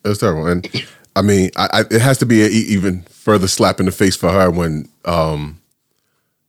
It's 0.03 0.19
terrible, 0.19 0.47
and 0.47 0.67
I 1.15 1.21
mean, 1.21 1.51
I, 1.55 1.69
I, 1.71 1.79
it 1.81 2.01
has 2.01 2.17
to 2.17 2.25
be 2.25 2.43
an 2.43 2.51
even 2.51 3.03
further 3.03 3.47
slap 3.47 3.79
in 3.79 3.85
the 3.85 3.91
face 3.91 4.15
for 4.15 4.31
her 4.31 4.49
when. 4.49 4.89
um 5.05 5.60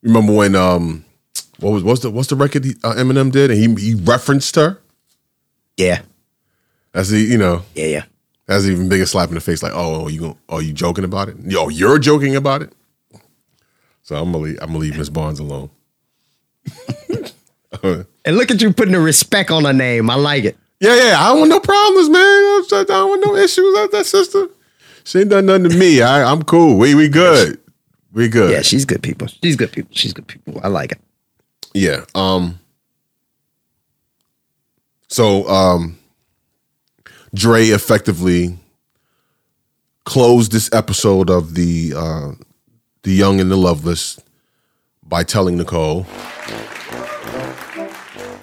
Remember 0.03 0.33
when 0.35 0.55
um, 0.57 1.05
what 1.61 1.71
was 1.71 1.83
what's 1.85 2.01
the 2.03 2.11
what's 2.11 2.29
the 2.29 2.37
record 2.37 2.65
he, 2.65 2.73
uh, 2.83 2.95
Eminem 2.95 3.31
did, 3.31 3.51
and 3.51 3.59
he 3.79 3.91
he 3.91 3.95
referenced 3.95 4.57
her 4.57 4.79
yeah 5.77 6.03
as 6.95 7.11
he 7.11 7.25
you 7.31 7.39
know 7.39 7.63
yeah 7.75 7.87
yeah 7.87 8.05
That's 8.47 8.67
even 8.67 8.89
bigger 8.89 9.07
slap 9.07 9.29
in 9.29 9.37
the 9.37 9.41
face. 9.41 9.63
Like, 9.63 9.73
oh, 9.75 10.09
you 10.09 10.21
going 10.21 10.39
are 10.49 10.61
you 10.63 10.73
joking 10.73 11.05
about 11.05 11.29
it? 11.29 11.37
Yo, 11.45 11.69
you're 11.69 11.99
joking 11.99 12.37
about 12.37 12.63
it. 12.63 12.73
So 14.03 14.17
I'm 14.17 14.33
gonna 14.33 14.45
leave, 14.45 14.59
I'm 14.61 14.69
gonna 14.69 14.79
leave 14.81 14.99
Miss 14.99 15.09
Barnes 15.09 15.39
alone. 15.39 15.71
and 17.83 18.37
look 18.37 18.51
at 18.51 18.61
you 18.61 18.73
putting 18.73 18.93
the 18.93 19.01
respect 19.01 19.51
on 19.51 19.65
her 19.65 19.73
name 19.73 20.09
I 20.09 20.15
like 20.15 20.45
it 20.45 20.57
Yeah, 20.79 20.95
yeah. 20.95 21.17
I 21.19 21.29
don't 21.31 21.39
want 21.41 21.51
no 21.51 21.59
problems, 21.61 22.09
man. 22.09 22.21
I 22.21 22.65
don't 22.69 22.91
I 22.91 22.95
don't 22.95 23.09
want 23.09 23.25
no 23.27 23.35
issues 23.37 23.75
with 23.75 23.91
that 23.93 24.07
sister. 24.07 24.49
She 25.05 25.21
ain't 25.21 25.31
done 25.31 25.47
nothing 25.47 25.71
to 25.71 25.77
me. 25.77 26.01
I, 26.03 26.31
I'm 26.31 26.43
cool. 26.45 26.79
We 26.79 26.95
we 26.95 27.09
good. 27.09 27.59
We 28.13 28.29
good. 28.29 28.51
yeah 28.51 28.63
she's 28.63 28.85
good 28.85 29.03
people 29.03 29.27
she's 29.27 29.57
good 29.57 29.73
people 29.73 29.91
she's 29.95 30.13
good 30.13 30.27
people 30.27 30.61
I 30.63 30.69
like 30.69 30.93
it 30.93 31.01
Yeah. 31.75 32.05
Um. 32.15 32.59
So, 35.09 35.47
um, 35.49 35.99
Dre 37.35 37.67
effectively 37.67 38.59
closed 40.05 40.53
this 40.53 40.71
episode 40.73 41.29
of 41.31 41.55
the 41.55 41.93
uh, 41.97 42.31
the 43.03 43.13
Young 43.13 43.41
and 43.41 43.51
the 43.51 43.57
Loveless 43.57 44.21
by 45.03 45.23
telling 45.25 45.57
Nicole, 45.59 46.07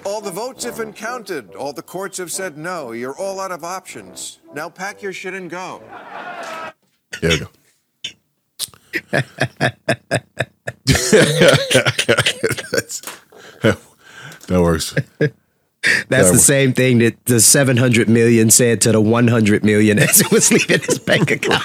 All 0.04 0.20
the 0.20 0.30
votes 0.32 0.64
have 0.64 0.76
been 0.76 0.92
counted. 0.92 1.54
All 1.54 1.72
the 1.72 1.82
courts 1.82 2.18
have 2.18 2.30
said 2.30 2.56
no. 2.56 2.92
You're 2.92 3.16
all 3.16 3.40
out 3.40 3.52
of 3.52 3.64
options. 3.64 4.38
Now 4.54 4.68
pack 4.68 5.02
your 5.02 5.12
shit 5.12 5.34
and 5.34 5.50
go. 5.50 5.82
"Here 7.20 7.30
we 7.30 7.38
go." 7.38 7.46
That's, 12.72 13.00
that 13.62 14.60
works. 14.60 14.94
That's 15.18 15.32
That 16.08 16.22
the 16.26 16.32
was- 16.32 16.44
same 16.44 16.72
thing 16.72 16.98
that 16.98 17.24
the 17.26 17.40
700 17.40 18.08
million 18.08 18.50
said 18.50 18.80
to 18.82 18.92
the 18.92 19.00
100 19.00 19.64
million 19.64 19.98
as 19.98 20.20
it 20.20 20.30
was 20.30 20.50
leaving 20.52 20.80
his 20.80 20.98
bank 20.98 21.30
account. 21.30 21.62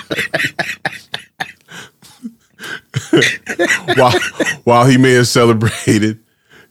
while 3.98 4.14
while 4.64 4.86
he 4.86 4.98
may 4.98 5.14
have 5.14 5.28
celebrated, 5.28 6.20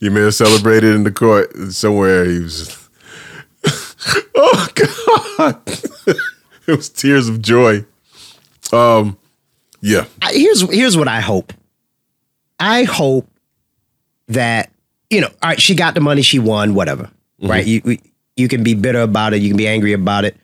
he 0.01 0.09
may 0.09 0.21
have 0.21 0.35
celebrated 0.35 0.95
in 0.95 1.05
the 1.05 1.13
court 1.13 1.55
somewhere. 1.71 2.25
He 2.25 2.41
was, 2.41 2.89
oh 4.35 4.69
god, 4.75 5.61
it 6.67 6.77
was 6.77 6.89
tears 6.89 7.29
of 7.29 7.43
joy. 7.43 7.85
Um, 8.73 9.19
yeah, 9.85 10.07
I- 10.23 10.33
here's 10.33 10.61
here's 10.71 10.97
what 10.97 11.09
I 11.09 11.21
hope. 11.21 11.53
I 12.59 12.85
hope 12.85 13.29
that 14.29 14.71
you 15.11 15.21
know, 15.21 15.29
all 15.43 15.51
right, 15.51 15.61
she 15.61 15.75
got 15.75 15.95
the 15.95 16.01
money, 16.01 16.23
she 16.23 16.39
won, 16.39 16.75
whatever. 16.75 17.11
Right? 17.41 17.67
You 17.67 17.99
you 18.37 18.49
can 18.49 18.63
be 18.65 18.75
bitter 18.75 19.01
about 19.01 19.35
it, 19.35 19.43
you 19.43 19.49
can 19.49 19.57
be 19.57 19.69
angry 19.69 19.93
about 19.93 20.25
it. 20.25 20.37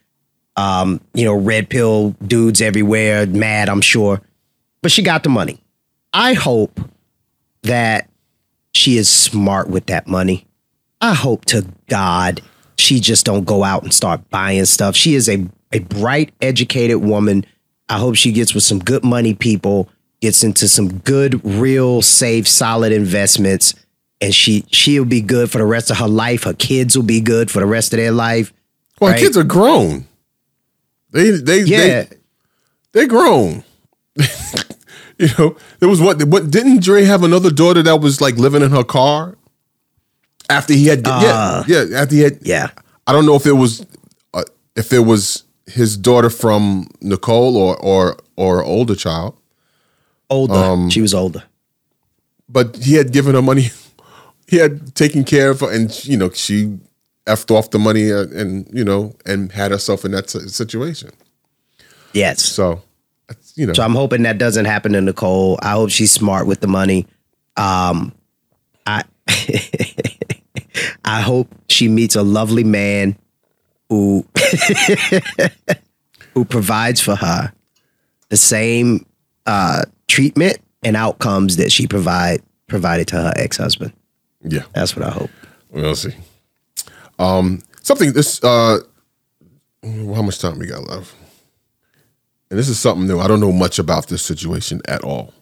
Um, 0.56 1.00
you 1.14 1.24
know, 1.24 1.34
red 1.34 1.70
pill 1.70 2.10
dudes 2.26 2.60
everywhere, 2.60 3.26
mad, 3.26 3.68
I'm 3.68 3.80
sure. 3.80 4.20
But 4.82 4.92
she 4.92 5.02
got 5.02 5.22
the 5.22 5.28
money. 5.30 5.62
I 6.12 6.34
hope 6.34 6.80
that 7.62 8.08
she 8.74 8.96
is 8.98 9.08
smart 9.08 9.68
with 9.70 9.86
that 9.86 10.06
money. 10.06 10.46
I 11.00 11.14
hope 11.14 11.44
to 11.46 11.64
God 11.88 12.42
she 12.76 12.98
just 13.00 13.24
don't 13.26 13.44
go 13.44 13.62
out 13.64 13.82
and 13.82 13.92
start 13.94 14.28
buying 14.30 14.64
stuff. 14.66 14.96
She 14.96 15.14
is 15.14 15.28
a, 15.28 15.46
a 15.72 15.78
bright, 15.80 16.32
educated 16.40 16.96
woman. 16.98 17.44
I 17.90 17.98
hope 17.98 18.14
she 18.14 18.32
gets 18.32 18.54
with 18.54 18.62
some 18.64 18.78
good 18.78 19.02
money 19.04 19.34
people, 19.34 19.88
gets 20.20 20.42
into 20.44 20.68
some 20.68 20.98
good, 20.98 21.44
real, 21.44 22.02
safe, 22.02 22.46
solid 22.48 22.92
investments, 22.92 23.74
and 24.20 24.34
she 24.34 24.64
she'll 24.70 25.04
be 25.04 25.20
good 25.20 25.50
for 25.50 25.58
the 25.58 25.66
rest 25.66 25.90
of 25.90 25.98
her 25.98 26.08
life. 26.08 26.44
Her 26.44 26.54
kids 26.54 26.96
will 26.96 27.04
be 27.04 27.20
good 27.20 27.50
for 27.50 27.60
the 27.60 27.66
rest 27.66 27.92
of 27.92 27.98
their 27.98 28.12
life. 28.12 28.52
well, 29.00 29.10
Right. 29.12 29.20
kids 29.20 29.36
are 29.36 29.44
grown. 29.44 30.06
They 31.10 31.30
they 31.32 31.62
Yeah. 31.62 31.78
they 32.04 32.08
they 32.92 33.06
grown. 33.06 33.64
you 35.18 35.28
know, 35.38 35.56
there 35.80 35.88
was 35.88 36.00
what 36.00 36.22
what 36.24 36.50
didn't 36.50 36.82
Dre 36.82 37.04
have 37.04 37.24
another 37.24 37.50
daughter 37.50 37.82
that 37.82 37.96
was 38.00 38.20
like 38.20 38.36
living 38.36 38.62
in 38.62 38.70
her 38.70 38.84
car 38.84 39.36
after 40.48 40.74
he 40.74 40.86
had 40.86 41.06
Uh, 41.06 41.64
yeah 41.66 41.84
yeah 41.88 41.98
after 42.00 42.14
he 42.14 42.20
had 42.22 42.38
yeah. 42.42 42.68
I 43.06 43.12
don't 43.12 43.26
know 43.26 43.34
if 43.34 43.46
it 43.46 43.52
was 43.52 43.84
uh, 44.34 44.44
if 44.76 44.92
it 44.92 45.00
was 45.00 45.44
his 45.66 45.96
daughter 45.96 46.30
from 46.30 46.86
Nicole 47.00 47.56
or 47.56 47.76
or 47.78 48.16
or 48.36 48.62
older 48.64 48.94
child, 48.94 49.36
Older. 50.28 50.54
Um, 50.54 50.90
she 50.90 51.00
was 51.00 51.12
older. 51.14 51.42
but 52.48 52.76
he 52.76 52.94
had 52.94 53.12
given 53.12 53.34
her 53.34 53.42
money. 53.42 53.70
He 54.46 54.56
had 54.56 54.96
taken 54.96 55.22
care 55.22 55.50
of 55.50 55.60
her, 55.60 55.70
and 55.70 56.04
you 56.04 56.16
know 56.16 56.28
she 56.30 56.76
effed 57.24 57.52
off 57.54 57.70
the 57.70 57.78
money, 57.78 58.10
uh, 58.10 58.26
and 58.34 58.66
you 58.72 58.84
know, 58.84 59.14
and 59.24 59.52
had 59.52 59.70
herself 59.70 60.04
in 60.04 60.10
that 60.10 60.28
situation. 60.28 61.10
Yes. 62.12 62.42
So, 62.42 62.82
you 63.54 63.66
know, 63.66 63.74
So 63.74 63.84
I'm 63.84 63.94
hoping 63.94 64.22
that 64.24 64.38
doesn't 64.38 64.64
happen 64.64 64.90
to 64.94 65.00
Nicole. 65.00 65.56
I 65.62 65.70
hope 65.78 65.90
she's 65.90 66.10
smart 66.10 66.48
with 66.48 66.58
the 66.62 66.66
money. 66.66 67.06
Um, 67.56 68.12
I 68.86 69.04
I 71.04 71.20
hope 71.20 71.48
she 71.68 71.88
meets 71.88 72.16
a 72.16 72.22
lovely 72.24 72.64
man 72.64 73.16
who 73.90 74.24
who 76.34 76.44
provides 76.46 77.00
for 77.00 77.16
her 77.16 77.52
the 78.30 78.36
same 78.36 79.04
uh, 79.46 79.82
treatment 80.08 80.58
and 80.82 80.96
outcomes 80.96 81.56
that 81.56 81.70
she 81.72 81.86
provide 81.86 82.40
provided 82.68 83.08
to 83.08 83.16
her 83.16 83.32
ex 83.36 83.56
husband. 83.58 83.92
yeah, 84.42 84.62
That's 84.74 84.96
what 84.96 85.04
I 85.04 85.10
hope. 85.10 85.30
we'll 85.70 85.94
see. 85.94 86.14
Um, 87.18 87.60
something 87.82 88.12
this. 88.12 88.42
uh 88.42 88.78
How 89.82 90.22
much 90.22 90.38
time 90.38 90.58
we 90.58 90.66
got 90.66 90.88
left? 90.88 91.14
And 92.50 92.58
this 92.58 92.68
is 92.68 92.78
something 92.78 93.06
new. 93.06 93.18
I 93.20 93.28
don't 93.28 93.40
know 93.40 93.52
much 93.52 93.78
about 93.78 94.08
this 94.08 94.22
situation 94.22 94.80
at 94.88 95.04
all. 95.04 95.32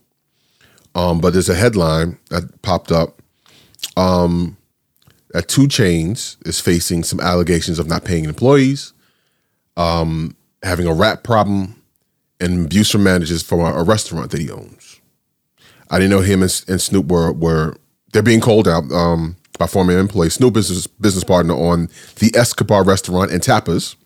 Um, 0.95 1.21
but 1.21 1.33
there's 1.33 1.49
a 1.49 1.55
headline 1.55 2.19
that 2.31 2.61
popped 2.63 2.91
up 2.93 3.23
um, 3.97 4.57
that 5.33 5.49
2 5.49 5.63
Chainz 5.63 6.37
is 6.47 6.61
facing 6.61 7.03
some 7.03 7.21
allegations 7.21 7.79
of 7.79 7.87
not 7.87 8.05
paying 8.05 8.25
employees, 8.25 8.93
um, 9.77 10.37
having 10.63 10.87
a 10.87 10.95
rat 10.95 11.23
problem, 11.23 11.83
and 12.41 12.67
abuse 12.67 12.91
from 12.91 13.03
managers 13.03 13.43
from 13.43 13.61
a, 13.61 13.73
a 13.75 13.83
restaurant 13.83 14.31
that 14.31 14.41
he 14.41 14.51
owns. 14.51 15.01
I 15.91 15.99
didn't 15.99 16.11
know 16.11 16.21
him 16.21 16.43
and, 16.43 16.65
and 16.69 16.81
Snoop 16.81 17.07
were 17.07 17.33
were 17.33 17.77
they're 18.13 18.23
being 18.23 18.41
called 18.41 18.69
out 18.69 18.91
um, 18.93 19.37
by 19.59 19.67
former 19.67 19.99
employees. 19.99 20.35
Snoop 20.35 20.57
is 20.57 20.69
his 20.69 20.87
business 20.87 21.25
partner 21.25 21.55
on 21.55 21.89
the 22.17 22.33
Escobar 22.35 22.85
restaurant 22.85 23.31
and 23.31 23.43
Tapas. 23.43 23.97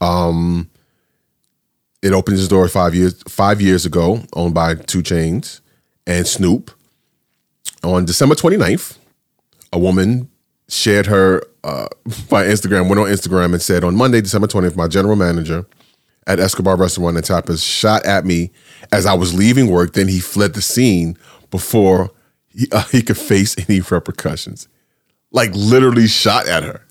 Um, 0.00 0.70
it 2.02 2.12
opened 2.12 2.38
its 2.38 2.48
door 2.48 2.66
five 2.68 2.94
years 2.94 3.22
five 3.28 3.60
years 3.60 3.86
ago, 3.86 4.22
owned 4.34 4.54
by 4.54 4.74
2 4.74 5.02
Chainz 5.02 5.60
and 6.06 6.26
Snoop. 6.26 6.70
On 7.82 8.04
December 8.04 8.34
29th, 8.34 8.98
a 9.72 9.78
woman 9.78 10.28
shared 10.68 11.06
her 11.06 11.42
uh, 11.64 11.86
by 12.28 12.44
Instagram, 12.44 12.88
went 12.88 13.00
on 13.00 13.06
Instagram 13.06 13.52
and 13.52 13.60
said, 13.62 13.84
On 13.84 13.94
Monday, 13.96 14.20
December 14.20 14.46
20th, 14.46 14.76
my 14.76 14.88
general 14.88 15.16
manager 15.16 15.66
at 16.26 16.38
Escobar 16.38 16.76
Restaurant 16.76 17.16
and 17.16 17.24
Tapas 17.26 17.64
shot 17.64 18.04
at 18.04 18.24
me 18.24 18.50
as 18.92 19.06
I 19.06 19.14
was 19.14 19.34
leaving 19.34 19.68
work. 19.70 19.94
Then 19.94 20.08
he 20.08 20.20
fled 20.20 20.54
the 20.54 20.62
scene 20.62 21.16
before 21.50 22.10
he, 22.48 22.66
uh, 22.72 22.82
he 22.84 23.02
could 23.02 23.18
face 23.18 23.56
any 23.68 23.80
repercussions. 23.80 24.68
Like 25.32 25.50
literally 25.54 26.06
shot 26.08 26.46
at 26.48 26.62
her. 26.64 26.82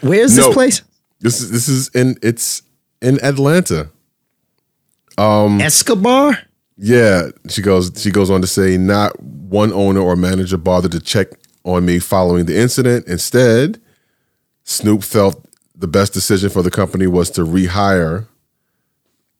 Where's 0.00 0.36
No. 0.36 0.44
this 0.46 0.54
place? 0.54 0.82
This 1.20 1.40
is 1.40 1.50
this 1.50 1.68
is 1.68 1.88
in 1.88 2.16
it's 2.22 2.62
in 3.02 3.22
Atlanta. 3.24 3.90
Escobar? 5.60 6.38
Yeah, 6.78 7.30
she 7.48 7.60
goes. 7.60 7.90
She 8.00 8.10
goes 8.12 8.30
on 8.30 8.40
to 8.40 8.46
say, 8.46 8.76
not 8.78 9.20
one 9.20 9.72
owner 9.72 10.00
or 10.00 10.14
manager 10.16 10.56
bothered 10.56 10.92
to 10.92 11.00
check 11.00 11.28
on 11.64 11.84
me 11.84 11.98
following 11.98 12.46
the 12.46 12.56
incident. 12.56 13.06
Instead, 13.08 13.80
Snoop 14.64 15.02
felt 15.02 15.44
the 15.74 15.88
best 15.88 16.12
decision 16.12 16.50
for 16.50 16.62
the 16.62 16.70
company 16.70 17.06
was 17.08 17.30
to 17.32 17.42
rehire 17.42 18.28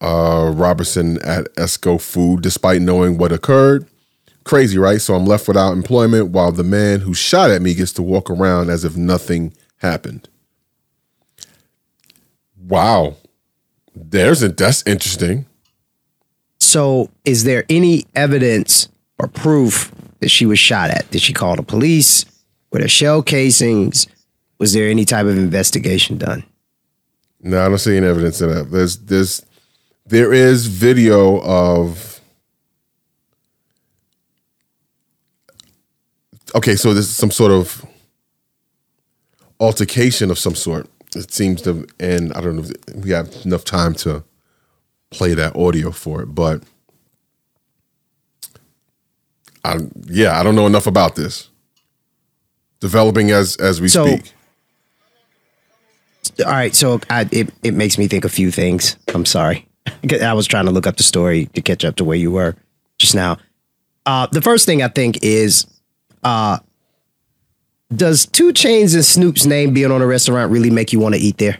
uh, 0.00 0.52
Robertson 0.54 1.20
at 1.22 1.54
Esco 1.54 2.00
Food, 2.00 2.42
despite 2.42 2.82
knowing 2.82 3.18
what 3.18 3.32
occurred. 3.32 3.86
Crazy, 4.44 4.78
right? 4.78 5.00
So 5.00 5.14
I'm 5.14 5.26
left 5.26 5.46
without 5.46 5.72
employment, 5.72 6.30
while 6.30 6.52
the 6.52 6.64
man 6.64 7.00
who 7.00 7.14
shot 7.14 7.50
at 7.50 7.62
me 7.62 7.74
gets 7.74 7.92
to 7.94 8.02
walk 8.02 8.30
around 8.30 8.70
as 8.70 8.84
if 8.84 8.96
nothing 8.96 9.52
happened. 9.78 10.28
Wow, 12.60 13.16
there's 13.94 14.42
a 14.42 14.48
that's 14.48 14.82
interesting. 14.86 15.46
So, 16.68 17.08
is 17.24 17.44
there 17.44 17.64
any 17.70 18.04
evidence 18.14 18.90
or 19.18 19.26
proof 19.26 19.90
that 20.20 20.28
she 20.28 20.44
was 20.44 20.58
shot 20.58 20.90
at? 20.90 21.10
Did 21.10 21.22
she 21.22 21.32
call 21.32 21.56
the 21.56 21.62
police? 21.62 22.26
Were 22.70 22.80
there 22.80 22.88
shell 22.88 23.22
casings? 23.22 24.06
Was 24.58 24.74
there 24.74 24.90
any 24.90 25.06
type 25.06 25.24
of 25.24 25.38
investigation 25.38 26.18
done? 26.18 26.44
No, 27.40 27.64
I 27.64 27.70
don't 27.70 27.78
see 27.78 27.96
any 27.96 28.06
evidence 28.06 28.42
of 28.42 28.54
that. 28.54 28.70
There's 28.70 28.98
there's 28.98 29.46
there 30.04 30.34
is 30.34 30.66
video 30.66 31.40
of 31.40 32.20
Okay, 36.54 36.76
so 36.76 36.92
there's 36.92 37.08
some 37.08 37.30
sort 37.30 37.52
of 37.52 37.86
altercation 39.58 40.30
of 40.30 40.38
some 40.38 40.54
sort. 40.54 40.86
It 41.16 41.32
seems 41.32 41.62
to 41.62 41.86
and 41.98 42.30
I 42.34 42.42
don't 42.42 42.56
know 42.56 42.64
if 42.88 42.94
we 42.96 43.12
have 43.12 43.34
enough 43.46 43.64
time 43.64 43.94
to 44.04 44.22
play 45.10 45.34
that 45.34 45.56
audio 45.56 45.90
for 45.90 46.22
it, 46.22 46.26
but 46.34 46.62
I 49.64 49.78
yeah, 50.06 50.38
I 50.38 50.42
don't 50.42 50.54
know 50.54 50.66
enough 50.66 50.86
about 50.86 51.16
this. 51.16 51.48
Developing 52.80 53.30
as 53.30 53.56
as 53.56 53.80
we 53.80 53.88
So- 53.88 54.06
speak. 54.06 54.32
All 56.44 56.52
right, 56.52 56.74
so 56.74 57.00
I, 57.10 57.28
it 57.32 57.52
it 57.64 57.74
makes 57.74 57.98
me 57.98 58.06
think 58.06 58.24
a 58.24 58.28
few 58.28 58.50
things. 58.52 58.96
I'm 59.12 59.24
sorry, 59.24 59.66
I 60.22 60.32
was 60.34 60.46
trying 60.46 60.66
to 60.66 60.70
look 60.70 60.86
up 60.86 60.96
the 60.96 61.02
story 61.02 61.46
to 61.54 61.62
catch 61.62 61.84
up 61.84 61.96
to 61.96 62.04
where 62.04 62.16
you 62.16 62.30
were 62.30 62.54
just 62.98 63.14
now. 63.14 63.38
Uh, 64.06 64.26
the 64.30 64.40
first 64.40 64.64
thing 64.64 64.80
I 64.82 64.88
think 64.88 65.18
is, 65.22 65.66
uh, 66.22 66.58
does 67.94 68.24
2 68.26 68.52
Chainz 68.52 68.94
and 68.94 69.04
Snoop's 69.04 69.44
name 69.46 69.74
being 69.74 69.90
on 69.90 70.00
a 70.00 70.06
restaurant 70.06 70.50
really 70.52 70.70
make 70.70 70.92
you 70.92 71.00
want 71.00 71.14
to 71.14 71.20
eat 71.20 71.38
there? 71.38 71.58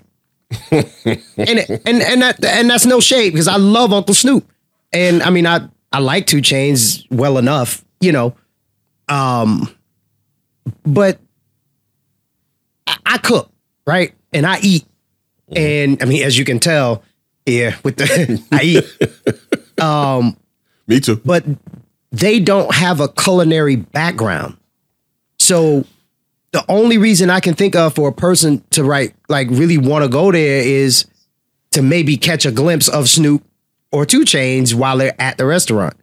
And 0.70 1.58
and 1.84 2.02
and 2.02 2.22
that 2.22 2.44
and 2.44 2.70
that's 2.70 2.86
no 2.86 3.00
shade 3.00 3.32
because 3.32 3.48
I 3.48 3.56
love 3.56 3.92
Uncle 3.92 4.14
Snoop, 4.14 4.50
and 4.92 5.22
I 5.22 5.30
mean 5.30 5.46
I 5.46 5.68
I 5.92 6.00
like 6.00 6.26
2 6.26 6.38
Chainz 6.38 7.06
well 7.10 7.38
enough, 7.38 7.84
you 8.00 8.12
know, 8.12 8.34
um, 9.08 9.68
but 10.84 11.18
I, 12.86 12.96
I 13.06 13.18
cook 13.18 13.50
right 13.86 14.14
and 14.32 14.46
I 14.46 14.58
eat, 14.62 14.86
and 15.54 16.02
I 16.02 16.06
mean 16.06 16.22
as 16.22 16.38
you 16.38 16.44
can 16.44 16.58
tell, 16.60 17.02
yeah, 17.46 17.76
with 17.84 17.96
the 17.96 18.42
I 18.52 18.62
eat, 18.62 19.82
um, 19.82 20.36
Me 20.86 21.00
too. 21.00 21.16
but 21.24 21.44
they 22.10 22.40
don't 22.40 22.74
have 22.74 23.00
a 23.00 23.08
culinary 23.08 23.76
background. 23.76 24.56
So 25.38 25.84
the 26.52 26.64
only 26.68 26.98
reason 26.98 27.30
I 27.30 27.40
can 27.40 27.54
think 27.54 27.76
of 27.76 27.94
for 27.94 28.08
a 28.08 28.12
person 28.12 28.62
to 28.70 28.82
write 28.84 29.14
like 29.28 29.48
really 29.50 29.78
want 29.78 30.04
to 30.04 30.08
go 30.08 30.32
there 30.32 30.62
is 30.62 31.04
to 31.72 31.82
maybe 31.82 32.16
catch 32.16 32.46
a 32.46 32.50
glimpse 32.50 32.88
of 32.88 33.08
Snoop 33.08 33.42
or 33.92 34.06
2 34.06 34.22
Chainz 34.22 34.74
while 34.74 34.96
they're 34.98 35.20
at 35.20 35.36
the 35.38 35.44
restaurant. 35.46 35.94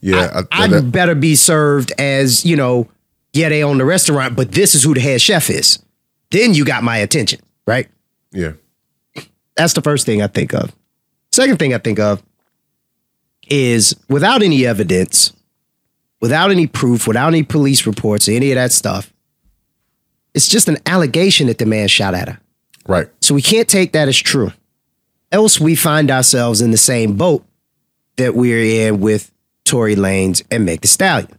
Yeah, 0.00 0.42
I, 0.52 0.64
I'd 0.64 0.70
that- 0.70 0.92
better 0.92 1.14
be 1.14 1.34
served 1.34 1.92
as, 1.98 2.44
you 2.44 2.56
know, 2.56 2.88
yeah, 3.32 3.48
they 3.48 3.62
own 3.62 3.78
the 3.78 3.84
restaurant, 3.84 4.36
but 4.36 4.52
this 4.52 4.74
is 4.74 4.82
who 4.82 4.94
the 4.94 5.00
head 5.00 5.20
chef 5.20 5.50
is. 5.50 5.78
Then 6.30 6.54
you 6.54 6.64
got 6.64 6.82
my 6.82 6.96
attention, 6.98 7.40
right? 7.66 7.88
yeah. 8.32 8.52
That's 9.56 9.72
the 9.72 9.82
first 9.82 10.06
thing 10.06 10.22
I 10.22 10.28
think 10.28 10.54
of. 10.54 10.72
Second 11.32 11.58
thing 11.58 11.74
I 11.74 11.78
think 11.78 11.98
of 11.98 12.22
is 13.48 13.94
without 14.08 14.40
any 14.42 14.64
evidence, 14.66 15.32
without 16.20 16.50
any 16.52 16.66
proof, 16.68 17.08
without 17.08 17.28
any 17.28 17.42
police 17.42 17.84
reports, 17.86 18.28
or 18.28 18.32
any 18.32 18.52
of 18.52 18.56
that 18.56 18.70
stuff, 18.72 19.12
it's 20.34 20.48
just 20.48 20.68
an 20.68 20.76
allegation 20.86 21.46
that 21.48 21.58
the 21.58 21.66
man 21.66 21.88
shot 21.88 22.14
at 22.14 22.28
her. 22.28 22.40
Right. 22.86 23.08
So 23.20 23.34
we 23.34 23.42
can't 23.42 23.68
take 23.68 23.92
that 23.92 24.08
as 24.08 24.16
true. 24.16 24.52
Else 25.30 25.60
we 25.60 25.74
find 25.74 26.10
ourselves 26.10 26.60
in 26.62 26.70
the 26.70 26.78
same 26.78 27.16
boat 27.16 27.44
that 28.16 28.34
we're 28.34 28.88
in 28.88 29.00
with 29.00 29.30
Tory 29.64 29.94
Lanez 29.94 30.42
and 30.50 30.64
Meg 30.64 30.80
Thee 30.80 30.88
Stallion. 30.88 31.38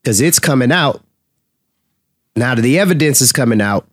Because 0.00 0.20
it's 0.20 0.38
coming 0.38 0.70
out. 0.70 1.02
Now 2.36 2.54
that 2.54 2.62
the 2.62 2.78
evidence 2.78 3.20
is 3.20 3.32
coming 3.32 3.60
out, 3.60 3.86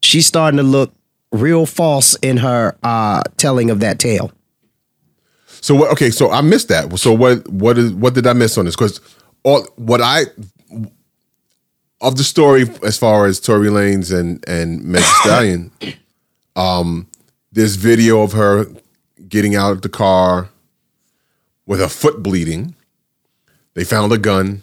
she's 0.00 0.26
starting 0.26 0.56
to 0.58 0.62
look 0.62 0.92
real 1.32 1.66
false 1.66 2.14
in 2.16 2.38
her 2.38 2.76
uh, 2.82 3.22
telling 3.36 3.70
of 3.70 3.80
that 3.80 3.98
tale. 3.98 4.32
So 5.60 5.74
what? 5.74 5.90
Okay, 5.92 6.10
so 6.10 6.30
I 6.30 6.40
missed 6.40 6.68
that. 6.68 6.98
So 6.98 7.12
what? 7.12 7.48
What 7.48 7.78
is? 7.78 7.92
What 7.92 8.14
did 8.14 8.26
I 8.26 8.32
miss 8.32 8.56
on 8.58 8.64
this? 8.64 8.76
Because 8.76 9.00
all 9.42 9.66
what 9.76 10.00
I 10.00 10.24
of 12.00 12.16
the 12.16 12.24
story 12.24 12.66
as 12.82 12.98
far 12.98 13.26
as 13.26 13.40
Tory 13.40 13.68
Lanez 13.68 14.16
and 14.16 14.46
and 14.48 14.84
Meg 14.84 15.02
Stallion, 15.02 15.70
um, 16.56 17.08
there's 17.52 17.76
video 17.76 18.22
of 18.22 18.32
her 18.32 18.66
getting 19.28 19.56
out 19.56 19.72
of 19.72 19.82
the 19.82 19.88
car 19.88 20.48
with 21.66 21.80
her 21.80 21.88
foot 21.88 22.22
bleeding. 22.22 22.74
They 23.74 23.84
found 23.84 24.12
a 24.12 24.18
gun, 24.18 24.62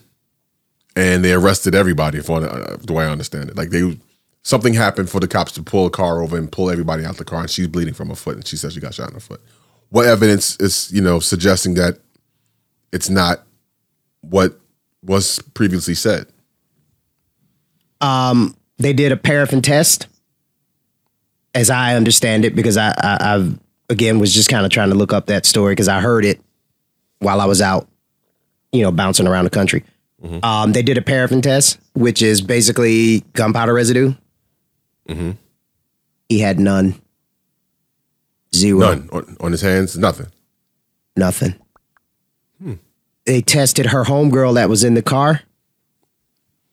and 0.96 1.24
they 1.24 1.34
arrested 1.34 1.76
everybody. 1.76 2.20
If 2.20 2.30
I, 2.30 2.36
uh, 2.36 2.78
the 2.78 2.94
way 2.94 3.06
I 3.06 3.10
understand 3.10 3.50
it, 3.50 3.58
like 3.58 3.70
they 3.70 3.98
something 4.44 4.74
happened 4.74 5.10
for 5.10 5.20
the 5.20 5.28
cops 5.28 5.52
to 5.54 5.64
pull 5.64 5.86
a 5.86 5.90
car 5.90 6.22
over 6.22 6.38
and 6.38 6.52
pull 6.52 6.70
everybody 6.70 7.06
out 7.06 7.18
the 7.18 7.26
car, 7.26 7.42
and 7.42 7.50
she's 7.50 7.68
bleeding 7.68 7.94
from 7.94 8.10
her 8.10 8.16
foot, 8.16 8.36
and 8.36 8.48
she 8.48 8.58
says 8.58 8.74
she 8.74 8.80
got 8.80 8.94
shot 8.94 9.10
in 9.10 9.16
her 9.16 9.20
foot. 9.20 9.42
What 9.90 10.06
evidence 10.06 10.58
is 10.60 10.92
you 10.92 11.02
know 11.02 11.20
suggesting 11.20 11.74
that 11.76 12.00
it's 12.92 13.10
not 13.10 13.44
what 14.22 14.60
was 15.04 15.40
previously 15.54 15.96
said? 15.96 16.28
Um, 18.02 18.56
they 18.78 18.94
did 18.94 19.12
a 19.12 19.18
paraffin 19.18 19.62
test, 19.62 20.08
as 21.54 21.70
I 21.70 21.96
understand 21.96 22.46
it, 22.46 22.56
because 22.56 22.78
I, 22.78 22.90
I 22.98 23.36
I've 23.36 23.60
again 23.90 24.20
was 24.20 24.34
just 24.34 24.50
kind 24.50 24.66
of 24.66 24.72
trying 24.72 24.90
to 24.90 24.96
look 24.96 25.14
up 25.14 25.28
that 25.28 25.46
story 25.46 25.74
because 25.74 25.88
I 25.88 26.00
heard 26.02 26.26
it 26.26 26.40
while 27.20 27.40
I 27.42 27.46
was 27.46 27.62
out, 27.62 27.88
you 28.72 28.82
know, 28.82 28.92
bouncing 28.92 29.28
around 29.28 29.44
the 29.46 29.50
country. 29.52 29.84
Um, 30.44 30.72
they 30.72 30.84
did 30.84 30.98
a 31.00 31.02
paraffin 31.02 31.42
test, 31.42 31.80
which 31.94 32.22
is 32.22 32.42
basically 32.42 33.22
gunpowder 33.34 33.74
residue. 33.74 34.14
Mm-hmm. 35.10 35.32
He 36.30 36.40
had 36.40 36.60
none, 36.60 37.02
zero, 38.56 38.80
None 38.96 39.10
on, 39.12 39.38
on 39.40 39.52
his 39.52 39.62
hands, 39.62 39.98
nothing. 39.98 40.28
nothing. 41.16 41.56
They 43.26 43.42
tested 43.42 43.88
her 43.88 44.04
homegirl 44.06 44.56
that 44.56 44.68
was 44.70 44.84
in 44.84 44.94
the 44.96 45.02
car. 45.04 45.42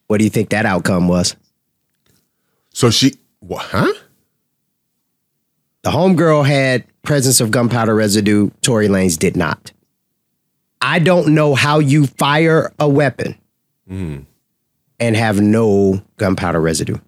What 0.08 0.18
do 0.18 0.24
you 0.24 0.30
think 0.30 0.50
that 0.50 0.66
outcome 0.66 1.06
was? 1.06 1.36
So 2.70 2.90
she, 2.90 3.14
what, 3.40 3.64
huh? 3.64 3.92
The 5.82 5.90
homegirl 5.90 6.46
had 6.46 6.84
presence 7.02 7.40
of 7.40 7.50
gunpowder 7.50 7.94
residue. 7.94 8.50
Tory 8.62 8.88
Lanez 8.88 9.16
did 9.18 9.36
not. 9.36 9.72
I 10.80 10.98
don't 10.98 11.34
know 11.34 11.54
how 11.54 11.78
you 11.78 12.06
fire 12.06 12.72
a 12.78 12.88
weapon 12.88 13.36
and 13.88 15.16
have 15.16 15.40
no 15.40 16.02
gunpowder 16.16 16.60
residue. 16.60 16.98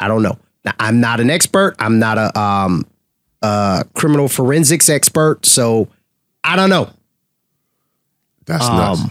I 0.00 0.08
don't 0.08 0.22
know. 0.22 0.38
Now, 0.64 0.72
I'm 0.78 1.00
not 1.00 1.20
an 1.20 1.30
expert. 1.30 1.76
I'm 1.78 1.98
not 1.98 2.18
a 2.18 2.38
um, 2.38 2.86
uh, 3.42 3.84
criminal 3.94 4.28
forensics 4.28 4.88
expert, 4.88 5.46
so 5.46 5.88
I 6.44 6.56
don't 6.56 6.70
know. 6.70 6.90
That's 8.44 8.66
nuts. 8.68 9.00
Um, 9.00 9.10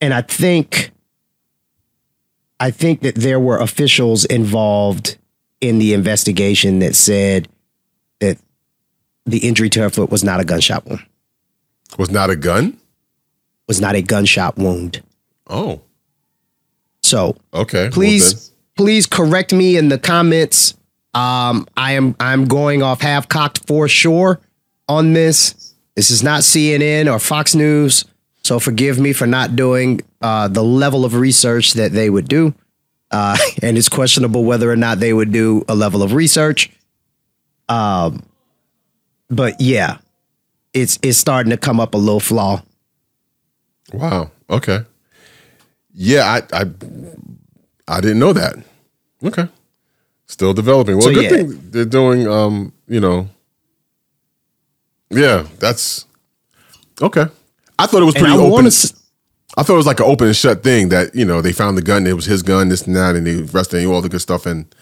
and 0.00 0.14
I 0.14 0.22
think, 0.22 0.89
I 2.60 2.70
think 2.70 3.00
that 3.00 3.14
there 3.16 3.40
were 3.40 3.58
officials 3.58 4.24
involved 4.26 5.16
in 5.60 5.78
the 5.78 5.94
investigation 5.94 6.78
that 6.80 6.94
said 6.94 7.48
that 8.20 8.38
the 9.26 9.38
injury 9.38 9.70
to 9.70 9.80
her 9.80 9.90
foot 9.90 10.10
was 10.10 10.22
not 10.22 10.40
a 10.40 10.44
gunshot 10.44 10.86
wound, 10.86 11.02
Was 11.98 12.10
not 12.10 12.30
a 12.30 12.36
gun. 12.36 12.76
was 13.66 13.80
not 13.80 13.94
a 13.94 14.02
gunshot 14.02 14.56
wound. 14.58 15.02
Oh, 15.48 15.80
So 17.02 17.36
okay. 17.54 17.84
Well, 17.84 17.90
please, 17.92 18.52
please 18.76 19.06
correct 19.06 19.52
me 19.52 19.76
in 19.76 19.88
the 19.88 19.98
comments. 19.98 20.74
Um, 21.14 21.66
I 21.76 21.92
am 21.92 22.14
I'm 22.20 22.44
going 22.46 22.82
off 22.82 23.00
half 23.00 23.26
cocked 23.28 23.66
for 23.66 23.88
sure 23.88 24.38
on 24.88 25.12
this. 25.12 25.74
This 25.96 26.10
is 26.10 26.22
not 26.22 26.42
CNN 26.42 27.12
or 27.12 27.18
Fox 27.18 27.54
News, 27.54 28.04
so 28.50 28.58
forgive 28.58 28.98
me 28.98 29.12
for 29.12 29.28
not 29.28 29.54
doing 29.54 30.00
uh, 30.20 30.48
the 30.48 30.64
level 30.64 31.04
of 31.04 31.14
research 31.14 31.74
that 31.74 31.92
they 31.92 32.10
would 32.10 32.28
do. 32.28 32.52
Uh, 33.08 33.36
and 33.62 33.78
it's 33.78 33.88
questionable 33.88 34.42
whether 34.42 34.68
or 34.68 34.74
not 34.74 34.98
they 34.98 35.12
would 35.12 35.30
do 35.30 35.64
a 35.68 35.74
level 35.76 36.02
of 36.02 36.12
research. 36.14 36.68
Um, 37.68 38.24
but 39.28 39.60
yeah, 39.60 39.98
it's 40.74 40.98
it's 41.00 41.16
starting 41.16 41.50
to 41.50 41.56
come 41.56 41.78
up 41.78 41.94
a 41.94 41.96
little 41.96 42.18
flaw. 42.18 42.60
wow. 43.92 44.32
Okay. 44.50 44.80
Yeah, 45.94 46.24
I, 46.24 46.62
I, 46.62 46.64
I 47.86 48.00
didn't 48.00 48.18
know 48.18 48.32
that. 48.32 48.56
Okay. 49.22 49.46
Still 50.26 50.54
developing. 50.54 50.96
Well, 50.96 51.06
So, 51.06 51.14
good 51.14 51.22
yeah. 51.22 51.28
thing 51.30 51.70
they're 51.70 51.84
doing. 51.84 52.26
Um, 52.26 52.72
you 52.88 52.98
know. 52.98 53.28
Yeah, 55.08 55.46
that's 55.60 56.04
okay. 57.00 57.26
I 57.82 57.86
thought 57.86 58.02
it 58.02 58.06
was 58.06 58.14
pretty 58.14 58.32
open. 58.34 58.70
to. 58.70 58.94
I 59.56 59.62
thought 59.64 59.74
it 59.74 59.76
was 59.78 59.86
like 59.86 59.98
an 60.00 60.06
open 60.06 60.28
and 60.28 60.36
shut 60.36 60.62
thing 60.62 60.90
that 60.90 61.14
you 61.14 61.24
know 61.24 61.42
they 61.42 61.52
found 61.52 61.76
the 61.76 61.82
gun, 61.82 62.06
it 62.06 62.14
was 62.14 62.26
his 62.26 62.42
gun, 62.42 62.68
this 62.68 62.86
and 62.86 62.94
that, 62.94 63.16
and 63.16 63.26
they 63.26 63.42
arrested 63.52 63.82
him, 63.82 63.90
all 63.90 64.00
the 64.02 64.08
good 64.08 64.20
stuff, 64.20 64.46
and 64.46 64.72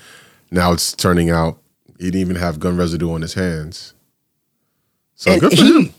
now 0.50 0.72
it's 0.72 0.92
turning 0.92 1.30
out 1.30 1.58
he 1.98 2.06
didn't 2.06 2.20
even 2.20 2.36
have 2.36 2.60
gun 2.60 2.76
residue 2.76 3.10
on 3.12 3.22
his 3.22 3.34
hands. 3.34 3.94
So 5.14 5.32
And 5.32 5.40
good 5.40 5.50
for 5.56 5.64
he- 5.64 5.76
him. 5.86 5.94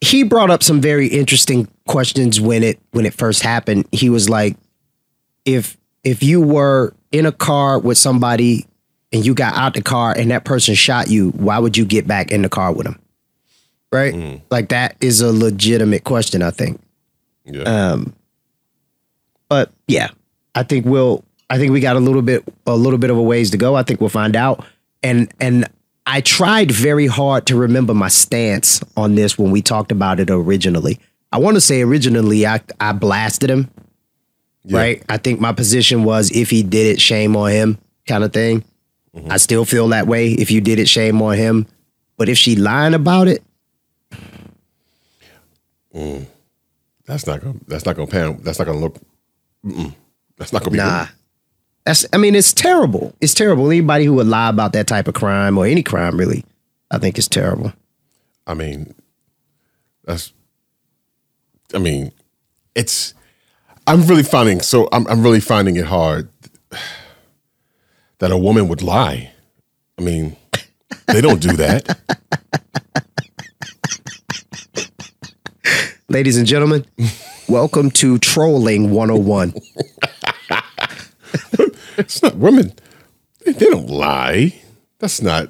he 0.00 0.22
brought 0.22 0.50
up 0.50 0.62
some 0.62 0.80
very 0.80 1.08
interesting 1.08 1.68
questions 1.86 2.40
when 2.40 2.62
it 2.62 2.78
when 2.92 3.06
it 3.06 3.12
first 3.14 3.42
happened. 3.42 3.86
He 3.92 4.08
was 4.08 4.28
like, 4.28 4.56
if 5.44 5.76
if 6.04 6.22
you 6.22 6.40
were 6.40 6.94
in 7.12 7.26
a 7.26 7.32
car 7.32 7.78
with 7.78 7.98
somebody 7.98 8.66
and 9.12 9.26
you 9.26 9.34
got 9.34 9.54
out 9.54 9.74
the 9.74 9.82
car 9.82 10.14
and 10.16 10.30
that 10.30 10.44
person 10.44 10.74
shot 10.74 11.08
you, 11.10 11.30
why 11.30 11.58
would 11.58 11.76
you 11.76 11.84
get 11.84 12.06
back 12.06 12.30
in 12.30 12.42
the 12.42 12.48
car 12.48 12.72
with 12.72 12.84
them? 12.86 12.98
Right? 13.92 14.42
Like 14.50 14.68
that 14.70 14.96
is 15.00 15.20
a 15.20 15.32
legitimate 15.32 16.04
question, 16.04 16.42
I 16.42 16.50
think. 16.50 16.80
Yeah. 17.44 17.62
Um 17.62 18.14
but 19.48 19.70
yeah, 19.86 20.08
I 20.54 20.62
think 20.64 20.86
we'll 20.86 21.24
I 21.48 21.58
think 21.58 21.72
we 21.72 21.80
got 21.80 21.96
a 21.96 22.00
little 22.00 22.22
bit 22.22 22.44
a 22.66 22.76
little 22.76 22.98
bit 22.98 23.10
of 23.10 23.16
a 23.16 23.22
ways 23.22 23.50
to 23.50 23.56
go. 23.56 23.74
I 23.74 23.82
think 23.82 24.00
we'll 24.00 24.10
find 24.10 24.36
out. 24.36 24.64
And 25.02 25.32
and 25.40 25.68
I 26.06 26.20
tried 26.20 26.70
very 26.70 27.06
hard 27.06 27.46
to 27.46 27.56
remember 27.56 27.94
my 27.94 28.08
stance 28.08 28.82
on 28.96 29.14
this 29.14 29.38
when 29.38 29.50
we 29.50 29.62
talked 29.62 29.92
about 29.92 30.20
it 30.20 30.30
originally. 30.30 30.98
I 31.32 31.38
want 31.38 31.56
to 31.56 31.60
say 31.60 31.82
originally 31.82 32.46
I 32.46 32.60
I 32.80 32.92
blasted 32.92 33.50
him. 33.50 33.70
Yeah. 34.64 34.78
Right? 34.78 35.04
I 35.08 35.16
think 35.18 35.40
my 35.40 35.52
position 35.52 36.02
was 36.02 36.30
if 36.32 36.50
he 36.50 36.64
did 36.64 36.96
it, 36.96 37.00
shame 37.00 37.36
on 37.36 37.50
him 37.52 37.78
kind 38.06 38.24
of 38.24 38.32
thing. 38.32 38.64
I 39.30 39.38
still 39.38 39.64
feel 39.64 39.88
that 39.88 40.06
way. 40.06 40.32
If 40.32 40.50
you 40.50 40.60
did 40.60 40.78
it, 40.78 40.88
shame 40.88 41.22
on 41.22 41.36
him. 41.36 41.66
But 42.18 42.28
if 42.28 42.36
she 42.36 42.54
lying 42.54 42.92
about 42.92 43.28
it, 43.28 43.42
Mm. 45.96 46.26
That's 47.06 47.26
not 47.26 47.40
gonna. 47.40 47.58
That's 47.66 47.86
not 47.86 47.96
gonna 47.96 48.08
pan. 48.08 48.38
That's 48.42 48.58
not 48.58 48.66
gonna 48.66 48.80
look. 48.80 48.98
Mm-mm. 49.64 49.94
That's 50.36 50.52
not 50.52 50.62
gonna 50.62 50.72
be. 50.72 50.78
Nah. 50.78 51.04
good. 51.04 51.14
That's 51.84 52.04
I 52.12 52.18
mean, 52.18 52.34
it's 52.34 52.52
terrible. 52.52 53.14
It's 53.20 53.32
terrible. 53.32 53.68
Anybody 53.68 54.04
who 54.04 54.14
would 54.14 54.26
lie 54.26 54.48
about 54.48 54.72
that 54.74 54.86
type 54.86 55.08
of 55.08 55.14
crime 55.14 55.56
or 55.56 55.66
any 55.66 55.82
crime 55.82 56.18
really, 56.18 56.44
I 56.90 56.98
think 56.98 57.16
is 57.18 57.28
terrible. 57.28 57.72
I 58.46 58.54
mean, 58.54 58.94
that's. 60.04 60.32
I 61.74 61.78
mean, 61.78 62.12
it's. 62.74 63.14
I'm 63.86 64.02
really 64.06 64.24
finding 64.24 64.60
so. 64.60 64.88
I'm. 64.92 65.06
I'm 65.06 65.22
really 65.22 65.40
finding 65.40 65.76
it 65.76 65.86
hard 65.86 66.28
that 68.18 68.32
a 68.32 68.36
woman 68.36 68.68
would 68.68 68.82
lie. 68.82 69.30
I 69.98 70.02
mean, 70.02 70.36
they 71.06 71.20
don't 71.20 71.40
do 71.40 71.56
that. 71.56 71.98
Ladies 76.08 76.36
and 76.36 76.46
gentlemen, 76.46 76.86
Welcome 77.48 77.90
to 77.92 78.18
Trolling 78.18 78.92
101. 78.92 79.54
It's 81.98 82.22
not 82.22 82.36
women. 82.36 82.72
They, 83.44 83.50
they 83.52 83.66
don't 83.66 83.88
lie. 83.88 84.54
That's 85.00 85.20
not. 85.20 85.48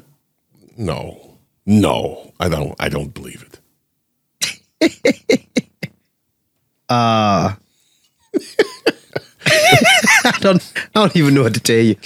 No, 0.78 1.38
no. 1.66 2.32
I 2.40 2.48
don't. 2.48 2.74
I 2.78 2.88
don't 2.88 3.12
believe 3.12 3.44
it. 4.80 4.90
uh 6.88 7.54
I 9.46 10.38
don't 10.40 10.72
I 10.94 11.00
don't 11.00 11.16
even 11.16 11.34
know 11.34 11.42
what 11.42 11.54
to 11.54 11.60
tell 11.60 11.76
you. 11.82 11.96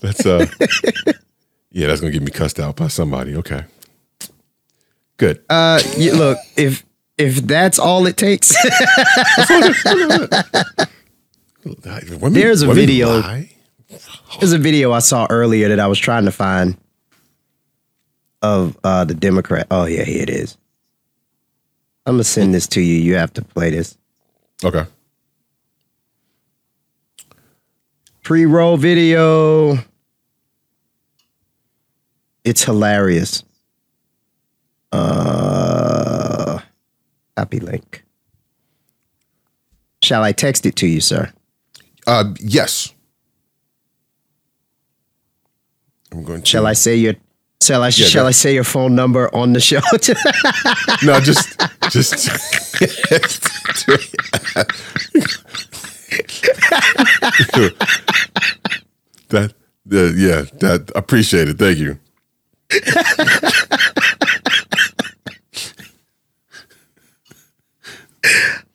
That's 0.00 0.26
uh. 0.26 0.46
yeah, 1.70 1.86
that's 1.86 2.00
gonna 2.00 2.12
get 2.12 2.22
me 2.22 2.30
cussed 2.30 2.58
out 2.58 2.76
by 2.76 2.88
somebody. 2.88 3.36
Okay. 3.36 3.64
Good. 5.16 5.44
Uh 5.48 5.80
you, 5.96 6.14
look, 6.14 6.38
if 6.56 6.84
if 7.18 7.36
that's 7.36 7.78
all 7.78 8.06
it 8.06 8.16
takes, 8.16 8.54
Women- 11.64 12.32
there's 12.32 12.62
a 12.62 12.72
video. 12.72 13.20
lie? 13.20 13.50
there's 14.40 14.52
a 14.52 14.58
video 14.58 14.92
I 14.92 14.98
saw 14.98 15.26
earlier 15.30 15.68
that 15.68 15.78
I 15.80 15.86
was 15.86 15.98
trying 15.98 16.24
to 16.24 16.32
find 16.32 16.76
of 18.42 18.76
uh 18.84 19.04
the 19.04 19.14
Democrat. 19.14 19.66
Oh 19.70 19.86
yeah, 19.86 20.02
here 20.04 20.22
it 20.22 20.30
is. 20.30 20.56
I'm 22.06 22.14
gonna 22.14 22.24
send 22.24 22.52
this 22.54 22.66
to 22.68 22.80
you. 22.80 22.96
You 22.96 23.14
have 23.16 23.32
to 23.34 23.42
play 23.42 23.70
this. 23.70 23.96
Okay. 24.62 24.84
Pre-roll 28.22 28.76
video. 28.76 29.78
It's 32.44 32.64
hilarious. 32.64 33.42
Uh 34.92 35.63
copy 37.36 37.60
link. 37.60 38.04
Shall 40.02 40.22
I 40.22 40.32
text 40.32 40.66
it 40.66 40.76
to 40.76 40.86
you, 40.86 41.00
sir? 41.00 41.32
Uh, 42.06 42.34
yes. 42.40 42.92
I'm 46.12 46.22
going 46.22 46.42
to. 46.42 46.46
Shall 46.46 46.66
I 46.66 46.74
say 46.74 46.96
your 46.96 47.14
shall 47.62 47.82
I 47.82 47.86
Yeah, 47.86 48.06
shall. 48.06 48.26
I 48.26 48.30
say 48.30 48.54
your 48.54 48.64
phone 48.64 48.94
number 48.94 49.34
on 49.34 49.52
the 49.52 49.60
show? 49.60 49.80
No, 51.02 51.20
just, 51.20 51.58
just. 51.90 52.12
that, 59.28 59.54
the 59.86 60.14
yeah, 60.16 60.44
that 60.60 60.90
appreciate 60.94 61.48
it. 61.48 61.58
Thank 61.58 61.78
you. 61.78 61.98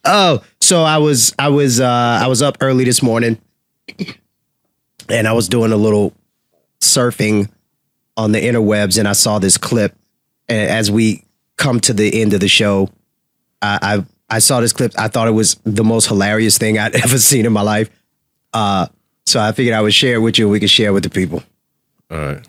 Oh, 0.06 0.44
so 0.62 0.84
I 0.84 0.98
was 0.98 1.34
I 1.40 1.50
was 1.50 1.80
uh 1.80 2.20
I 2.22 2.28
was 2.28 2.42
up 2.42 2.58
early 2.62 2.84
this 2.84 3.02
morning 3.02 3.40
and 5.10 5.28
I 5.28 5.34
was 5.34 5.48
doing 5.50 5.72
a 5.72 5.78
little 5.78 6.14
surfing 6.80 7.50
on 8.18 8.32
the 8.32 8.40
interwebs 8.40 8.98
and 8.98 9.08
I 9.08 9.14
saw 9.14 9.40
this 9.40 9.58
clip 9.58 9.96
and 10.48 10.70
as 10.70 10.92
we 10.92 11.24
come 11.58 11.80
to 11.82 11.94
the 11.94 12.22
end 12.22 12.34
of 12.34 12.40
the 12.40 12.48
show, 12.48 12.90
I 13.62 13.80
I, 14.30 14.36
I 14.36 14.40
saw 14.40 14.62
this 14.62 14.74
clip. 14.74 14.94
I 14.98 15.08
thought 15.08 15.28
it 15.28 15.32
was 15.32 15.56
the 15.64 15.84
most 15.84 16.08
hilarious 16.08 16.58
thing 16.58 16.78
I'd 16.78 16.96
ever 17.04 17.18
seen 17.18 17.46
in 17.46 17.54
my 17.54 17.62
life. 17.62 17.90
Uh 18.54 18.88
so 19.26 19.40
I 19.40 19.52
figured 19.52 19.76
I 19.76 19.82
would 19.82 19.94
share 19.94 20.16
it 20.16 20.20
with 20.20 20.40
you 20.40 20.46
and 20.46 20.52
we 20.52 20.60
could 20.60 20.72
share 20.72 20.90
it 20.90 20.94
with 20.94 21.04
the 21.04 21.10
people. 21.10 21.44
All 22.10 22.18
right, 22.18 22.48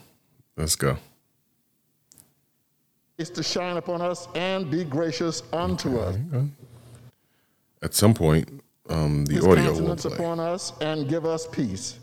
let's 0.56 0.76
go. 0.76 0.96
is 3.18 3.28
to 3.30 3.42
shine 3.42 3.76
upon 3.76 4.00
us 4.00 4.28
and 4.34 4.70
be 4.70 4.82
gracious 4.84 5.42
unto 5.52 5.98
us. 5.98 6.16
At 7.82 7.94
some 7.94 8.14
point, 8.14 8.62
um, 8.88 9.24
the 9.24 9.34
His 9.34 9.44
audio 9.44 9.64
will 9.64 9.70
countenance 9.72 10.02
play. 10.02 10.14
upon 10.14 10.40
us 10.40 10.72
and 10.80 11.08
give 11.08 11.24
us 11.24 11.46
peace. 11.46 11.98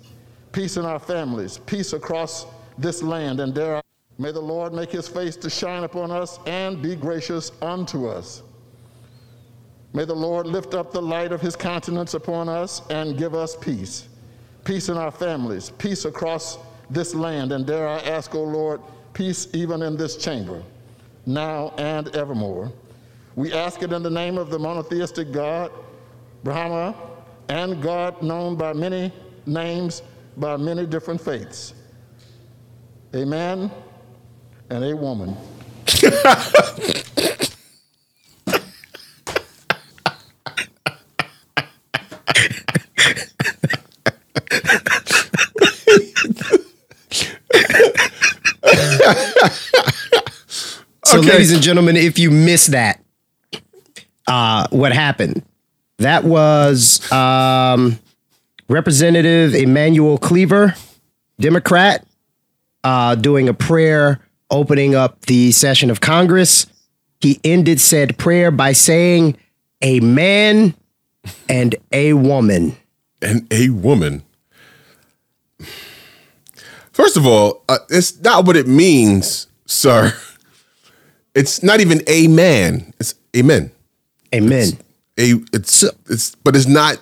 Peace 0.51 0.78
in 0.78 0.86
our 0.86 0.99
families, 0.99 1.59
peace 1.65 1.93
across 1.93 2.45
this 2.78 3.03
land. 3.03 3.39
And 3.39 3.53
there, 3.53 3.82
may 4.17 4.32
the 4.32 4.41
Lord 4.41 4.73
make 4.73 4.91
his 4.91 5.07
face 5.07 5.36
to 5.38 5.49
shine 5.49 5.84
upon 5.84 6.09
us 6.09 6.39
and 6.47 6.82
be 6.82 6.95
gracious 6.95 7.51
unto 7.61 8.07
us. 8.07 8.41
May 9.93 10.05
the 10.05 10.15
Lord 10.15 10.47
lift 10.47 10.73
up 10.73 10.91
the 10.91 11.01
light 11.01 11.32
of 11.32 11.41
his 11.41 11.55
countenance 11.55 12.13
upon 12.13 12.49
us 12.49 12.82
and 12.89 13.17
give 13.17 13.36
us 13.36 13.55
peace. 13.55 14.07
Peace 14.63 14.89
in 14.89 14.97
our 14.97 15.11
families, 15.11 15.69
peace 15.78 16.05
across 16.05 16.57
this 16.89 17.13
land. 17.13 17.51
And 17.51 17.65
dare 17.65 17.88
I 17.88 17.99
ask, 17.99 18.34
O 18.36 18.43
Lord, 18.43 18.82
peace 19.13 19.47
even 19.53 19.82
in 19.82 19.95
this 19.95 20.17
chamber, 20.17 20.61
now 21.25 21.73
and 21.78 22.13
evermore. 22.15 22.71
We 23.38 23.53
ask 23.53 23.83
it 23.83 23.93
in 23.93 24.01
the 24.01 24.09
name 24.09 24.39
of 24.39 24.49
the 24.49 24.57
monotheistic 24.57 25.31
God, 25.31 25.71
Brahma, 26.43 26.95
and 27.49 27.79
God 27.83 28.23
known 28.23 28.55
by 28.55 28.73
many 28.73 29.13
names, 29.45 30.01
by 30.38 30.57
many 30.57 30.88
different 30.88 31.21
faiths. 31.21 31.75
A 33.13 33.23
man 33.25 33.69
and 34.71 34.83
a 34.83 34.95
woman. 34.97 35.38
So, 51.05 51.19
Okay. 51.19 51.29
ladies 51.29 51.51
and 51.51 51.61
gentlemen, 51.63 51.95
if 51.95 52.19
you 52.19 52.29
missed 52.31 52.71
that, 52.71 53.01
uh, 54.28 54.67
what 54.69 54.93
happened? 54.93 55.43
That 55.97 56.23
was 56.23 57.11
um, 57.11 57.99
Representative 58.69 59.55
Emanuel 59.55 60.17
Cleaver, 60.17 60.75
Democrat, 61.39 62.05
uh, 62.84 63.15
doing 63.15 63.49
a 63.49 63.53
prayer 63.53 64.19
opening 64.49 64.95
up 64.95 65.21
the 65.21 65.51
session 65.51 65.89
of 65.89 66.01
Congress. 66.01 66.67
He 67.19 67.39
ended 67.43 67.80
said 67.82 68.17
prayer 68.17 68.51
by 68.51 68.73
saying, 68.73 69.38
"A 69.82 69.99
man 69.99 70.75
and 71.49 71.75
a 71.91 72.13
woman." 72.13 72.78
and 73.21 73.51
a 73.51 73.69
woman. 73.69 74.23
First 76.91 77.17
of 77.17 77.25
all, 77.25 77.63
uh, 77.69 77.78
it's 77.89 78.19
not 78.21 78.45
what 78.45 78.55
it 78.55 78.67
means, 78.67 79.47
sir. 79.65 80.13
It's 81.36 81.61
not 81.61 81.80
even 81.80 82.01
a 82.07 82.28
man. 82.28 82.93
It's 82.99 83.13
amen. 83.36 83.71
Amen. 84.34 84.69
A 85.19 85.34
it's 85.53 85.84
it's 86.09 86.36
but 86.36 86.55
it's 86.55 86.67
not 86.67 86.99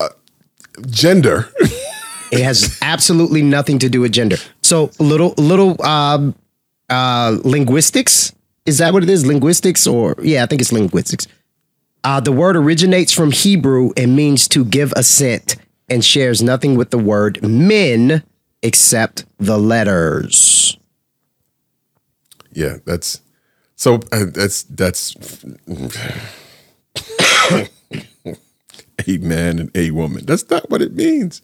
uh, 0.00 0.08
gender. 0.90 1.48
It 2.32 2.40
has 2.40 2.76
absolutely 2.82 3.42
nothing 3.42 3.78
to 3.78 3.88
do 3.88 4.00
with 4.00 4.12
gender. 4.12 4.36
So 4.62 4.90
little 4.98 5.32
little 5.38 5.80
um, 5.84 6.34
uh, 6.90 7.38
linguistics 7.44 8.32
is 8.66 8.78
that 8.78 8.92
what 8.92 9.02
it 9.02 9.08
is? 9.10 9.24
Linguistics 9.24 9.86
or 9.86 10.16
yeah, 10.20 10.42
I 10.42 10.46
think 10.46 10.60
it's 10.60 10.72
linguistics. 10.72 11.28
Uh, 12.02 12.20
the 12.20 12.32
word 12.32 12.56
originates 12.56 13.12
from 13.12 13.32
Hebrew 13.32 13.90
and 13.96 14.14
means 14.14 14.48
to 14.48 14.64
give 14.64 14.92
assent 14.96 15.56
and 15.88 16.04
shares 16.04 16.42
nothing 16.42 16.76
with 16.76 16.90
the 16.90 16.98
word 16.98 17.42
men 17.42 18.22
except 18.62 19.24
the 19.38 19.58
letters. 19.58 20.76
yeah, 22.52 22.78
that's 22.84 23.20
so 23.76 24.00
uh, 24.10 24.24
that's 24.32 24.64
that's 24.64 25.14
a 29.06 29.18
man 29.18 29.58
and 29.58 29.70
a 29.74 29.90
woman. 29.90 30.24
That's 30.24 30.48
not 30.50 30.68
what 30.70 30.82
it 30.82 30.94
means. 30.94 31.42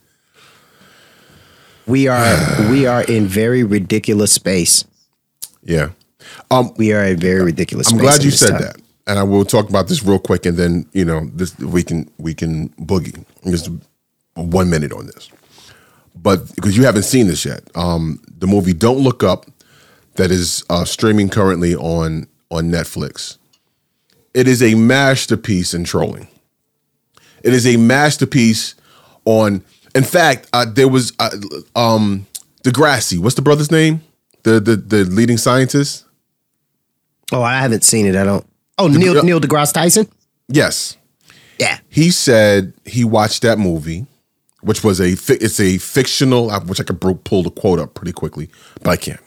We 1.87 2.09
are 2.09 2.71
we 2.71 2.87
are 2.87 3.03
in 3.03 3.27
very 3.27 3.63
ridiculous 3.65 4.33
space. 4.33 4.85
Yeah. 5.63 5.91
Um, 6.51 6.73
We 6.77 6.93
are 6.93 7.05
in 7.05 7.19
very 7.19 7.43
ridiculous. 7.43 7.91
I'm 7.91 7.99
space 7.99 8.09
glad 8.09 8.25
you 8.25 8.31
said 8.31 8.51
time. 8.51 8.61
that, 8.63 8.77
and 9.07 9.19
I 9.19 9.23
will 9.25 9.45
talk 9.45 9.69
about 9.69 9.89
this 9.89 10.03
real 10.03 10.19
quick, 10.19 10.47
and 10.47 10.57
then 10.57 10.87
you 10.93 11.05
know 11.05 11.29
this 11.35 11.59
we 11.59 11.83
can 11.83 12.11
we 12.19 12.35
can 12.35 12.71
boogie 12.71 13.25
just 13.45 13.71
one 14.35 14.71
minute 14.71 14.93
on 14.93 15.07
this, 15.07 15.29
but 16.15 16.55
because 16.55 16.77
you 16.77 16.85
haven't 16.85 17.03
seen 17.03 17.27
this 17.27 17.45
yet, 17.45 17.63
um, 17.75 18.23
the 18.39 18.47
movie 18.47 18.73
Don't 18.73 18.99
Look 18.99 19.23
Up 19.23 19.47
that 20.15 20.31
is 20.31 20.65
uh, 20.71 20.85
streaming 20.85 21.29
currently 21.29 21.75
on 21.75 22.27
on 22.51 22.71
Netflix. 22.71 23.39
It 24.35 24.49
is 24.49 24.63
a 24.63 24.75
masterpiece 24.75 25.75
in 25.75 25.85
trolling. 25.85 26.29
It 27.43 27.53
is 27.53 27.67
a 27.67 27.77
masterpiece 27.77 28.75
on. 29.25 29.65
In 29.95 30.05
fact, 30.05 30.49
uh, 30.53 30.65
there 30.67 30.89
was 30.89 31.13
uh, 31.19 31.31
um, 31.77 32.27
Degrassi. 32.63 33.19
What's 33.19 33.35
the 33.35 33.43
brother's 33.43 33.71
name? 33.71 34.03
The 34.43 34.61
the 34.61 34.77
the 34.77 35.05
leading 35.05 35.37
scientist. 35.39 36.05
Oh, 37.33 37.43
I 37.43 37.59
haven't 37.61 37.85
seen 37.85 38.07
it. 38.07 38.17
I 38.17 38.25
don't. 38.25 38.47
Oh, 38.79 38.89
Neil 38.89 39.23
Neil 39.23 39.41
deGrasse 39.41 39.73
Tyson. 39.73 40.09
Yes. 40.49 40.97
Yeah. 41.59 41.79
He 41.89 42.11
said 42.11 42.73
he 42.85 43.05
watched 43.05 43.43
that 43.43 43.59
movie, 43.59 44.07
which 44.63 44.83
was 44.83 45.01
a 45.01 45.15
fi- 45.15 45.39
it's 45.41 45.61
a 45.61 45.79
fictional. 45.79 46.51
I 46.51 46.59
wish 46.59 46.81
I 46.81 46.85
could 46.85 47.01
pull 47.01 47.43
the 47.43 47.51
quote 47.51 47.79
up 47.79 47.95
pretty 47.95 48.13
quickly, 48.13 48.49
but 48.83 48.91
I 48.91 48.97
can't. 48.97 49.21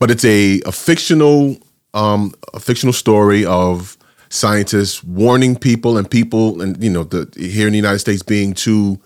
But 0.00 0.10
it's 0.10 0.24
a 0.24 0.60
a 0.66 0.72
fictional 0.72 1.56
um 1.94 2.32
a 2.54 2.60
fictional 2.60 2.92
story 2.92 3.44
of 3.44 3.96
scientists 4.30 5.02
warning 5.02 5.56
people 5.56 5.96
and 5.96 6.10
people 6.10 6.60
and 6.60 6.82
you 6.82 6.90
know 6.90 7.04
the 7.04 7.32
here 7.36 7.66
in 7.66 7.72
the 7.72 7.78
United 7.78 7.98
States 7.98 8.22
being 8.22 8.52
too 8.52 9.00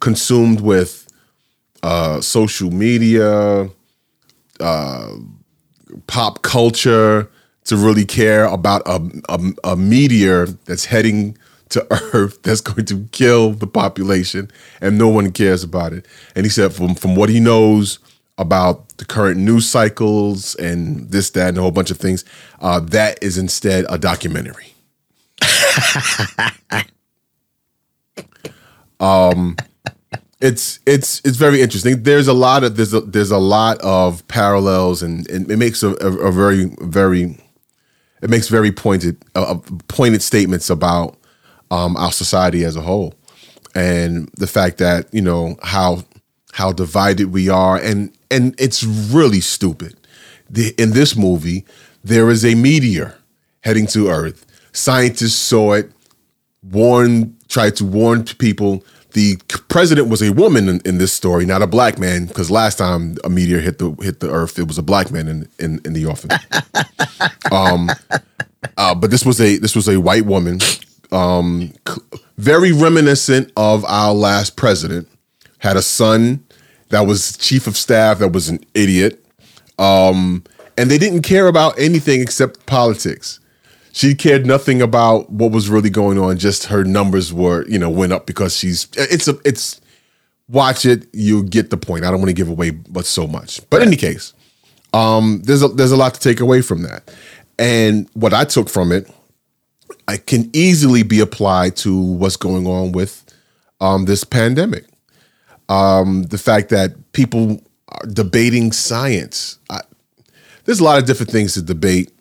consumed 0.00 0.60
with 0.60 1.04
uh, 1.84 2.20
social 2.20 2.70
media, 2.70 3.68
uh, 4.58 5.10
pop 6.06 6.42
culture 6.42 7.30
to 7.64 7.76
really 7.76 8.04
care 8.06 8.44
about 8.44 8.82
a, 8.86 9.00
a, 9.28 9.40
a 9.72 9.76
meteor 9.76 10.46
that's 10.66 10.86
heading 10.86 11.36
to 11.68 11.86
Earth 12.14 12.42
that's 12.42 12.60
going 12.62 12.86
to 12.86 13.06
kill 13.12 13.52
the 13.52 13.66
population, 13.66 14.50
and 14.80 14.96
no 14.96 15.08
one 15.08 15.30
cares 15.30 15.62
about 15.62 15.92
it. 15.92 16.06
And 16.34 16.46
he 16.46 16.50
said, 16.50 16.72
from 16.72 16.94
from 16.94 17.16
what 17.16 17.28
he 17.28 17.38
knows 17.38 17.98
about 18.38 18.96
the 18.98 19.04
current 19.04 19.38
news 19.38 19.68
cycles 19.68 20.54
and 20.56 21.10
this, 21.10 21.30
that, 21.30 21.50
and 21.50 21.58
a 21.58 21.60
whole 21.60 21.70
bunch 21.70 21.90
of 21.90 21.98
things, 21.98 22.24
uh, 22.60 22.80
that 22.80 23.22
is 23.22 23.38
instead 23.38 23.84
a 23.88 23.98
documentary. 23.98 24.74
um, 29.00 29.56
it's 30.40 30.78
it's 30.84 31.22
it's 31.24 31.36
very 31.36 31.62
interesting. 31.62 32.02
There's 32.02 32.28
a 32.28 32.32
lot 32.32 32.64
of 32.64 32.76
there's 32.76 32.92
a, 32.92 33.00
there's 33.00 33.30
a 33.30 33.38
lot 33.38 33.80
of 33.80 34.26
parallels, 34.28 35.02
and, 35.02 35.28
and 35.30 35.50
it 35.50 35.56
makes 35.56 35.82
a, 35.82 35.90
a, 36.00 36.28
a 36.28 36.32
very 36.32 36.70
very 36.80 37.38
it 38.20 38.30
makes 38.30 38.48
very 38.48 38.72
pointed 38.72 39.16
uh, 39.34 39.56
pointed 39.88 40.22
statements 40.22 40.70
about 40.70 41.16
um, 41.70 41.96
our 41.96 42.12
society 42.12 42.64
as 42.64 42.76
a 42.76 42.82
whole, 42.82 43.14
and 43.74 44.28
the 44.36 44.46
fact 44.46 44.78
that 44.78 45.12
you 45.14 45.22
know 45.22 45.56
how 45.62 46.04
how 46.52 46.72
divided 46.72 47.32
we 47.32 47.48
are, 47.48 47.76
and 47.76 48.16
and 48.34 48.54
it's 48.58 48.82
really 48.84 49.40
stupid. 49.40 49.96
The, 50.50 50.74
in 50.76 50.90
this 50.90 51.16
movie, 51.16 51.64
there 52.02 52.30
is 52.30 52.44
a 52.44 52.54
meteor 52.54 53.16
heading 53.60 53.86
to 53.88 54.08
Earth. 54.08 54.44
Scientists 54.72 55.36
saw 55.36 55.74
it, 55.74 55.90
warned, 56.62 57.36
tried 57.48 57.76
to 57.76 57.84
warn 57.84 58.24
people. 58.24 58.84
The 59.12 59.36
president 59.68 60.08
was 60.08 60.20
a 60.20 60.32
woman 60.32 60.68
in, 60.68 60.80
in 60.84 60.98
this 60.98 61.12
story, 61.12 61.46
not 61.46 61.62
a 61.62 61.68
black 61.68 61.98
man, 61.98 62.26
because 62.26 62.50
last 62.50 62.78
time 62.78 63.16
a 63.22 63.30
meteor 63.30 63.60
hit 63.60 63.78
the 63.78 63.92
hit 64.02 64.18
the 64.18 64.30
Earth, 64.30 64.58
it 64.58 64.66
was 64.66 64.78
a 64.78 64.82
black 64.82 65.12
man 65.12 65.28
in 65.28 65.48
in, 65.60 65.80
in 65.84 65.92
the 65.92 66.06
office. 66.06 66.36
um, 67.52 67.88
uh, 68.76 68.94
but 68.94 69.12
this 69.12 69.24
was 69.24 69.40
a 69.40 69.58
this 69.58 69.76
was 69.76 69.88
a 69.88 70.00
white 70.00 70.26
woman, 70.26 70.58
um, 71.12 71.72
very 72.36 72.72
reminiscent 72.72 73.52
of 73.56 73.84
our 73.84 74.12
last 74.12 74.56
president. 74.56 75.08
Had 75.58 75.76
a 75.76 75.82
son 75.82 76.43
that 76.90 77.06
was 77.06 77.36
chief 77.36 77.66
of 77.66 77.76
staff 77.76 78.18
that 78.18 78.28
was 78.28 78.48
an 78.48 78.60
idiot, 78.74 79.24
um, 79.78 80.44
and 80.76 80.90
they 80.90 80.98
didn't 80.98 81.22
care 81.22 81.48
about 81.48 81.78
anything 81.78 82.20
except 82.20 82.66
politics 82.66 83.40
she 83.94 84.16
cared 84.16 84.44
nothing 84.44 84.82
about 84.82 85.30
what 85.30 85.52
was 85.52 85.68
really 85.68 85.88
going 85.88 86.18
on. 86.18 86.36
Just 86.36 86.64
her 86.64 86.82
numbers 86.82 87.32
were, 87.32 87.64
you 87.68 87.78
know, 87.78 87.88
went 87.88 88.12
up 88.12 88.26
because 88.26 88.56
she's. 88.56 88.88
It's 88.96 89.28
a. 89.28 89.38
It's 89.44 89.80
watch 90.48 90.84
it. 90.84 91.06
You 91.12 91.44
get 91.44 91.70
the 91.70 91.76
point. 91.76 92.04
I 92.04 92.10
don't 92.10 92.18
want 92.18 92.28
to 92.28 92.34
give 92.34 92.48
away, 92.48 92.70
but 92.70 93.06
so 93.06 93.28
much. 93.28 93.60
But 93.70 93.82
in 93.82 93.88
any 93.88 93.96
case, 93.96 94.32
um, 94.92 95.42
there's 95.44 95.62
a 95.62 95.68
there's 95.68 95.92
a 95.92 95.96
lot 95.96 96.12
to 96.14 96.20
take 96.20 96.40
away 96.40 96.60
from 96.60 96.82
that, 96.82 97.08
and 97.56 98.08
what 98.14 98.34
I 98.34 98.44
took 98.44 98.68
from 98.68 98.90
it, 98.90 99.08
I 100.08 100.16
can 100.16 100.50
easily 100.52 101.04
be 101.04 101.20
applied 101.20 101.76
to 101.76 101.96
what's 101.96 102.36
going 102.36 102.66
on 102.66 102.90
with 102.90 103.24
um, 103.80 104.06
this 104.06 104.24
pandemic. 104.24 104.86
Um, 105.68 106.24
the 106.24 106.38
fact 106.38 106.68
that 106.70 107.12
people 107.12 107.62
are 107.88 108.06
debating 108.06 108.72
science. 108.72 109.58
I, 109.70 109.80
there's 110.64 110.80
a 110.80 110.84
lot 110.84 110.98
of 110.98 111.06
different 111.06 111.30
things 111.30 111.54
to 111.54 111.62
debate. 111.62 112.12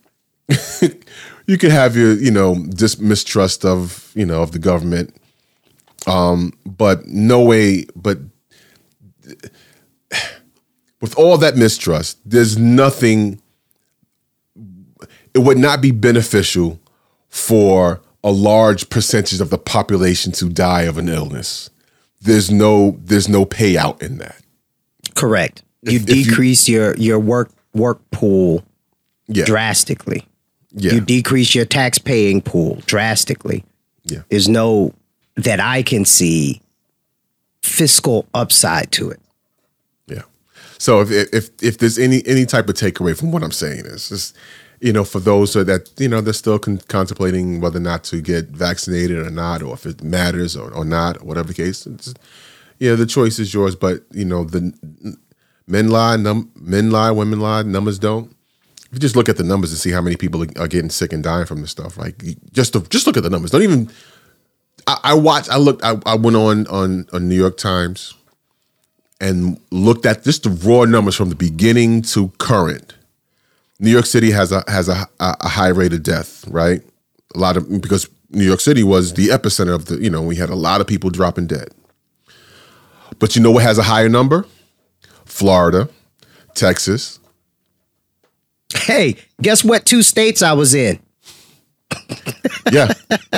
you 1.47 1.57
can 1.57 1.71
have 1.71 1.95
your 1.95 2.13
you 2.13 2.31
know 2.31 2.65
just 2.73 3.01
mistrust 3.01 3.65
of 3.65 4.11
you 4.15 4.25
know 4.25 4.41
of 4.41 4.51
the 4.51 4.59
government 4.59 5.15
um 6.07 6.51
but 6.65 7.05
no 7.07 7.41
way 7.41 7.85
but 7.95 8.17
with 11.01 11.17
all 11.17 11.37
that 11.37 11.55
mistrust 11.55 12.19
there's 12.25 12.57
nothing 12.57 13.41
it 15.33 15.39
would 15.39 15.57
not 15.57 15.81
be 15.81 15.91
beneficial 15.91 16.79
for 17.29 18.01
a 18.23 18.31
large 18.31 18.89
percentage 18.89 19.41
of 19.41 19.49
the 19.49 19.57
population 19.57 20.31
to 20.31 20.47
die 20.49 20.83
of 20.83 20.97
an 20.97 21.09
illness 21.09 21.69
there's 22.23 22.51
no 22.51 22.97
there's 23.03 23.29
no 23.29 23.45
payout 23.45 24.01
in 24.01 24.17
that 24.17 24.41
correct 25.15 25.63
you 25.81 25.97
if, 25.97 26.05
decrease 26.05 26.63
if 26.63 26.69
you, 26.69 26.79
your 26.79 26.95
your 26.97 27.19
work 27.19 27.51
work 27.73 27.99
pool 28.11 28.63
yeah. 29.27 29.45
drastically 29.45 30.27
yeah. 30.73 30.93
You 30.93 31.01
decrease 31.01 31.53
your 31.53 31.65
tax 31.65 31.99
paying 31.99 32.41
pool 32.41 32.81
drastically. 32.85 33.63
Yeah. 34.03 34.21
There's 34.29 34.49
no 34.49 34.93
that 35.35 35.59
I 35.59 35.83
can 35.83 36.03
see 36.03 36.61
fiscal 37.61 38.27
upside 38.33 38.91
to 38.93 39.11
it. 39.11 39.19
Yeah. 40.07 40.23
So 40.79 41.01
if 41.01 41.11
if 41.11 41.49
if 41.61 41.77
there's 41.77 41.99
any 41.99 42.25
any 42.25 42.45
type 42.45 42.69
of 42.69 42.75
takeaway 42.75 43.17
from 43.17 43.31
what 43.31 43.43
I'm 43.43 43.51
saying 43.51 43.85
is 43.85 44.09
just 44.09 44.35
you 44.83 44.93
know 44.93 45.05
for 45.05 45.21
those 45.21 45.53
that 45.53 45.91
you 45.99 46.09
know 46.09 46.21
they're 46.21 46.33
still 46.33 46.59
con- 46.59 46.79
contemplating 46.89 47.61
whether 47.61 47.79
or 47.79 47.81
not 47.81 48.03
to 48.05 48.21
get 48.21 48.47
vaccinated 48.49 49.17
or 49.17 49.31
not 49.31 49.63
or 49.63 49.75
if 49.75 49.85
it 49.87 50.03
matters 50.03 50.57
or, 50.57 50.71
or 50.73 50.85
not 50.85 51.17
or 51.21 51.25
whatever 51.25 51.49
the 51.49 51.55
case 51.55 51.87
it's, 51.87 52.13
the 52.79 53.07
choice 53.07 53.39
is 53.39 53.53
yours 53.53 53.75
but 53.75 54.03
you 54.11 54.25
know 54.25 54.45
the 54.45 54.73
men 55.67 55.89
lie 55.89 56.17
num- 56.17 56.51
men 56.59 56.91
lie 56.91 57.11
women 57.11 57.39
lie 57.41 57.63
numbers 57.63 57.99
don't 57.99 58.31
If 58.93 58.97
you 58.97 59.01
just 59.01 59.15
look 59.15 59.29
at 59.29 59.37
the 59.37 59.43
numbers 59.43 59.71
and 59.71 59.79
see 59.79 59.91
how 59.91 60.01
many 60.01 60.17
people 60.17 60.43
are 60.43 60.67
getting 60.67 60.91
sick 60.91 61.13
and 61.13 61.23
dying 61.23 61.47
from 61.47 61.61
this 61.61 61.71
stuff, 61.71 61.97
like 61.97 62.23
Just 62.53 62.73
to, 62.73 62.81
just 62.81 63.07
look 63.07 63.17
at 63.17 63.23
the 63.23 63.29
numbers. 63.31 63.51
Don't 63.51 63.63
even. 63.63 63.89
I, 64.87 64.99
I 65.03 65.15
watched. 65.15 65.49
I 65.49 65.57
looked. 65.57 65.83
I, 65.83 65.95
I 66.05 66.15
went 66.15 66.37
on 66.37 66.67
on 66.67 67.07
on 67.13 67.29
New 67.29 67.35
York 67.35 67.57
Times 67.57 68.15
and 69.21 69.59
looked 69.71 70.05
at 70.05 70.23
just 70.23 70.43
the 70.43 70.51
raw 70.51 70.85
numbers 70.85 71.15
from 71.15 71.29
the 71.29 71.35
beginning 71.35 72.03
to 72.03 72.29
current. 72.39 72.92
New 73.83 73.91
York 73.91 74.05
City 74.05 74.31
has 74.31 74.51
a 74.51 74.63
has 74.67 74.89
a, 74.89 75.07
a 75.19 75.47
high 75.47 75.67
rate 75.67 75.93
of 75.93 76.01
death, 76.03 76.47
right? 76.47 76.81
A 77.35 77.39
lot 77.39 77.57
of 77.57 77.81
because 77.81 78.09
New 78.29 78.45
York 78.45 78.59
City 78.59 78.83
was 78.83 79.13
the 79.13 79.27
epicenter 79.27 79.75
of 79.75 79.85
the. 79.85 80.01
You 80.01 80.09
know, 80.09 80.21
we 80.21 80.37
had 80.37 80.49
a 80.49 80.55
lot 80.55 80.81
of 80.81 80.87
people 80.87 81.09
dropping 81.09 81.47
dead. 81.47 81.69
But 83.19 83.35
you 83.35 83.41
know 83.41 83.51
what 83.51 83.63
has 83.63 83.77
a 83.77 83.83
higher 83.83 84.09
number? 84.09 84.45
Florida, 85.25 85.89
Texas, 86.55 87.19
Hey, 88.75 89.15
guess 89.41 89.63
what? 89.63 89.85
Two 89.85 90.01
states 90.01 90.41
I 90.41 90.53
was 90.53 90.73
in. 90.73 90.99
Yeah. 92.71 92.93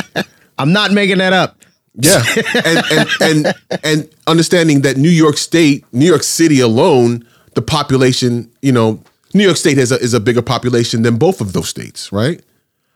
I'm 0.58 0.72
not 0.72 0.92
making 0.92 1.18
that 1.18 1.34
up. 1.34 1.58
Yeah. 1.96 2.24
And, 2.66 2.84
and 2.92 3.10
and 3.22 3.56
and 3.84 4.10
understanding 4.28 4.82
that 4.82 4.98
New 4.98 5.10
York 5.10 5.38
State, 5.38 5.86
New 5.94 6.06
York 6.06 6.24
City 6.24 6.60
alone, 6.60 7.28
the 7.54 7.62
population, 7.62 8.52
you 8.62 8.72
know, 8.72 9.02
New 9.36 9.44
York 9.44 9.58
State 9.58 9.78
has 9.78 9.92
a, 9.92 9.96
is 10.00 10.14
a 10.14 10.20
bigger 10.20 10.42
population 10.42 11.02
than 11.02 11.18
both 11.18 11.42
of 11.42 11.52
those 11.52 11.68
states, 11.68 12.12
right? 12.12 12.42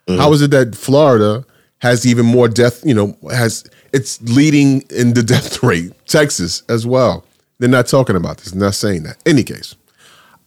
Mm-hmm. 0.07 0.19
How 0.19 0.31
is 0.31 0.41
it 0.41 0.51
that 0.51 0.73
Florida 0.73 1.45
has 1.79 2.07
even 2.07 2.25
more 2.25 2.47
death, 2.47 2.81
you 2.85 2.93
know, 2.93 3.17
has 3.29 3.69
it's 3.91 4.21
leading 4.21 4.81
in 4.89 5.13
the 5.13 5.23
death 5.35 5.61
rate, 5.61 5.91
Texas 6.05 6.63
as 6.69 6.87
well. 6.87 7.25
They're 7.57 7.67
not 7.67 7.87
talking 7.87 8.15
about 8.15 8.37
this, 8.37 8.51
they're 8.51 8.61
not 8.61 8.75
saying 8.75 9.03
that. 9.03 9.17
Any 9.25 9.43
case, 9.43 9.75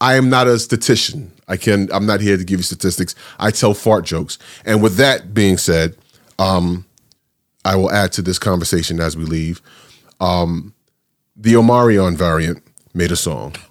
I 0.01 0.15
am 0.15 0.31
not 0.31 0.47
a 0.47 0.59
statistician. 0.59 1.31
I 1.47 1.59
can. 1.59 1.93
I'm 1.93 2.07
not 2.07 2.23
here 2.23 2.39
to 2.39 2.45
give 2.45 2.59
you 2.59 2.65
statistics. 2.65 3.15
I 3.39 3.51
tell 3.51 3.75
fart 3.75 4.07
jokes. 4.07 4.39
And 4.65 4.83
with 4.83 4.97
that 4.97 5.35
being 5.35 5.59
said, 5.59 5.95
um, 6.39 6.87
I 7.67 7.77
will 7.77 7.93
add 7.93 8.13
to 8.13 8.23
this 8.23 8.39
conversation 8.39 8.99
as 8.99 9.15
we 9.15 9.25
leave. 9.25 9.61
Um, 10.21 10.73
the 11.37 11.53
Omarion 11.53 12.17
variant 12.17 12.63
made 12.95 13.13
a 13.13 13.17
song. 13.17 13.57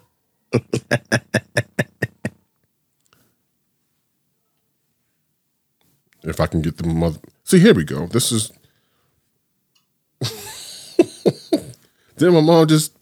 if 6.24 6.39
I 6.39 6.47
can 6.47 6.61
get 6.61 6.78
the 6.78 6.88
mother. 6.88 7.19
See, 7.43 7.59
here 7.59 7.74
we 7.74 7.84
go. 7.84 8.07
This 8.07 8.32
is. 8.32 8.51
Didn't 12.17 12.36
my 12.36 12.41
mom 12.41 12.67
just 12.67 12.93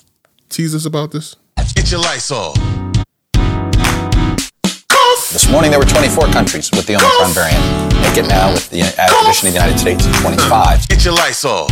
tease 0.49 0.73
us 0.73 0.85
about 0.85 1.11
this? 1.11 1.35
Get 1.75 1.91
your 1.91 2.01
lights 2.01 2.31
off. 2.31 2.55
This 5.31 5.47
morning, 5.51 5.69
there 5.69 5.79
were 5.79 5.85
24 5.85 6.25
countries 6.29 6.71
with 6.71 6.87
the 6.87 6.95
Omicron 6.95 7.33
variant. 7.33 7.61
Make 8.01 8.17
it 8.17 8.27
now 8.27 8.51
with 8.51 8.67
the 8.71 8.81
addition 8.81 9.47
of 9.47 9.53
the 9.53 9.59
United 9.59 9.77
States, 9.77 10.03
25. 10.21 10.87
Get 10.87 11.05
your 11.05 11.13
lights 11.13 11.45
off. 11.45 11.69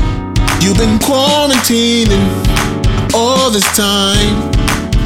You've 0.61 0.77
been 0.77 0.99
quarantining 0.99 2.21
all 3.15 3.49
this 3.49 3.65
time. 3.75 4.51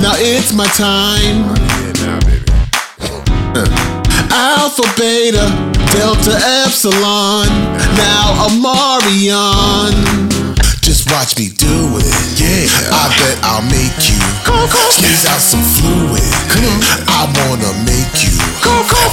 Now 0.01 0.15
it's 0.17 0.51
my 0.51 0.65
time. 0.75 1.55
Yeah, 1.55 1.93
now, 2.03 2.19
baby. 2.27 2.51
Alpha, 4.33 4.83
beta, 4.97 5.70
delta, 5.91 6.35
epsilon. 6.63 7.47
Now 7.97 8.47
Omarion. 8.47 9.95
Just 10.81 11.11
watch 11.11 11.37
me 11.37 11.49
do 11.49 11.97
it. 11.99 12.11
Yeah. 12.39 12.67
I 12.91 13.07
bet 13.19 13.37
I'll 13.43 13.65
make 13.69 13.95
you 14.09 14.19
squeeze 14.91 15.25
out 15.27 15.39
some 15.39 15.63
fluid. 15.63 16.23
I 17.07 17.27
wanna 17.37 17.71
make 17.85 18.23
you 18.23 18.33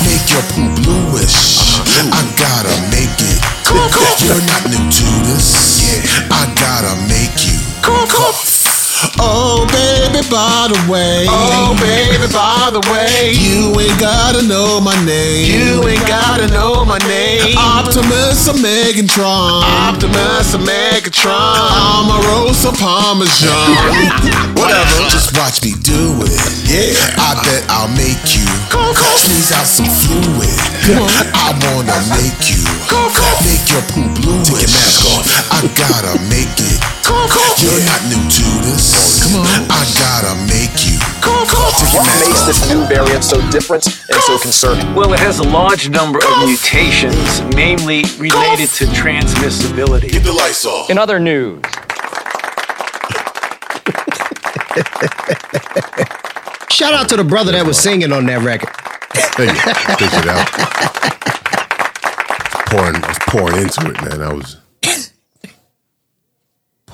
make 0.06 0.26
your 0.30 0.44
poo 0.54 0.68
bluish. 0.82 1.34
Uh-huh. 1.34 2.18
I 2.18 2.22
gotta 2.38 2.74
make 2.90 3.18
it. 3.20 3.38
You're 4.24 4.44
not 4.48 4.64
new 4.70 4.80
to 4.80 5.08
this. 5.28 5.82
Yeah. 5.84 6.34
I 6.34 6.42
gotta 6.56 6.94
make. 7.08 7.17
Oh 9.16 9.64
baby, 9.72 10.20
by 10.28 10.68
the 10.68 10.80
way. 10.90 11.24
Oh, 11.28 11.72
baby, 11.80 12.28
by 12.32 12.68
the 12.68 12.82
way. 12.92 13.32
You 13.32 13.72
ain't 13.80 13.98
gotta 14.00 14.42
know 14.44 14.80
my 14.80 14.94
name. 15.04 15.48
You 15.48 15.80
ain't 15.88 16.04
gotta 16.06 16.48
know 16.52 16.84
my 16.84 16.98
name. 17.08 17.56
Optimus 17.56 18.48
or 18.48 18.58
Megatron. 18.60 19.64
Optimus 19.64 20.54
or 20.54 20.62
Megatron. 20.62 21.32
I'm 21.32 22.12
a 22.12 22.18
roast 22.28 22.66
of 22.66 22.76
Parmesan. 22.76 23.48
Whatever. 24.58 25.08
Just 25.08 25.36
watch 25.38 25.64
me 25.64 25.72
do 25.80 26.20
it. 26.28 26.36
Yeah. 26.68 26.92
I 27.16 27.38
bet 27.46 27.64
I'll 27.72 27.88
make 27.96 28.20
you 28.36 28.46
squeeze 28.94 29.52
out 29.52 29.66
some 29.66 29.88
fluid. 29.88 30.52
I 31.32 31.56
wanna 31.64 31.96
make 32.12 32.50
you 32.50 32.60
make 33.46 33.64
your 33.72 33.82
poo 33.88 34.08
blue. 34.20 34.42
Take 34.44 34.66
your 34.66 34.72
mask 34.76 35.06
off. 35.16 35.26
I 35.52 35.60
gotta 35.78 36.18
make 36.28 36.52
it. 36.58 36.97
You're 37.58 37.82
not 37.84 38.00
new 38.06 38.22
to 38.22 38.44
this. 38.68 39.22
Come 39.24 39.40
on. 39.40 39.46
I 39.70 39.84
gotta 39.98 40.34
make 40.46 40.86
you. 40.86 40.98
Take 41.20 41.92
your 41.92 42.00
What 42.00 42.20
makes 42.20 42.42
this 42.46 42.68
new 42.68 42.84
variant 42.86 43.24
so 43.24 43.40
different 43.50 43.84
and 43.86 44.20
so 44.22 44.38
concerning? 44.38 44.94
Well, 44.94 45.12
it 45.12 45.18
has 45.20 45.38
a 45.40 45.44
large 45.44 45.88
number 45.88 46.18
of 46.18 46.46
mutations, 46.46 47.42
mainly 47.54 48.04
related 48.18 48.68
to 48.78 48.84
transmissibility. 48.86 50.10
Keep 50.10 50.22
the 50.22 50.32
lights 50.32 50.64
off. 50.64 50.90
In 50.90 50.98
other 50.98 51.18
news, 51.18 51.60
Shout 56.70 56.94
out 56.94 57.08
to 57.08 57.16
the 57.16 57.24
brother 57.24 57.50
that 57.52 57.66
was 57.66 57.78
singing 57.78 58.12
on 58.12 58.26
that 58.26 58.42
record. 58.42 58.70
Thank 59.34 59.50
you. 59.50 59.72
Take 59.98 60.14
it 60.14 60.28
out. 60.28 60.46
Pouring, 62.70 63.02
I 63.02 63.08
was 63.08 63.18
pouring 63.26 63.56
into 63.62 63.90
it, 63.90 64.00
man. 64.04 64.22
I 64.22 64.32
was 64.32 64.56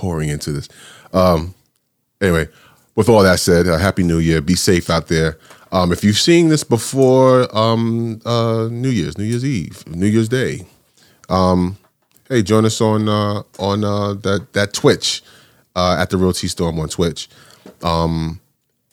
pouring 0.04 0.28
into 0.28 0.52
this. 0.52 0.68
Um, 1.14 1.54
anyway, 2.20 2.46
with 2.94 3.08
all 3.08 3.22
that 3.22 3.40
said, 3.40 3.66
uh, 3.66 3.78
happy 3.78 4.02
New 4.02 4.18
Year. 4.18 4.42
Be 4.42 4.54
safe 4.54 4.90
out 4.90 5.08
there. 5.08 5.38
Um, 5.72 5.92
if 5.92 6.04
you've 6.04 6.18
seen 6.18 6.50
this 6.50 6.62
before 6.62 7.48
um, 7.56 8.20
uh, 8.26 8.68
New 8.70 8.90
Year's, 8.90 9.16
New 9.16 9.24
Year's 9.24 9.46
Eve, 9.46 9.82
New 9.88 10.06
Year's 10.06 10.28
Day, 10.28 10.66
um, 11.30 11.78
hey, 12.28 12.42
join 12.42 12.66
us 12.66 12.82
on 12.82 13.08
uh, 13.08 13.42
on 13.58 13.82
uh, 13.82 14.12
that 14.12 14.52
that 14.52 14.74
Twitch 14.74 15.22
uh, 15.74 15.96
at 15.98 16.10
the 16.10 16.18
Real 16.18 16.34
Storm 16.34 16.78
on 16.78 16.88
Twitch. 16.90 17.30
Um, 17.82 18.40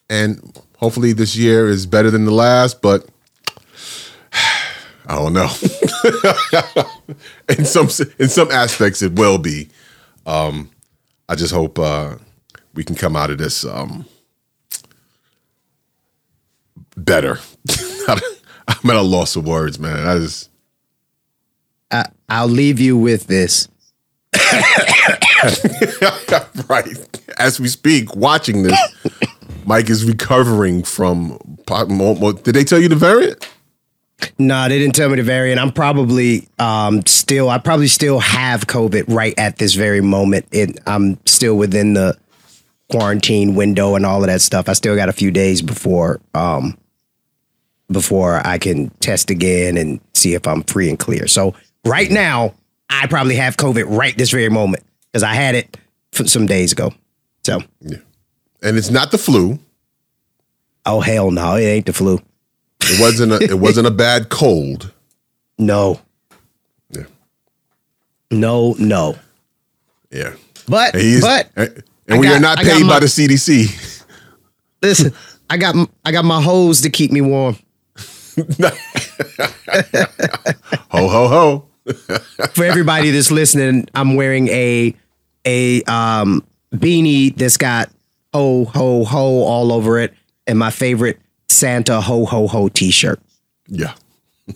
and 0.10 0.60
hopefully 0.78 1.12
this 1.12 1.36
year 1.36 1.68
is 1.68 1.86
better 1.86 2.10
than 2.10 2.24
the 2.24 2.32
last, 2.32 2.82
but 2.82 3.06
I 5.08 5.16
don't 5.16 5.34
know. 5.34 5.52
in 7.50 7.66
some 7.66 7.90
in 8.18 8.30
some 8.30 8.50
aspects, 8.50 9.02
it 9.02 9.12
will 9.12 9.38
be. 9.38 9.68
I 11.32 11.36
just 11.36 11.54
hope 11.54 11.80
uh, 11.80 12.16
we 12.74 12.84
can 12.84 12.94
come 12.98 13.16
out 13.16 13.30
of 13.30 13.38
this 13.38 13.64
um, 13.64 14.06
better. 16.98 17.40
I'm 18.68 18.90
at 18.90 18.96
a 18.98 19.02
loss 19.02 19.38
of 19.38 19.48
words, 19.48 19.80
man. 19.80 20.06
I 20.06 20.18
just 20.20 20.50
I, 21.90 22.06
I'll 22.28 22.50
leave 22.50 22.82
you 22.82 22.98
with 22.98 23.28
this. 23.28 23.70
right 26.68 26.86
as 27.40 27.62
we 27.62 27.70
speak, 27.70 28.14
watching 28.14 28.64
this. 28.64 28.78
Mike 29.66 29.90
is 29.90 30.04
recovering 30.04 30.84
from. 30.84 31.38
po- 31.66 31.86
mo- 31.86 32.16
mo- 32.16 32.34
Did 32.34 32.56
they 32.56 32.66
tell 32.66 32.80
you 32.80 32.90
the 32.90 32.96
variant? 32.98 33.48
No, 34.38 34.68
they 34.68 34.80
didn't 34.80 34.96
tell 34.96 35.10
me 35.10 35.16
the 35.16 35.24
variant. 35.24 35.60
I'm 35.60 35.72
probably 35.72 36.48
um, 36.60 37.06
still. 37.06 37.50
I 37.50 37.58
probably 37.58 37.88
still 37.88 38.20
have 38.20 38.68
COVID 38.68 39.06
right 39.08 39.34
at 39.38 39.58
this 39.58 39.74
very 39.76 40.02
moment. 40.02 40.46
It, 40.52 40.80
I'm 40.86 41.20
still 41.26 41.56
within 41.56 41.94
the 41.94 42.18
quarantine 42.90 43.56
window 43.56 43.96
and 43.96 44.06
all 44.06 44.22
of 44.22 44.28
that 44.28 44.42
stuff. 44.42 44.68
I 44.68 44.74
still 44.74 44.96
got 44.96 45.10
a 45.10 45.14
few 45.14 45.32
days 45.32 45.62
before 45.62 46.20
um, 46.34 46.78
before 47.92 48.46
I 48.46 48.58
can 48.58 48.90
test 49.00 49.30
again 49.30 49.78
and 49.78 50.00
see 50.14 50.34
if 50.34 50.48
I'm 50.48 50.64
free 50.64 50.90
and 50.90 51.00
clear. 51.00 51.28
So 51.28 51.56
right 51.86 52.10
now, 52.10 52.54
I 52.90 53.08
probably 53.08 53.36
have 53.36 53.58
COVID 53.58 53.86
right 53.88 54.18
this 54.18 54.32
very 54.32 54.50
moment 54.50 54.84
because 55.12 55.24
I 55.24 55.34
had 55.34 55.56
it 55.56 55.78
some 56.12 56.46
days 56.46 56.72
ago. 56.72 56.94
So 57.44 57.62
yeah, 57.82 57.98
And 58.62 58.78
it's 58.78 58.90
not 58.90 59.12
the 59.12 59.18
flu. 59.18 59.60
oh 60.86 61.00
hell 61.02 61.32
no, 61.32 61.56
it 61.56 61.64
ain't 61.64 61.86
the 61.86 61.94
flu. 61.94 62.20
It 62.84 63.00
wasn't 63.00 63.32
a. 63.34 63.40
It 63.44 63.60
wasn't 63.60 63.88
a 63.88 63.92
bad 63.92 64.30
cold. 64.30 64.92
No. 65.58 66.00
Yeah. 66.90 67.04
No, 68.32 68.74
no. 68.80 69.16
Yeah. 70.12 70.34
But 70.68 70.96
he's- 70.96 71.22
but 71.22 71.50
and, 71.56 71.84
and 72.08 72.20
we 72.20 72.28
got- 72.28 72.38
are 72.38 72.40
not 72.40 72.58
paid 72.60 72.84
my- 72.84 72.90
by 72.90 73.00
the 73.02 73.06
CDC. 73.08 74.04
Listen, 74.82 75.14
I 75.50 75.58
got 75.58 75.76
I 76.06 76.12
got 76.12 76.26
my 76.26 76.42
hose 76.42 76.82
to 76.82 76.90
keep 76.90 77.12
me 77.12 77.22
warm. 77.22 77.56
Ho 80.90 81.08
ho 81.08 81.28
ho. 81.28 81.66
For 82.54 82.64
everybody 82.66 83.12
that's 83.12 83.32
listening, 83.32 83.88
I'm 83.96 84.16
wearing 84.16 84.48
a 84.50 84.96
a 85.46 85.82
um 85.84 86.46
beanie 86.74 87.36
that's 87.36 87.58
got 87.58 87.92
ho 88.34 88.66
ho 88.66 89.04
ho 89.04 89.44
all 89.44 89.72
over 89.72 90.00
it, 90.00 90.14
and 90.48 90.58
my 90.60 90.72
favorite 90.72 91.20
Santa 91.52 92.02
ho 92.02 92.26
ho 92.26 92.48
ho 92.48 92.68
t-shirt. 92.70 93.20
Yeah. 93.68 93.94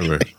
All 0.00 0.08
right. 0.08 0.34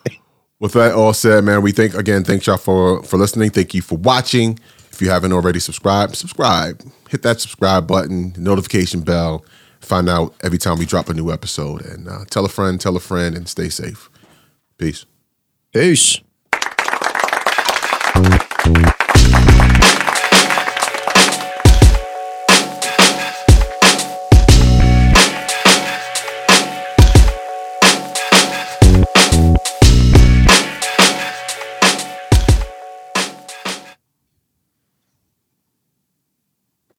With 0.59 0.73
that 0.73 0.91
all 0.93 1.13
said, 1.13 1.45
man, 1.45 1.61
we 1.61 1.71
thank 1.71 1.93
again, 1.93 2.23
thanks 2.23 2.45
y'all 2.45 2.57
for 2.57 3.01
for 3.03 3.17
listening. 3.17 3.49
Thank 3.49 3.73
you 3.73 3.81
for 3.81 3.97
watching. 3.97 4.59
If 4.91 5.01
you 5.01 5.09
haven't 5.09 5.31
already 5.31 5.59
subscribed, 5.59 6.15
subscribe. 6.17 6.81
Hit 7.09 7.21
that 7.21 7.39
subscribe 7.39 7.87
button, 7.87 8.33
notification 8.37 9.01
bell. 9.01 9.45
Find 9.79 10.09
out 10.09 10.35
every 10.43 10.57
time 10.57 10.77
we 10.77 10.85
drop 10.85 11.07
a 11.07 11.13
new 11.13 11.31
episode. 11.31 11.85
And 11.85 12.09
uh, 12.09 12.25
tell 12.29 12.43
a 12.43 12.49
friend, 12.49 12.81
tell 12.81 12.97
a 12.97 12.99
friend, 12.99 13.37
and 13.37 13.47
stay 13.47 13.69
safe. 13.69 14.09
Peace. 14.77 15.05
Peace. 15.73 16.19